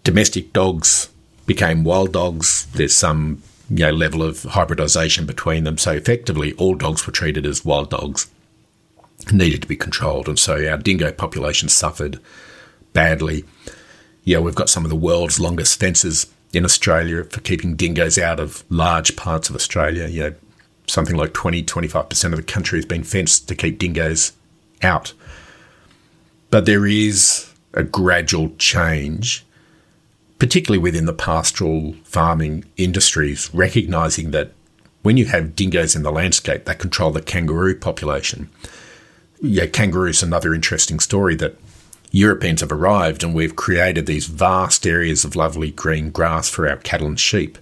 domestic 0.05 0.53
dogs 0.53 1.11
became 1.44 1.83
wild 1.83 2.12
dogs. 2.12 2.66
There's 2.75 2.97
some 2.97 3.42
you 3.68 3.85
know, 3.85 3.90
level 3.90 4.23
of 4.23 4.44
hybridization 4.44 5.27
between 5.27 5.64
them. 5.64 5.77
So 5.77 5.90
effectively, 5.90 6.53
all 6.55 6.77
dogs 6.77 7.05
were 7.05 7.12
treated 7.12 7.44
as 7.44 7.64
wild 7.64 7.90
dogs, 7.90 8.31
needed 9.33 9.62
to 9.62 9.68
be 9.68 9.77
controlled. 9.77 10.29
And 10.29 10.38
so 10.38 10.64
our 10.71 10.79
dingo 10.79 11.11
population 11.11 11.68
suffered 11.68 12.21
badly. 12.92 13.44
Yeah, 14.23 14.38
we've 14.38 14.55
got 14.55 14.71
some 14.71 14.85
of 14.85 14.90
the 14.90 14.97
world's 14.97 15.40
longest 15.40 15.81
fences 15.81 16.27
in 16.53 16.64
Australia 16.64 17.25
for 17.25 17.40
keeping 17.40 17.75
dingoes 17.75 18.18
out 18.18 18.38
of 18.38 18.62
large 18.71 19.16
parts 19.16 19.51
of 19.51 19.57
Australia. 19.57 20.07
You 20.07 20.21
know, 20.23 20.35
something 20.88 21.16
like 21.16 21.35
20, 21.35 21.62
25% 21.64 22.24
of 22.24 22.37
the 22.37 22.42
country 22.42 22.79
has 22.79 22.87
been 22.87 23.05
fenced 23.05 23.48
to 23.48 23.55
keep 23.55 23.79
dingoes 23.79 24.33
out. 24.83 25.12
But 26.51 26.66
there 26.66 26.87
is 26.87 27.53
a 27.74 27.83
gradual 27.83 28.51
change, 28.59 29.44
particularly 30.38 30.83
within 30.83 31.07
the 31.07 31.12
pastoral 31.12 31.94
farming 32.05 32.64
industries, 32.77 33.53
recognizing 33.53 34.31
that 34.31 34.53
when 35.03 35.16
you 35.16 35.27
have 35.27 35.55
dingoes 35.55 35.94
in 35.94 36.03
the 36.03 36.12
landscape, 36.12 36.64
they 36.64 36.74
control 36.74 37.11
the 37.11 37.22
kangaroo 37.22 37.79
population. 37.79 38.51
Yeah, 39.40 39.66
kangaroos 39.66 40.22
another 40.22 40.55
interesting 40.55 40.98
story 40.98 41.37
that 41.37 41.57
Europeans 42.11 42.62
have 42.62 42.72
arrived 42.72 43.22
and 43.22 43.35
we've 43.35 43.55
created 43.55 44.07
these 44.07 44.27
vast 44.27 44.87
areas 44.87 45.24
of 45.24 45.37
lovely 45.37 45.70
green 45.70 46.11
grass 46.11 46.48
for 46.48 46.68
our 46.68 46.77
cattle 46.77 47.07
and 47.07 47.20
sheep. 47.20 47.59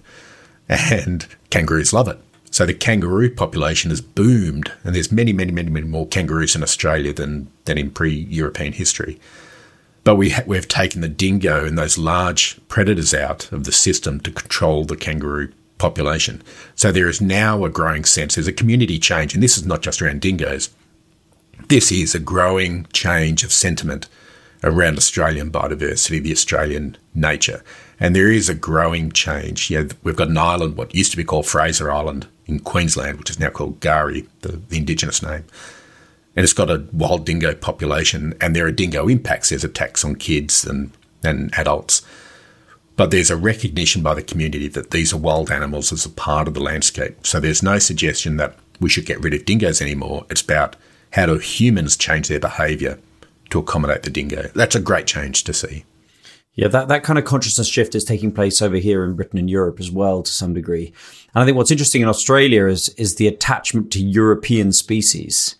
And 0.69 1.25
kangaroos 1.49 1.93
love 1.93 2.07
it. 2.07 2.19
So 2.57 2.65
the 2.65 2.73
kangaroo 2.73 3.29
population 3.29 3.91
has 3.91 4.01
boomed, 4.01 4.71
and 4.83 4.95
there's 4.95 5.11
many, 5.11 5.31
many, 5.31 5.51
many, 5.51 5.69
many 5.69 5.85
more 5.85 6.07
kangaroos 6.07 6.55
in 6.55 6.63
Australia 6.63 7.13
than 7.13 7.51
than 7.65 7.77
in 7.77 7.91
pre-European 7.91 8.73
history. 8.73 9.19
But 10.03 10.15
we 10.15 10.31
ha- 10.31 10.41
we've 10.47 10.67
taken 10.67 11.01
the 11.01 11.07
dingo 11.07 11.65
and 11.65 11.77
those 11.77 11.99
large 11.99 12.59
predators 12.67 13.13
out 13.13 13.51
of 13.51 13.65
the 13.65 13.71
system 13.71 14.19
to 14.21 14.31
control 14.31 14.85
the 14.85 14.95
kangaroo 14.95 15.53
population. 15.77 16.41
So 16.73 16.91
there 16.91 17.07
is 17.07 17.21
now 17.21 17.63
a 17.63 17.69
growing 17.69 18.05
sense. 18.05 18.33
There's 18.33 18.47
a 18.47 18.61
community 18.61 18.97
change, 18.97 19.35
and 19.35 19.43
this 19.43 19.59
is 19.59 19.67
not 19.67 19.83
just 19.83 20.01
around 20.01 20.21
dingoes. 20.21 20.71
This 21.67 21.91
is 21.91 22.15
a 22.15 22.19
growing 22.33 22.87
change 22.91 23.43
of 23.43 23.51
sentiment 23.51 24.07
around 24.63 24.97
Australian 24.97 25.51
biodiversity, 25.51 26.23
the 26.23 26.31
Australian 26.31 26.97
nature. 27.13 27.63
And 27.99 28.15
there 28.15 28.31
is 28.31 28.49
a 28.49 28.55
growing 28.55 29.11
change. 29.11 29.69
You 29.69 29.83
know, 29.83 29.89
we've 30.01 30.15
got 30.15 30.29
an 30.29 30.39
island, 30.39 30.75
what 30.75 30.95
used 30.95 31.11
to 31.11 31.17
be 31.17 31.23
called 31.23 31.45
Fraser 31.45 31.91
Island 31.91 32.25
in 32.47 32.59
Queensland, 32.59 33.19
which 33.19 33.29
is 33.29 33.39
now 33.39 33.49
called 33.49 33.79
K'gari, 33.79 34.27
the, 34.41 34.53
the 34.53 34.77
indigenous 34.77 35.21
name. 35.21 35.43
And 36.35 36.43
it's 36.43 36.53
got 36.53 36.69
a 36.69 36.85
wild 36.93 37.25
dingo 37.25 37.55
population, 37.55 38.35
and 38.39 38.55
there 38.55 38.65
are 38.65 38.71
dingo 38.71 39.07
impacts. 39.07 39.49
There's 39.49 39.63
attacks 39.63 40.05
on 40.05 40.15
kids 40.15 40.65
and, 40.65 40.91
and 41.23 41.53
adults. 41.57 42.03
But 42.95 43.11
there's 43.11 43.29
a 43.29 43.37
recognition 43.37 44.01
by 44.01 44.13
the 44.13 44.23
community 44.23 44.67
that 44.69 44.91
these 44.91 45.13
are 45.13 45.17
wild 45.17 45.51
animals 45.51 45.91
as 45.91 46.05
a 46.05 46.09
part 46.09 46.47
of 46.47 46.53
the 46.53 46.59
landscape. 46.59 47.25
So 47.25 47.39
there's 47.39 47.61
no 47.61 47.79
suggestion 47.79 48.37
that 48.37 48.55
we 48.79 48.89
should 48.89 49.05
get 49.05 49.21
rid 49.21 49.33
of 49.33 49.45
dingoes 49.45 49.81
anymore. 49.81 50.25
It's 50.29 50.41
about 50.41 50.75
how 51.13 51.25
do 51.25 51.37
humans 51.37 51.97
change 51.97 52.27
their 52.27 52.39
behaviour 52.39 52.99
to 53.49 53.59
accommodate 53.59 54.03
the 54.03 54.09
dingo. 54.09 54.49
That's 54.53 54.75
a 54.75 54.79
great 54.79 55.07
change 55.07 55.43
to 55.45 55.53
see. 55.53 55.85
Yeah, 56.57 56.67
that, 56.69 56.87
that 56.87 57.03
kind 57.03 57.19
of 57.19 57.25
consciousness 57.25 57.67
shift 57.67 57.93
is 57.93 58.03
taking 58.03 58.31
place 58.31 58.63
over 58.63 58.77
here 58.77 59.05
in 59.05 59.15
Britain 59.15 59.37
and 59.37 59.49
Europe 59.49 59.79
as 59.79 59.91
well 59.91 60.23
to 60.23 60.31
some 60.31 60.55
degree. 60.55 60.87
And 61.35 61.43
I 61.43 61.45
think 61.45 61.55
what's 61.55 61.69
interesting 61.69 62.01
in 62.01 62.09
Australia 62.09 62.65
is 62.65 62.89
is 62.89 63.15
the 63.15 63.27
attachment 63.27 63.91
to 63.91 64.03
European 64.03 64.71
species, 64.71 65.55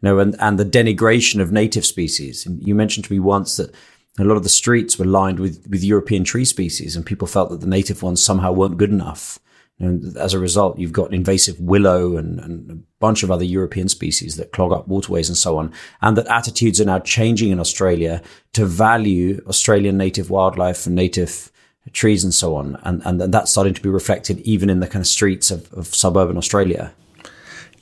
you 0.00 0.08
know, 0.08 0.18
and, 0.18 0.36
and 0.38 0.58
the 0.58 0.66
denigration 0.66 1.40
of 1.40 1.50
native 1.50 1.86
species. 1.86 2.44
And 2.44 2.62
you 2.62 2.74
mentioned 2.74 3.06
to 3.06 3.12
me 3.14 3.18
once 3.18 3.56
that 3.56 3.74
a 4.18 4.24
lot 4.24 4.36
of 4.36 4.42
the 4.42 4.50
streets 4.50 4.98
were 4.98 5.06
lined 5.06 5.40
with, 5.40 5.66
with 5.70 5.82
European 5.82 6.22
tree 6.22 6.44
species 6.44 6.96
and 6.96 7.06
people 7.06 7.26
felt 7.26 7.48
that 7.48 7.62
the 7.62 7.66
native 7.66 8.02
ones 8.02 8.22
somehow 8.22 8.52
weren't 8.52 8.76
good 8.76 8.90
enough. 8.90 9.38
And 9.82 10.16
as 10.16 10.32
a 10.32 10.38
result, 10.38 10.78
you've 10.78 10.92
got 10.92 11.12
invasive 11.12 11.58
willow 11.58 12.16
and, 12.16 12.38
and, 12.38 12.70
a 12.70 12.74
bunch 13.00 13.24
of 13.24 13.32
other 13.32 13.44
European 13.44 13.88
species 13.88 14.36
that 14.36 14.52
clog 14.52 14.72
up 14.72 14.86
waterways 14.86 15.28
and 15.28 15.36
so 15.36 15.58
on. 15.58 15.72
And 16.00 16.16
that 16.16 16.28
attitudes 16.28 16.80
are 16.80 16.84
now 16.84 17.00
changing 17.00 17.50
in 17.50 17.58
Australia 17.58 18.22
to 18.52 18.64
value 18.64 19.42
Australian 19.48 19.98
native 19.98 20.30
wildlife 20.30 20.86
and 20.86 20.94
native 20.94 21.50
trees 21.92 22.22
and 22.22 22.32
so 22.32 22.54
on. 22.54 22.78
And, 22.84 23.02
and, 23.04 23.20
that's 23.34 23.50
starting 23.50 23.74
to 23.74 23.82
be 23.82 23.88
reflected 23.88 24.38
even 24.40 24.70
in 24.70 24.78
the 24.78 24.86
kind 24.86 25.02
of 25.02 25.08
streets 25.08 25.50
of, 25.50 25.72
of 25.72 25.88
suburban 25.88 26.36
Australia. 26.36 26.92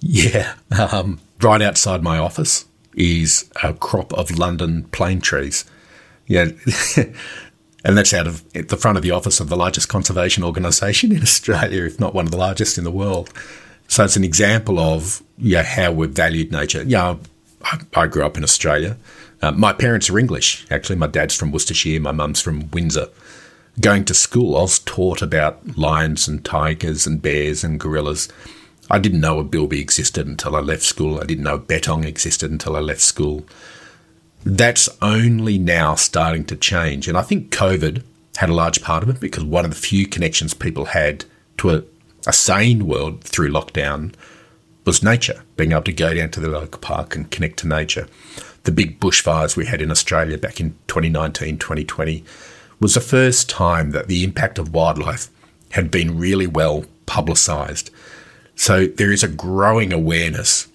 Yeah. 0.01 0.55
Um, 0.91 1.21
right 1.43 1.61
outside 1.61 2.03
my 2.03 2.17
office 2.19 2.65
is 2.95 3.51
a 3.63 3.75
crop 3.75 4.15
of 4.15 4.39
London 4.39 4.85
plane 4.85 5.21
trees. 5.21 5.67
Yeah. 6.27 6.47
And 7.85 7.97
that's 7.97 8.13
out 8.13 8.27
of 8.27 8.51
the 8.53 8.77
front 8.77 8.99
of 8.99 9.03
the 9.03 9.11
office 9.11 9.41
of 9.41 9.49
the 9.49 9.57
largest 9.57 9.89
conservation 9.89 10.45
organisation 10.45 11.13
in 11.17 11.23
Australia, 11.23 11.85
if 11.85 11.99
not 11.99 12.15
one 12.15 12.27
of 12.27 12.31
the 12.31 12.37
largest 12.37 12.79
in 12.79 12.85
the 12.85 12.91
world. 12.91 13.33
So 13.89 14.05
it's 14.05 14.17
an 14.17 14.25
example 14.25 14.79
of 14.79 15.23
yeah 15.39 15.63
how 15.63 15.93
we've 15.93 16.11
valued 16.11 16.53
nature. 16.53 16.83
Yeah, 16.83 17.17
I, 17.63 17.81
I 17.95 18.07
grew 18.07 18.25
up 18.25 18.37
in 18.37 18.45
Australia. 18.45 18.97
Uh, 19.43 19.53
my 19.53 19.73
parents 19.73 20.11
are 20.11 20.19
English. 20.19 20.67
Actually, 20.71 20.97
my 20.97 21.07
dad's 21.07 21.35
from 21.35 21.51
Worcestershire, 21.51 22.01
my 22.01 22.13
mum's 22.13 22.41
from 22.41 22.71
Windsor. 22.71 23.09
Going 23.81 24.05
to 24.05 24.15
school, 24.15 24.57
I 24.57 24.63
was 24.63 24.79
taught 24.81 25.23
about 25.23 25.79
lions 25.79 26.29
and 26.29 26.45
tigers 26.45 27.07
and 27.07 27.23
bears 27.23 27.65
and 27.65 27.81
gorillas. 27.81 28.29
I 28.91 28.99
didn't 28.99 29.21
know 29.21 29.39
a 29.39 29.45
bilby 29.45 29.81
existed 29.81 30.27
until 30.27 30.57
I 30.57 30.61
left 30.61 30.83
school. 30.83 31.21
I 31.21 31.25
didn't 31.25 31.45
know 31.45 31.59
bettong 31.59 32.05
existed 32.05 32.51
until 32.51 32.77
I 32.77 32.81
left 32.81 33.01
school 33.01 33.47
that's 34.45 34.89
only 35.03 35.59
now 35.59 35.95
starting 35.95 36.45
to 36.47 36.57
change. 36.57 37.09
And 37.09 37.17
I 37.17 37.23
think 37.23 37.51
COVID 37.51 38.03
had 38.37 38.49
a 38.49 38.55
large 38.55 38.83
part 38.83 39.03
of 39.03 39.09
it 39.11 39.21
because 39.21 39.45
one 39.45 39.65
of 39.65 39.71
the 39.71 39.77
few 39.77 40.07
connections 40.07 40.55
people 40.55 40.87
had 40.87 41.25
to 41.59 41.71
a, 41.71 41.83
a 42.27 42.33
sane 42.33 42.87
world 42.87 43.23
through 43.23 43.51
lockdown 43.51 44.15
was 44.85 45.03
nature, 45.03 45.43
being 45.57 45.73
able 45.73 45.83
to 45.83 45.93
go 45.93 46.15
down 46.15 46.31
to 46.31 46.41
the 46.41 46.49
local 46.49 46.81
park 46.81 47.15
and 47.15 47.31
connect 47.31 47.59
to 47.59 47.69
nature. 47.69 48.09
The 48.63 48.73
big 48.73 48.99
bushfires 48.99 49.57
we 49.57 49.67
had 49.67 49.83
in 49.83 49.91
Australia 49.91 50.39
back 50.39 50.61
in 50.61 50.71
2019, 50.87 51.59
2020 51.59 52.25
was 52.79 52.95
the 52.95 53.01
first 53.01 53.49
time 53.49 53.91
that 53.91 54.09
the 54.09 54.25
impact 54.25 54.59
of 54.59 54.73
wildlife 54.73 55.29
had 55.73 55.91
been 55.91 56.19
really 56.19 56.47
well 56.47 56.85
publicised. 57.07 57.91
So 58.57 58.87
there 58.87 59.13
is 59.13 59.23
a 59.23 59.29
growing 59.29 59.93
awareness, 59.93 60.69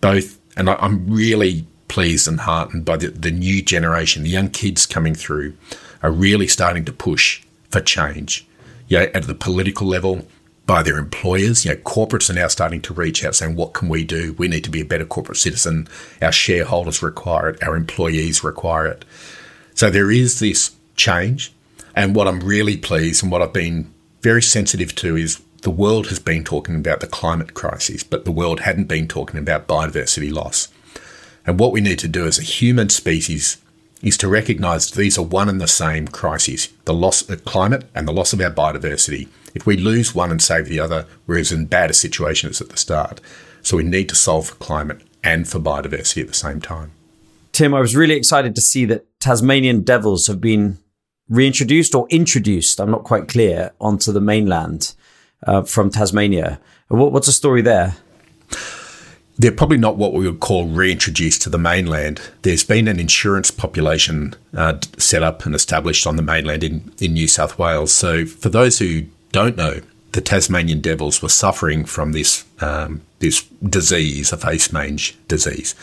both, 0.00 0.38
and 0.56 0.68
I'm 0.68 1.08
really 1.08 1.66
pleased 1.88 2.28
and 2.28 2.40
heartened 2.40 2.84
by 2.84 2.96
the, 2.96 3.08
the 3.08 3.30
new 3.30 3.62
generation, 3.62 4.22
the 4.22 4.28
young 4.28 4.50
kids 4.50 4.86
coming 4.86 5.14
through, 5.14 5.54
are 6.02 6.12
really 6.12 6.46
starting 6.46 6.84
to 6.84 6.92
push 6.92 7.42
for 7.70 7.80
change. 7.80 8.46
You 8.88 8.98
know, 8.98 9.04
at 9.14 9.24
the 9.24 9.34
political 9.34 9.86
level, 9.86 10.26
by 10.68 10.82
their 10.82 10.98
employers. 10.98 11.64
You 11.64 11.72
know, 11.72 11.78
corporates 11.78 12.30
are 12.30 12.34
now 12.34 12.46
starting 12.46 12.82
to 12.82 12.94
reach 12.94 13.24
out 13.24 13.34
saying, 13.34 13.56
what 13.56 13.72
can 13.72 13.88
we 13.88 14.04
do? 14.04 14.34
We 14.34 14.46
need 14.46 14.64
to 14.64 14.70
be 14.70 14.82
a 14.82 14.84
better 14.84 15.06
corporate 15.06 15.38
citizen. 15.38 15.88
Our 16.22 16.30
shareholders 16.30 17.02
require 17.02 17.48
it. 17.48 17.62
Our 17.62 17.74
employees 17.74 18.44
require 18.44 18.86
it. 18.86 19.04
So 19.74 19.90
there 19.90 20.10
is 20.10 20.38
this 20.38 20.76
change. 20.94 21.52
And 21.96 22.14
what 22.14 22.28
I'm 22.28 22.40
really 22.40 22.76
pleased 22.76 23.22
and 23.22 23.32
what 23.32 23.42
I've 23.42 23.52
been 23.52 23.92
very 24.20 24.42
sensitive 24.42 24.94
to 24.96 25.16
is 25.16 25.40
the 25.62 25.70
world 25.70 26.08
has 26.08 26.18
been 26.18 26.44
talking 26.44 26.76
about 26.76 27.00
the 27.00 27.06
climate 27.06 27.54
crisis, 27.54 28.04
but 28.04 28.24
the 28.24 28.30
world 28.30 28.60
hadn't 28.60 28.88
been 28.88 29.08
talking 29.08 29.40
about 29.40 29.66
biodiversity 29.66 30.30
loss. 30.30 30.68
And 31.48 31.58
what 31.58 31.72
we 31.72 31.80
need 31.80 31.98
to 32.00 32.08
do 32.08 32.26
as 32.26 32.38
a 32.38 32.42
human 32.42 32.90
species 32.90 33.56
is 34.02 34.18
to 34.18 34.28
recognize 34.28 34.90
these 34.90 35.16
are 35.16 35.24
one 35.24 35.48
and 35.48 35.58
the 35.58 35.66
same 35.66 36.06
crises 36.06 36.68
the 36.84 36.92
loss 36.92 37.26
of 37.26 37.42
climate 37.46 37.88
and 37.94 38.06
the 38.06 38.12
loss 38.12 38.34
of 38.34 38.40
our 38.42 38.50
biodiversity. 38.50 39.28
If 39.54 39.64
we 39.64 39.78
lose 39.78 40.14
one 40.14 40.30
and 40.30 40.42
save 40.42 40.66
the 40.66 40.78
other, 40.78 41.06
we're 41.26 41.38
as 41.38 41.50
in 41.50 41.64
bad 41.64 41.88
a 41.88 41.94
situation 41.94 42.50
as 42.50 42.60
at 42.60 42.68
the 42.68 42.76
start. 42.76 43.22
So 43.62 43.78
we 43.78 43.82
need 43.82 44.10
to 44.10 44.14
solve 44.14 44.48
for 44.48 44.56
climate 44.56 45.00
and 45.24 45.48
for 45.48 45.58
biodiversity 45.58 46.20
at 46.20 46.28
the 46.28 46.34
same 46.34 46.60
time. 46.60 46.90
Tim, 47.52 47.72
I 47.72 47.80
was 47.80 47.96
really 47.96 48.14
excited 48.14 48.54
to 48.54 48.60
see 48.60 48.84
that 48.84 49.06
Tasmanian 49.18 49.84
devils 49.84 50.26
have 50.26 50.42
been 50.42 50.76
reintroduced 51.30 51.94
or 51.94 52.06
introduced, 52.10 52.78
I'm 52.78 52.90
not 52.90 53.04
quite 53.04 53.26
clear, 53.26 53.72
onto 53.80 54.12
the 54.12 54.20
mainland 54.20 54.94
uh, 55.46 55.62
from 55.62 55.88
Tasmania. 55.88 56.60
What, 56.88 57.12
what's 57.12 57.26
the 57.26 57.32
story 57.32 57.62
there? 57.62 57.96
They're 59.38 59.52
probably 59.52 59.78
not 59.78 59.96
what 59.96 60.14
we 60.14 60.26
would 60.26 60.40
call 60.40 60.66
reintroduced 60.66 61.42
to 61.42 61.50
the 61.50 61.58
mainland. 61.58 62.20
There's 62.42 62.64
been 62.64 62.88
an 62.88 62.98
insurance 62.98 63.52
population 63.52 64.34
uh, 64.52 64.78
set 64.96 65.22
up 65.22 65.46
and 65.46 65.54
established 65.54 66.06
on 66.06 66.16
the 66.16 66.22
mainland 66.22 66.64
in, 66.64 66.92
in 67.00 67.12
New 67.12 67.28
South 67.28 67.56
Wales. 67.56 67.92
So, 67.92 68.26
for 68.26 68.48
those 68.48 68.80
who 68.80 69.02
don't 69.30 69.56
know, 69.56 69.80
the 70.12 70.20
Tasmanian 70.20 70.80
devils 70.80 71.22
were 71.22 71.28
suffering 71.28 71.84
from 71.84 72.12
this 72.12 72.44
um, 72.60 73.02
this 73.20 73.42
disease, 73.62 74.32
a 74.32 74.36
face 74.36 74.72
mange 74.72 75.16
disease, 75.28 75.74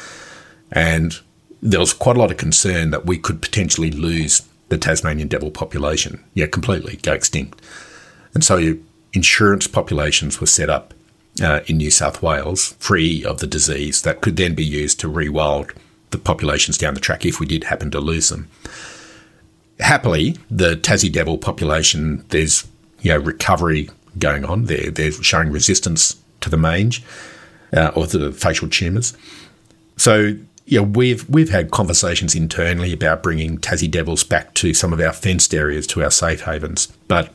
and 0.71 1.19
there 1.61 1.79
was 1.79 1.93
quite 1.93 2.17
a 2.17 2.19
lot 2.19 2.31
of 2.31 2.37
concern 2.37 2.91
that 2.91 3.05
we 3.05 3.17
could 3.17 3.41
potentially 3.41 3.91
lose 3.91 4.41
the 4.69 4.77
Tasmanian 4.77 5.27
devil 5.27 5.51
population, 5.51 6.23
yeah, 6.33 6.47
completely 6.47 6.97
go 6.97 7.13
extinct. 7.13 7.61
And 8.33 8.43
so 8.43 8.75
insurance 9.13 9.67
populations 9.67 10.41
were 10.41 10.47
set 10.47 10.69
up 10.69 10.93
uh, 11.41 11.61
in 11.67 11.77
New 11.77 11.91
South 11.91 12.21
Wales, 12.21 12.73
free 12.79 13.23
of 13.25 13.39
the 13.39 13.47
disease, 13.47 14.01
that 14.03 14.21
could 14.21 14.37
then 14.37 14.55
be 14.55 14.63
used 14.63 14.99
to 15.01 15.11
rewild 15.11 15.75
the 16.11 16.17
populations 16.17 16.77
down 16.77 16.93
the 16.93 16.99
track 16.99 17.25
if 17.25 17.39
we 17.39 17.45
did 17.45 17.65
happen 17.65 17.91
to 17.91 17.99
lose 17.99 18.29
them. 18.29 18.47
Happily, 19.79 20.37
the 20.49 20.75
Tassie 20.75 21.11
devil 21.11 21.37
population, 21.37 22.23
there's 22.29 22.65
you 23.01 23.11
know 23.11 23.17
recovery 23.17 23.89
going 24.17 24.45
on. 24.45 24.65
They're 24.65 24.91
they're 24.91 25.11
showing 25.11 25.51
resistance 25.51 26.15
to 26.41 26.49
the 26.49 26.57
mange 26.57 27.03
uh, 27.75 27.91
or 27.95 28.07
the 28.07 28.31
facial 28.31 28.69
tumours. 28.69 29.17
So 29.97 30.35
yeah, 30.65 30.81
we've 30.81 31.29
we've 31.29 31.49
had 31.49 31.71
conversations 31.71 32.33
internally 32.33 32.93
about 32.93 33.21
bringing 33.21 33.57
Tassie 33.57 33.91
Devils 33.91 34.23
back 34.23 34.53
to 34.55 34.73
some 34.73 34.93
of 34.93 34.99
our 34.99 35.13
fenced 35.13 35.53
areas, 35.53 35.85
to 35.87 36.03
our 36.03 36.11
safe 36.11 36.41
havens, 36.41 36.87
but 37.07 37.31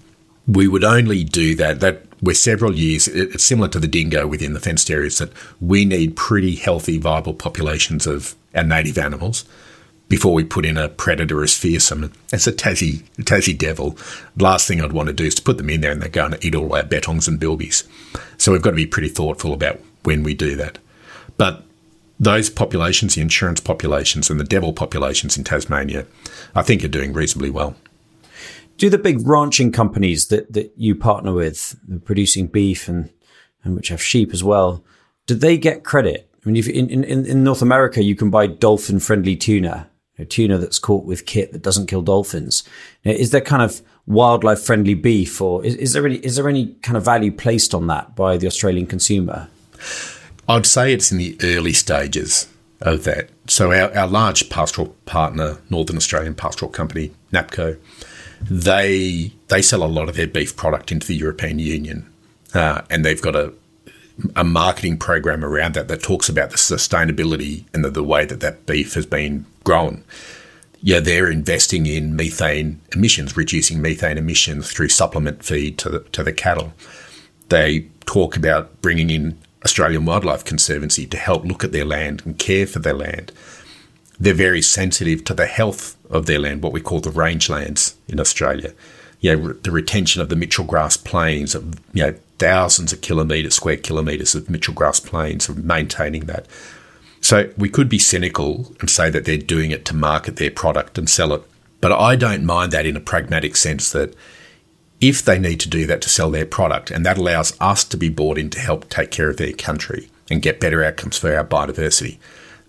we 0.46 0.66
would 0.66 0.84
only 0.84 1.22
do 1.22 1.54
that. 1.56 1.80
That 1.80 2.09
we're 2.22 2.34
several 2.34 2.74
years. 2.74 3.08
It's 3.08 3.44
similar 3.44 3.68
to 3.68 3.78
the 3.78 3.88
dingo 3.88 4.26
within 4.26 4.52
the 4.52 4.60
fenced 4.60 4.90
areas 4.90 5.18
that 5.18 5.32
we 5.60 5.84
need 5.84 6.16
pretty 6.16 6.54
healthy, 6.54 6.98
viable 6.98 7.34
populations 7.34 8.06
of 8.06 8.34
our 8.54 8.64
native 8.64 8.98
animals 8.98 9.44
before 10.08 10.34
we 10.34 10.42
put 10.44 10.66
in 10.66 10.76
a 10.76 10.88
predator 10.88 11.42
as 11.42 11.56
fearsome 11.56 12.12
as 12.32 12.46
a 12.46 12.52
Tassie 12.52 13.04
Tassie 13.22 13.56
devil. 13.56 13.96
Last 14.36 14.66
thing 14.66 14.80
I'd 14.80 14.92
want 14.92 15.06
to 15.06 15.12
do 15.12 15.24
is 15.24 15.36
to 15.36 15.42
put 15.42 15.56
them 15.56 15.70
in 15.70 15.80
there 15.80 15.92
and 15.92 16.02
they're 16.02 16.08
going 16.08 16.32
to 16.32 16.46
eat 16.46 16.54
all 16.54 16.74
our 16.74 16.82
bettongs 16.82 17.28
and 17.28 17.40
bilbies. 17.40 17.86
So 18.36 18.52
we've 18.52 18.62
got 18.62 18.70
to 18.70 18.76
be 18.76 18.86
pretty 18.86 19.08
thoughtful 19.08 19.52
about 19.52 19.80
when 20.02 20.22
we 20.22 20.34
do 20.34 20.56
that. 20.56 20.78
But 21.36 21.62
those 22.18 22.50
populations, 22.50 23.14
the 23.14 23.22
insurance 23.22 23.60
populations 23.60 24.28
and 24.28 24.38
the 24.38 24.44
devil 24.44 24.72
populations 24.72 25.38
in 25.38 25.44
Tasmania, 25.44 26.06
I 26.54 26.62
think 26.62 26.84
are 26.84 26.88
doing 26.88 27.12
reasonably 27.12 27.50
well. 27.50 27.76
Do 28.80 28.88
the 28.88 28.96
big 28.96 29.28
ranching 29.28 29.72
companies 29.72 30.28
that, 30.28 30.54
that 30.54 30.72
you 30.74 30.94
partner 30.94 31.34
with, 31.34 31.78
producing 32.06 32.46
beef 32.46 32.88
and, 32.88 33.10
and 33.62 33.76
which 33.76 33.88
have 33.88 34.02
sheep 34.02 34.32
as 34.32 34.42
well, 34.42 34.82
do 35.26 35.34
they 35.34 35.58
get 35.58 35.84
credit? 35.84 36.30
I 36.34 36.48
mean, 36.48 36.56
if 36.56 36.66
in, 36.66 36.88
in, 36.88 37.04
in 37.04 37.44
North 37.44 37.60
America, 37.60 38.02
you 38.02 38.16
can 38.16 38.30
buy 38.30 38.46
dolphin 38.46 38.98
friendly 38.98 39.36
tuna, 39.36 39.90
a 40.18 40.24
tuna 40.24 40.56
that's 40.56 40.78
caught 40.78 41.04
with 41.04 41.26
kit 41.26 41.52
that 41.52 41.60
doesn't 41.60 41.88
kill 41.88 42.00
dolphins. 42.00 42.64
Is 43.04 43.32
there 43.32 43.42
kind 43.42 43.60
of 43.60 43.82
wildlife 44.06 44.62
friendly 44.62 44.94
beef 44.94 45.42
or 45.42 45.62
is, 45.62 45.74
is 45.74 45.92
there 45.92 46.06
any, 46.06 46.16
is 46.16 46.36
there 46.36 46.48
any 46.48 46.68
kind 46.80 46.96
of 46.96 47.04
value 47.04 47.32
placed 47.32 47.74
on 47.74 47.86
that 47.88 48.16
by 48.16 48.38
the 48.38 48.46
Australian 48.46 48.86
consumer? 48.86 49.50
I'd 50.48 50.64
say 50.64 50.94
it's 50.94 51.12
in 51.12 51.18
the 51.18 51.36
early 51.42 51.74
stages 51.74 52.48
of 52.80 53.04
that. 53.04 53.28
So 53.46 53.74
our, 53.74 53.94
our 53.94 54.08
large 54.08 54.48
pastoral 54.48 54.96
partner, 55.04 55.58
Northern 55.68 55.98
Australian 55.98 56.34
Pastoral 56.34 56.70
Company, 56.70 57.12
NAPCO, 57.30 57.76
they 58.48 59.32
they 59.48 59.62
sell 59.62 59.82
a 59.82 59.86
lot 59.86 60.08
of 60.08 60.16
their 60.16 60.26
beef 60.26 60.56
product 60.56 60.92
into 60.92 61.06
the 61.06 61.16
European 61.16 61.58
Union, 61.58 62.10
uh, 62.54 62.82
and 62.90 63.04
they've 63.04 63.20
got 63.20 63.36
a 63.36 63.52
a 64.36 64.44
marketing 64.44 64.98
program 64.98 65.44
around 65.44 65.74
that 65.74 65.88
that 65.88 66.02
talks 66.02 66.28
about 66.28 66.50
the 66.50 66.56
sustainability 66.56 67.64
and 67.72 67.84
the, 67.84 67.90
the 67.90 68.04
way 68.04 68.24
that 68.24 68.40
that 68.40 68.66
beef 68.66 68.94
has 68.94 69.06
been 69.06 69.46
grown. 69.64 70.04
Yeah, 70.82 71.00
they're 71.00 71.30
investing 71.30 71.86
in 71.86 72.16
methane 72.16 72.80
emissions, 72.92 73.36
reducing 73.36 73.82
methane 73.82 74.18
emissions 74.18 74.72
through 74.72 74.88
supplement 74.88 75.44
feed 75.44 75.78
to 75.78 75.90
the, 75.90 76.00
to 76.00 76.22
the 76.22 76.32
cattle. 76.32 76.72
They 77.48 77.88
talk 78.06 78.36
about 78.36 78.80
bringing 78.80 79.10
in 79.10 79.38
Australian 79.64 80.06
Wildlife 80.06 80.44
Conservancy 80.44 81.06
to 81.06 81.16
help 81.18 81.44
look 81.44 81.64
at 81.64 81.72
their 81.72 81.84
land 81.84 82.22
and 82.24 82.38
care 82.38 82.66
for 82.66 82.78
their 82.78 82.94
land. 82.94 83.32
They're 84.20 84.34
very 84.34 84.60
sensitive 84.60 85.24
to 85.24 85.34
the 85.34 85.46
health 85.46 85.96
of 86.10 86.26
their 86.26 86.38
land, 86.38 86.62
what 86.62 86.74
we 86.74 86.82
call 86.82 87.00
the 87.00 87.10
rangelands 87.10 87.94
in 88.06 88.20
Australia. 88.20 88.74
You 89.20 89.36
know, 89.36 89.52
the 89.54 89.70
retention 89.70 90.20
of 90.20 90.28
the 90.28 90.36
Mitchell 90.36 90.64
grass 90.64 90.96
plains, 90.96 91.54
of, 91.54 91.80
you 91.94 92.02
know, 92.02 92.14
thousands 92.38 92.92
of 92.92 93.00
kilometres, 93.00 93.54
square 93.54 93.76
kilometres 93.76 94.34
of 94.34 94.50
Mitchell 94.50 94.74
grass 94.74 95.00
plains, 95.00 95.48
of 95.48 95.64
maintaining 95.64 96.26
that. 96.26 96.46
So 97.22 97.50
we 97.56 97.68
could 97.68 97.88
be 97.88 97.98
cynical 97.98 98.74
and 98.80 98.88
say 98.90 99.10
that 99.10 99.24
they're 99.24 99.36
doing 99.36 99.70
it 99.70 99.84
to 99.86 99.96
market 99.96 100.36
their 100.36 100.50
product 100.50 100.98
and 100.98 101.08
sell 101.08 101.32
it. 101.32 101.42
But 101.80 101.92
I 101.92 102.16
don't 102.16 102.44
mind 102.44 102.72
that 102.72 102.86
in 102.86 102.96
a 102.96 103.00
pragmatic 103.00 103.56
sense 103.56 103.90
that 103.92 104.14
if 105.00 105.22
they 105.22 105.38
need 105.38 105.60
to 105.60 105.68
do 105.68 105.86
that 105.86 106.02
to 106.02 106.10
sell 106.10 106.30
their 106.30 106.44
product, 106.44 106.90
and 106.90 107.06
that 107.06 107.16
allows 107.16 107.56
us 107.58 107.84
to 107.84 107.96
be 107.96 108.10
bought 108.10 108.36
in 108.36 108.50
to 108.50 108.60
help 108.60 108.88
take 108.90 109.10
care 109.10 109.30
of 109.30 109.38
their 109.38 109.52
country 109.52 110.10
and 110.30 110.42
get 110.42 110.60
better 110.60 110.84
outcomes 110.84 111.16
for 111.16 111.34
our 111.34 111.44
biodiversity, 111.44 112.18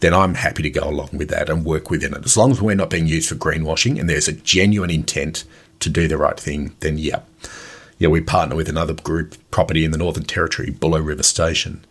then 0.02 0.14
I'm 0.14 0.34
happy 0.34 0.64
to 0.64 0.70
go 0.70 0.90
along 0.90 1.10
with 1.14 1.30
that 1.30 1.50
and 1.50 1.64
work 1.64 1.90
within 1.90 2.14
it. 2.14 2.26
As 2.26 2.36
long 2.36 2.52
as 2.52 2.62
we're 2.62 2.76
not 2.76 2.90
being 2.90 3.08
used 3.08 3.30
for 3.30 3.36
greenwashing 3.36 4.00
and 4.00 4.10
there's 4.10 4.28
a 4.28 4.34
genuine 4.34 4.90
intent 4.90 5.46
to 5.80 5.90
do 5.90 6.08
the 6.08 6.18
right 6.18 6.40
thing, 6.40 6.76
then 6.80 6.98
yeah. 6.98 7.22
Yeah, 8.00 8.10
we 8.10 8.22
partner 8.22 8.56
with 8.56 8.68
another 8.68 8.96
group 8.96 9.36
property 9.52 9.86
in 9.86 9.92
the 9.92 9.98
Northern 9.98 10.24
Territory, 10.24 10.72
Bullo 10.72 11.06
River 11.06 11.24
Station. 11.24 11.86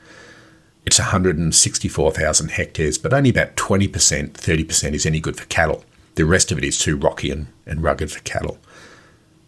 It's 0.85 0.99
164,000 0.99 2.51
hectares, 2.51 2.99
but 2.99 3.13
only 3.13 3.31
about 3.31 3.55
20%, 3.55 3.89
30% 4.33 4.93
is 4.93 5.07
any 5.07 5.21
good 5.21 5.37
for 5.37 5.47
cattle. 5.47 5.85
The 6.17 6.25
rest 6.25 6.51
of 6.51 6.59
it 6.59 6.65
is 6.65 6.79
too 6.79 6.97
rocky 6.97 7.31
and, 7.31 7.47
and 7.65 7.83
rugged 7.83 8.11
for 8.11 8.21
cattle. 8.21 8.59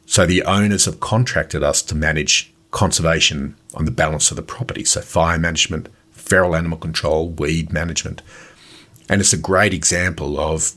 So 0.07 0.25
the 0.25 0.45
owners 0.45 0.85
have 0.85 1.01
contracted 1.01 1.65
us 1.65 1.83
to 1.83 1.97
manage 1.97 2.53
conservation 2.71 3.57
on 3.75 3.87
the 3.87 3.91
balance 3.91 4.31
of 4.31 4.37
the 4.37 4.43
property. 4.43 4.85
So 4.85 5.01
fire 5.01 5.39
management, 5.39 5.89
feral 6.11 6.55
animal 6.55 6.79
control, 6.79 7.29
weed 7.29 7.73
management. 7.73 8.23
And 9.13 9.21
it's 9.21 9.35
a 9.35 9.37
great 9.37 9.75
example 9.75 10.41
of 10.41 10.73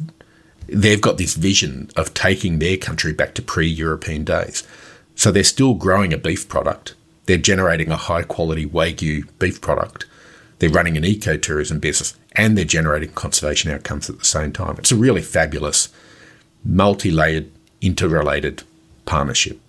they've 0.68 1.00
got 1.00 1.18
this 1.18 1.36
vision 1.36 1.90
of 1.96 2.14
taking 2.14 2.60
their 2.60 2.76
country 2.76 3.14
back 3.14 3.34
to 3.36 3.42
pre 3.42 3.66
European 3.66 4.26
days. 4.26 4.68
So 5.16 5.32
they're 5.32 5.46
still 5.46 5.74
growing 5.74 6.12
a 6.12 6.18
beef 6.18 6.50
product. 6.50 6.96
They're 7.28 7.38
generating 7.38 7.92
a 7.92 7.96
high 7.96 8.24
quality 8.24 8.66
Wagyu 8.66 9.26
beef 9.40 9.62
product. 9.62 10.06
They're 10.60 10.70
running 10.70 10.98
an 10.98 11.04
ecotourism 11.04 11.80
business 11.80 12.14
and 12.34 12.58
they're 12.58 12.66
generating 12.66 13.14
conservation 13.14 13.72
outcomes 13.72 14.10
at 14.10 14.20
the 14.20 14.26
same 14.26 14.52
time. 14.52 14.76
It's 14.80 14.92
a 14.92 14.98
really 14.98 15.22
fabulous, 15.22 15.88
multi 16.66 17.12
layered, 17.12 17.50
interrelated 17.80 18.64
partnership. 19.06 19.62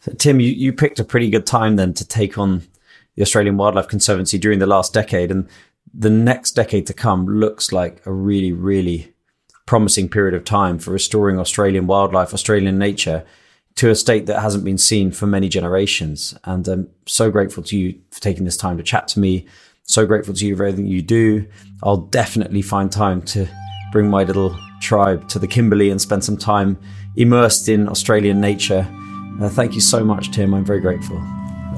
So, 0.00 0.12
Tim, 0.12 0.40
you, 0.40 0.50
you 0.50 0.74
picked 0.74 1.00
a 1.00 1.04
pretty 1.04 1.30
good 1.30 1.46
time 1.46 1.76
then 1.76 1.94
to 1.94 2.06
take 2.06 2.36
on 2.36 2.64
the 3.16 3.22
Australian 3.22 3.56
Wildlife 3.56 3.88
Conservancy 3.88 4.36
during 4.36 4.58
the 4.58 4.66
last 4.66 4.92
decade. 4.92 5.30
And 5.30 5.48
the 5.94 6.10
next 6.10 6.52
decade 6.52 6.86
to 6.86 6.94
come 6.94 7.26
looks 7.26 7.72
like 7.72 8.04
a 8.06 8.12
really, 8.12 8.52
really 8.52 9.12
promising 9.66 10.08
period 10.08 10.34
of 10.34 10.44
time 10.44 10.78
for 10.78 10.90
restoring 10.92 11.38
Australian 11.38 11.86
wildlife, 11.86 12.32
Australian 12.32 12.78
nature 12.78 13.24
to 13.76 13.90
a 13.90 13.94
state 13.94 14.26
that 14.26 14.40
hasn't 14.40 14.64
been 14.64 14.78
seen 14.78 15.12
for 15.12 15.26
many 15.26 15.48
generations. 15.48 16.36
And 16.44 16.66
I'm 16.66 16.88
so 17.06 17.30
grateful 17.30 17.62
to 17.64 17.78
you 17.78 18.00
for 18.10 18.20
taking 18.20 18.44
this 18.44 18.56
time 18.56 18.76
to 18.78 18.82
chat 18.82 19.06
to 19.08 19.20
me. 19.20 19.46
So 19.84 20.04
grateful 20.04 20.34
to 20.34 20.46
you 20.46 20.56
for 20.56 20.64
everything 20.64 20.86
you 20.86 21.00
do. 21.00 21.46
I'll 21.82 21.98
definitely 21.98 22.62
find 22.62 22.90
time 22.90 23.22
to 23.22 23.46
bring 23.92 24.10
my 24.10 24.24
little 24.24 24.58
tribe 24.80 25.28
to 25.28 25.38
the 25.38 25.46
Kimberley 25.46 25.90
and 25.90 26.00
spend 26.00 26.24
some 26.24 26.36
time 26.36 26.78
immersed 27.16 27.68
in 27.68 27.88
Australian 27.88 28.40
nature. 28.40 28.86
Uh, 29.40 29.48
thank 29.48 29.74
you 29.74 29.80
so 29.80 30.02
much, 30.02 30.32
Tim. 30.32 30.54
I'm 30.54 30.64
very 30.64 30.80
grateful. 30.80 31.22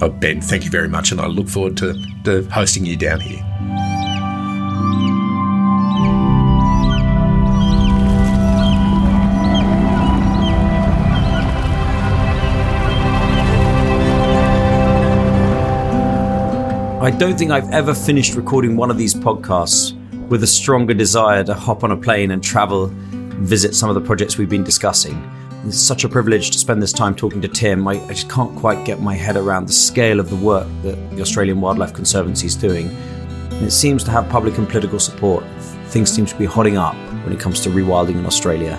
Oh, 0.00 0.08
ben, 0.08 0.40
thank 0.40 0.64
you 0.64 0.70
very 0.70 0.88
much, 0.88 1.12
and 1.12 1.20
I 1.20 1.26
look 1.26 1.48
forward 1.48 1.76
to, 1.78 1.94
to 2.24 2.42
hosting 2.50 2.86
you 2.86 2.96
down 2.96 3.20
here. 3.20 3.44
I 17.00 17.10
don't 17.10 17.38
think 17.38 17.50
I've 17.50 17.70
ever 17.72 17.94
finished 17.94 18.34
recording 18.34 18.76
one 18.76 18.90
of 18.90 18.98
these 18.98 19.14
podcasts 19.14 19.96
with 20.28 20.42
a 20.42 20.46
stronger 20.46 20.92
desire 20.92 21.42
to 21.44 21.54
hop 21.54 21.82
on 21.82 21.92
a 21.92 21.96
plane 21.96 22.30
and 22.30 22.44
travel 22.44 22.88
visit 23.40 23.74
some 23.74 23.88
of 23.88 23.94
the 23.94 24.02
projects 24.02 24.36
we've 24.36 24.50
been 24.50 24.62
discussing. 24.62 25.16
It's 25.64 25.78
such 25.78 26.04
a 26.04 26.10
privilege 26.10 26.50
to 26.50 26.58
spend 26.58 26.82
this 26.82 26.92
time 26.92 27.14
talking 27.14 27.40
to 27.40 27.48
Tim. 27.48 27.88
I, 27.88 27.92
I, 28.04 28.08
just 28.08 28.28
can't 28.28 28.54
quite 28.54 28.84
get 28.84 29.00
my 29.00 29.14
head 29.14 29.38
around 29.38 29.66
the 29.66 29.72
scale 29.72 30.20
of 30.20 30.28
the 30.28 30.36
work 30.36 30.68
that 30.82 31.16
the 31.16 31.22
Australian 31.22 31.62
Wildlife 31.62 31.94
Conservancy 31.94 32.46
is 32.46 32.54
doing. 32.54 32.90
And 32.90 33.64
it 33.64 33.70
seems 33.70 34.04
to 34.04 34.10
have 34.10 34.28
public 34.28 34.58
and 34.58 34.68
political 34.68 35.00
support. 35.00 35.42
Things 35.86 36.12
seem 36.12 36.26
to 36.26 36.36
be 36.36 36.44
hotting 36.44 36.76
up. 36.76 36.94
when 37.24 37.32
it 37.32 37.40
comes 37.40 37.60
to 37.60 37.70
rewilding 37.70 38.16
in 38.16 38.26
Australia. 38.26 38.76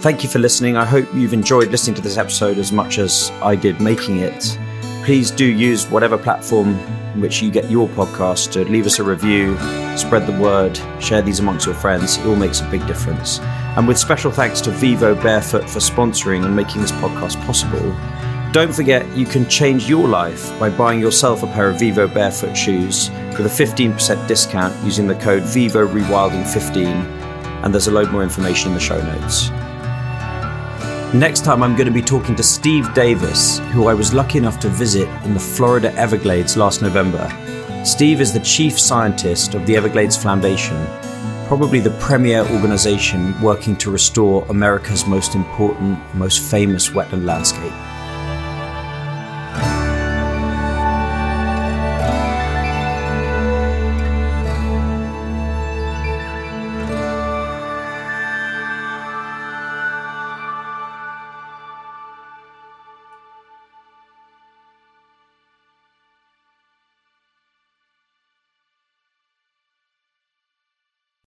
Thank 0.00 0.22
you 0.22 0.30
for 0.30 0.38
listening. 0.38 0.78
I 0.78 0.86
hope 0.86 1.06
you've 1.12 1.34
enjoyed 1.34 1.68
listening 1.68 1.94
to 1.96 2.02
this 2.02 2.16
episode 2.16 2.56
as 2.56 2.72
much 2.72 2.96
as 2.96 3.30
I 3.42 3.54
did 3.54 3.82
making 3.82 4.20
it. 4.20 4.58
Please 5.04 5.32
do 5.32 5.44
use 5.44 5.86
whatever 5.86 6.16
platform 6.16 6.78
in 7.14 7.20
which 7.20 7.42
you 7.42 7.50
get 7.50 7.70
your 7.70 7.88
podcast 7.88 8.52
to 8.52 8.64
leave 8.64 8.86
us 8.86 9.00
a 9.00 9.02
review, 9.02 9.56
spread 9.96 10.26
the 10.26 10.38
word, 10.40 10.78
share 11.00 11.22
these 11.22 11.40
amongst 11.40 11.66
your 11.66 11.74
friends. 11.74 12.18
It 12.18 12.26
all 12.26 12.36
makes 12.36 12.60
a 12.60 12.70
big 12.70 12.86
difference. 12.86 13.40
And 13.76 13.88
with 13.88 13.98
special 13.98 14.30
thanks 14.30 14.60
to 14.62 14.70
Vivobarefoot 14.70 15.68
for 15.68 15.80
sponsoring 15.80 16.44
and 16.44 16.54
making 16.54 16.82
this 16.82 16.92
podcast 16.92 17.44
possible. 17.44 17.94
Don't 18.52 18.72
forget, 18.72 19.04
you 19.16 19.26
can 19.26 19.48
change 19.48 19.88
your 19.88 20.06
life 20.06 20.56
by 20.60 20.70
buying 20.70 21.00
yourself 21.00 21.42
a 21.42 21.46
pair 21.48 21.70
of 21.70 21.76
Vivobarefoot 21.76 22.54
shoes 22.54 23.10
with 23.36 23.46
a 23.46 23.64
15% 23.64 24.28
discount 24.28 24.84
using 24.84 25.06
the 25.06 25.16
code 25.16 25.42
Vivo 25.42 25.86
Rewilding 25.86 26.46
15 26.46 26.86
and 26.86 27.72
there's 27.72 27.86
a 27.86 27.92
load 27.92 28.10
more 28.10 28.22
information 28.22 28.68
in 28.68 28.74
the 28.74 28.80
show 28.80 29.00
notes. 29.00 29.50
Next 31.14 31.44
time, 31.44 31.62
I'm 31.62 31.76
going 31.76 31.86
to 31.86 31.92
be 31.92 32.00
talking 32.00 32.34
to 32.36 32.42
Steve 32.42 32.94
Davis, 32.94 33.58
who 33.72 33.86
I 33.86 33.92
was 33.92 34.14
lucky 34.14 34.38
enough 34.38 34.58
to 34.60 34.70
visit 34.70 35.06
in 35.26 35.34
the 35.34 35.40
Florida 35.40 35.92
Everglades 35.94 36.56
last 36.56 36.80
November. 36.80 37.28
Steve 37.84 38.22
is 38.22 38.32
the 38.32 38.40
chief 38.40 38.80
scientist 38.80 39.52
of 39.52 39.66
the 39.66 39.76
Everglades 39.76 40.16
Foundation, 40.16 40.86
probably 41.48 41.80
the 41.80 41.90
premier 42.00 42.46
organization 42.54 43.38
working 43.42 43.76
to 43.76 43.90
restore 43.90 44.46
America's 44.48 45.06
most 45.06 45.34
important, 45.34 45.98
most 46.14 46.40
famous 46.50 46.88
wetland 46.88 47.26
landscape. 47.26 47.91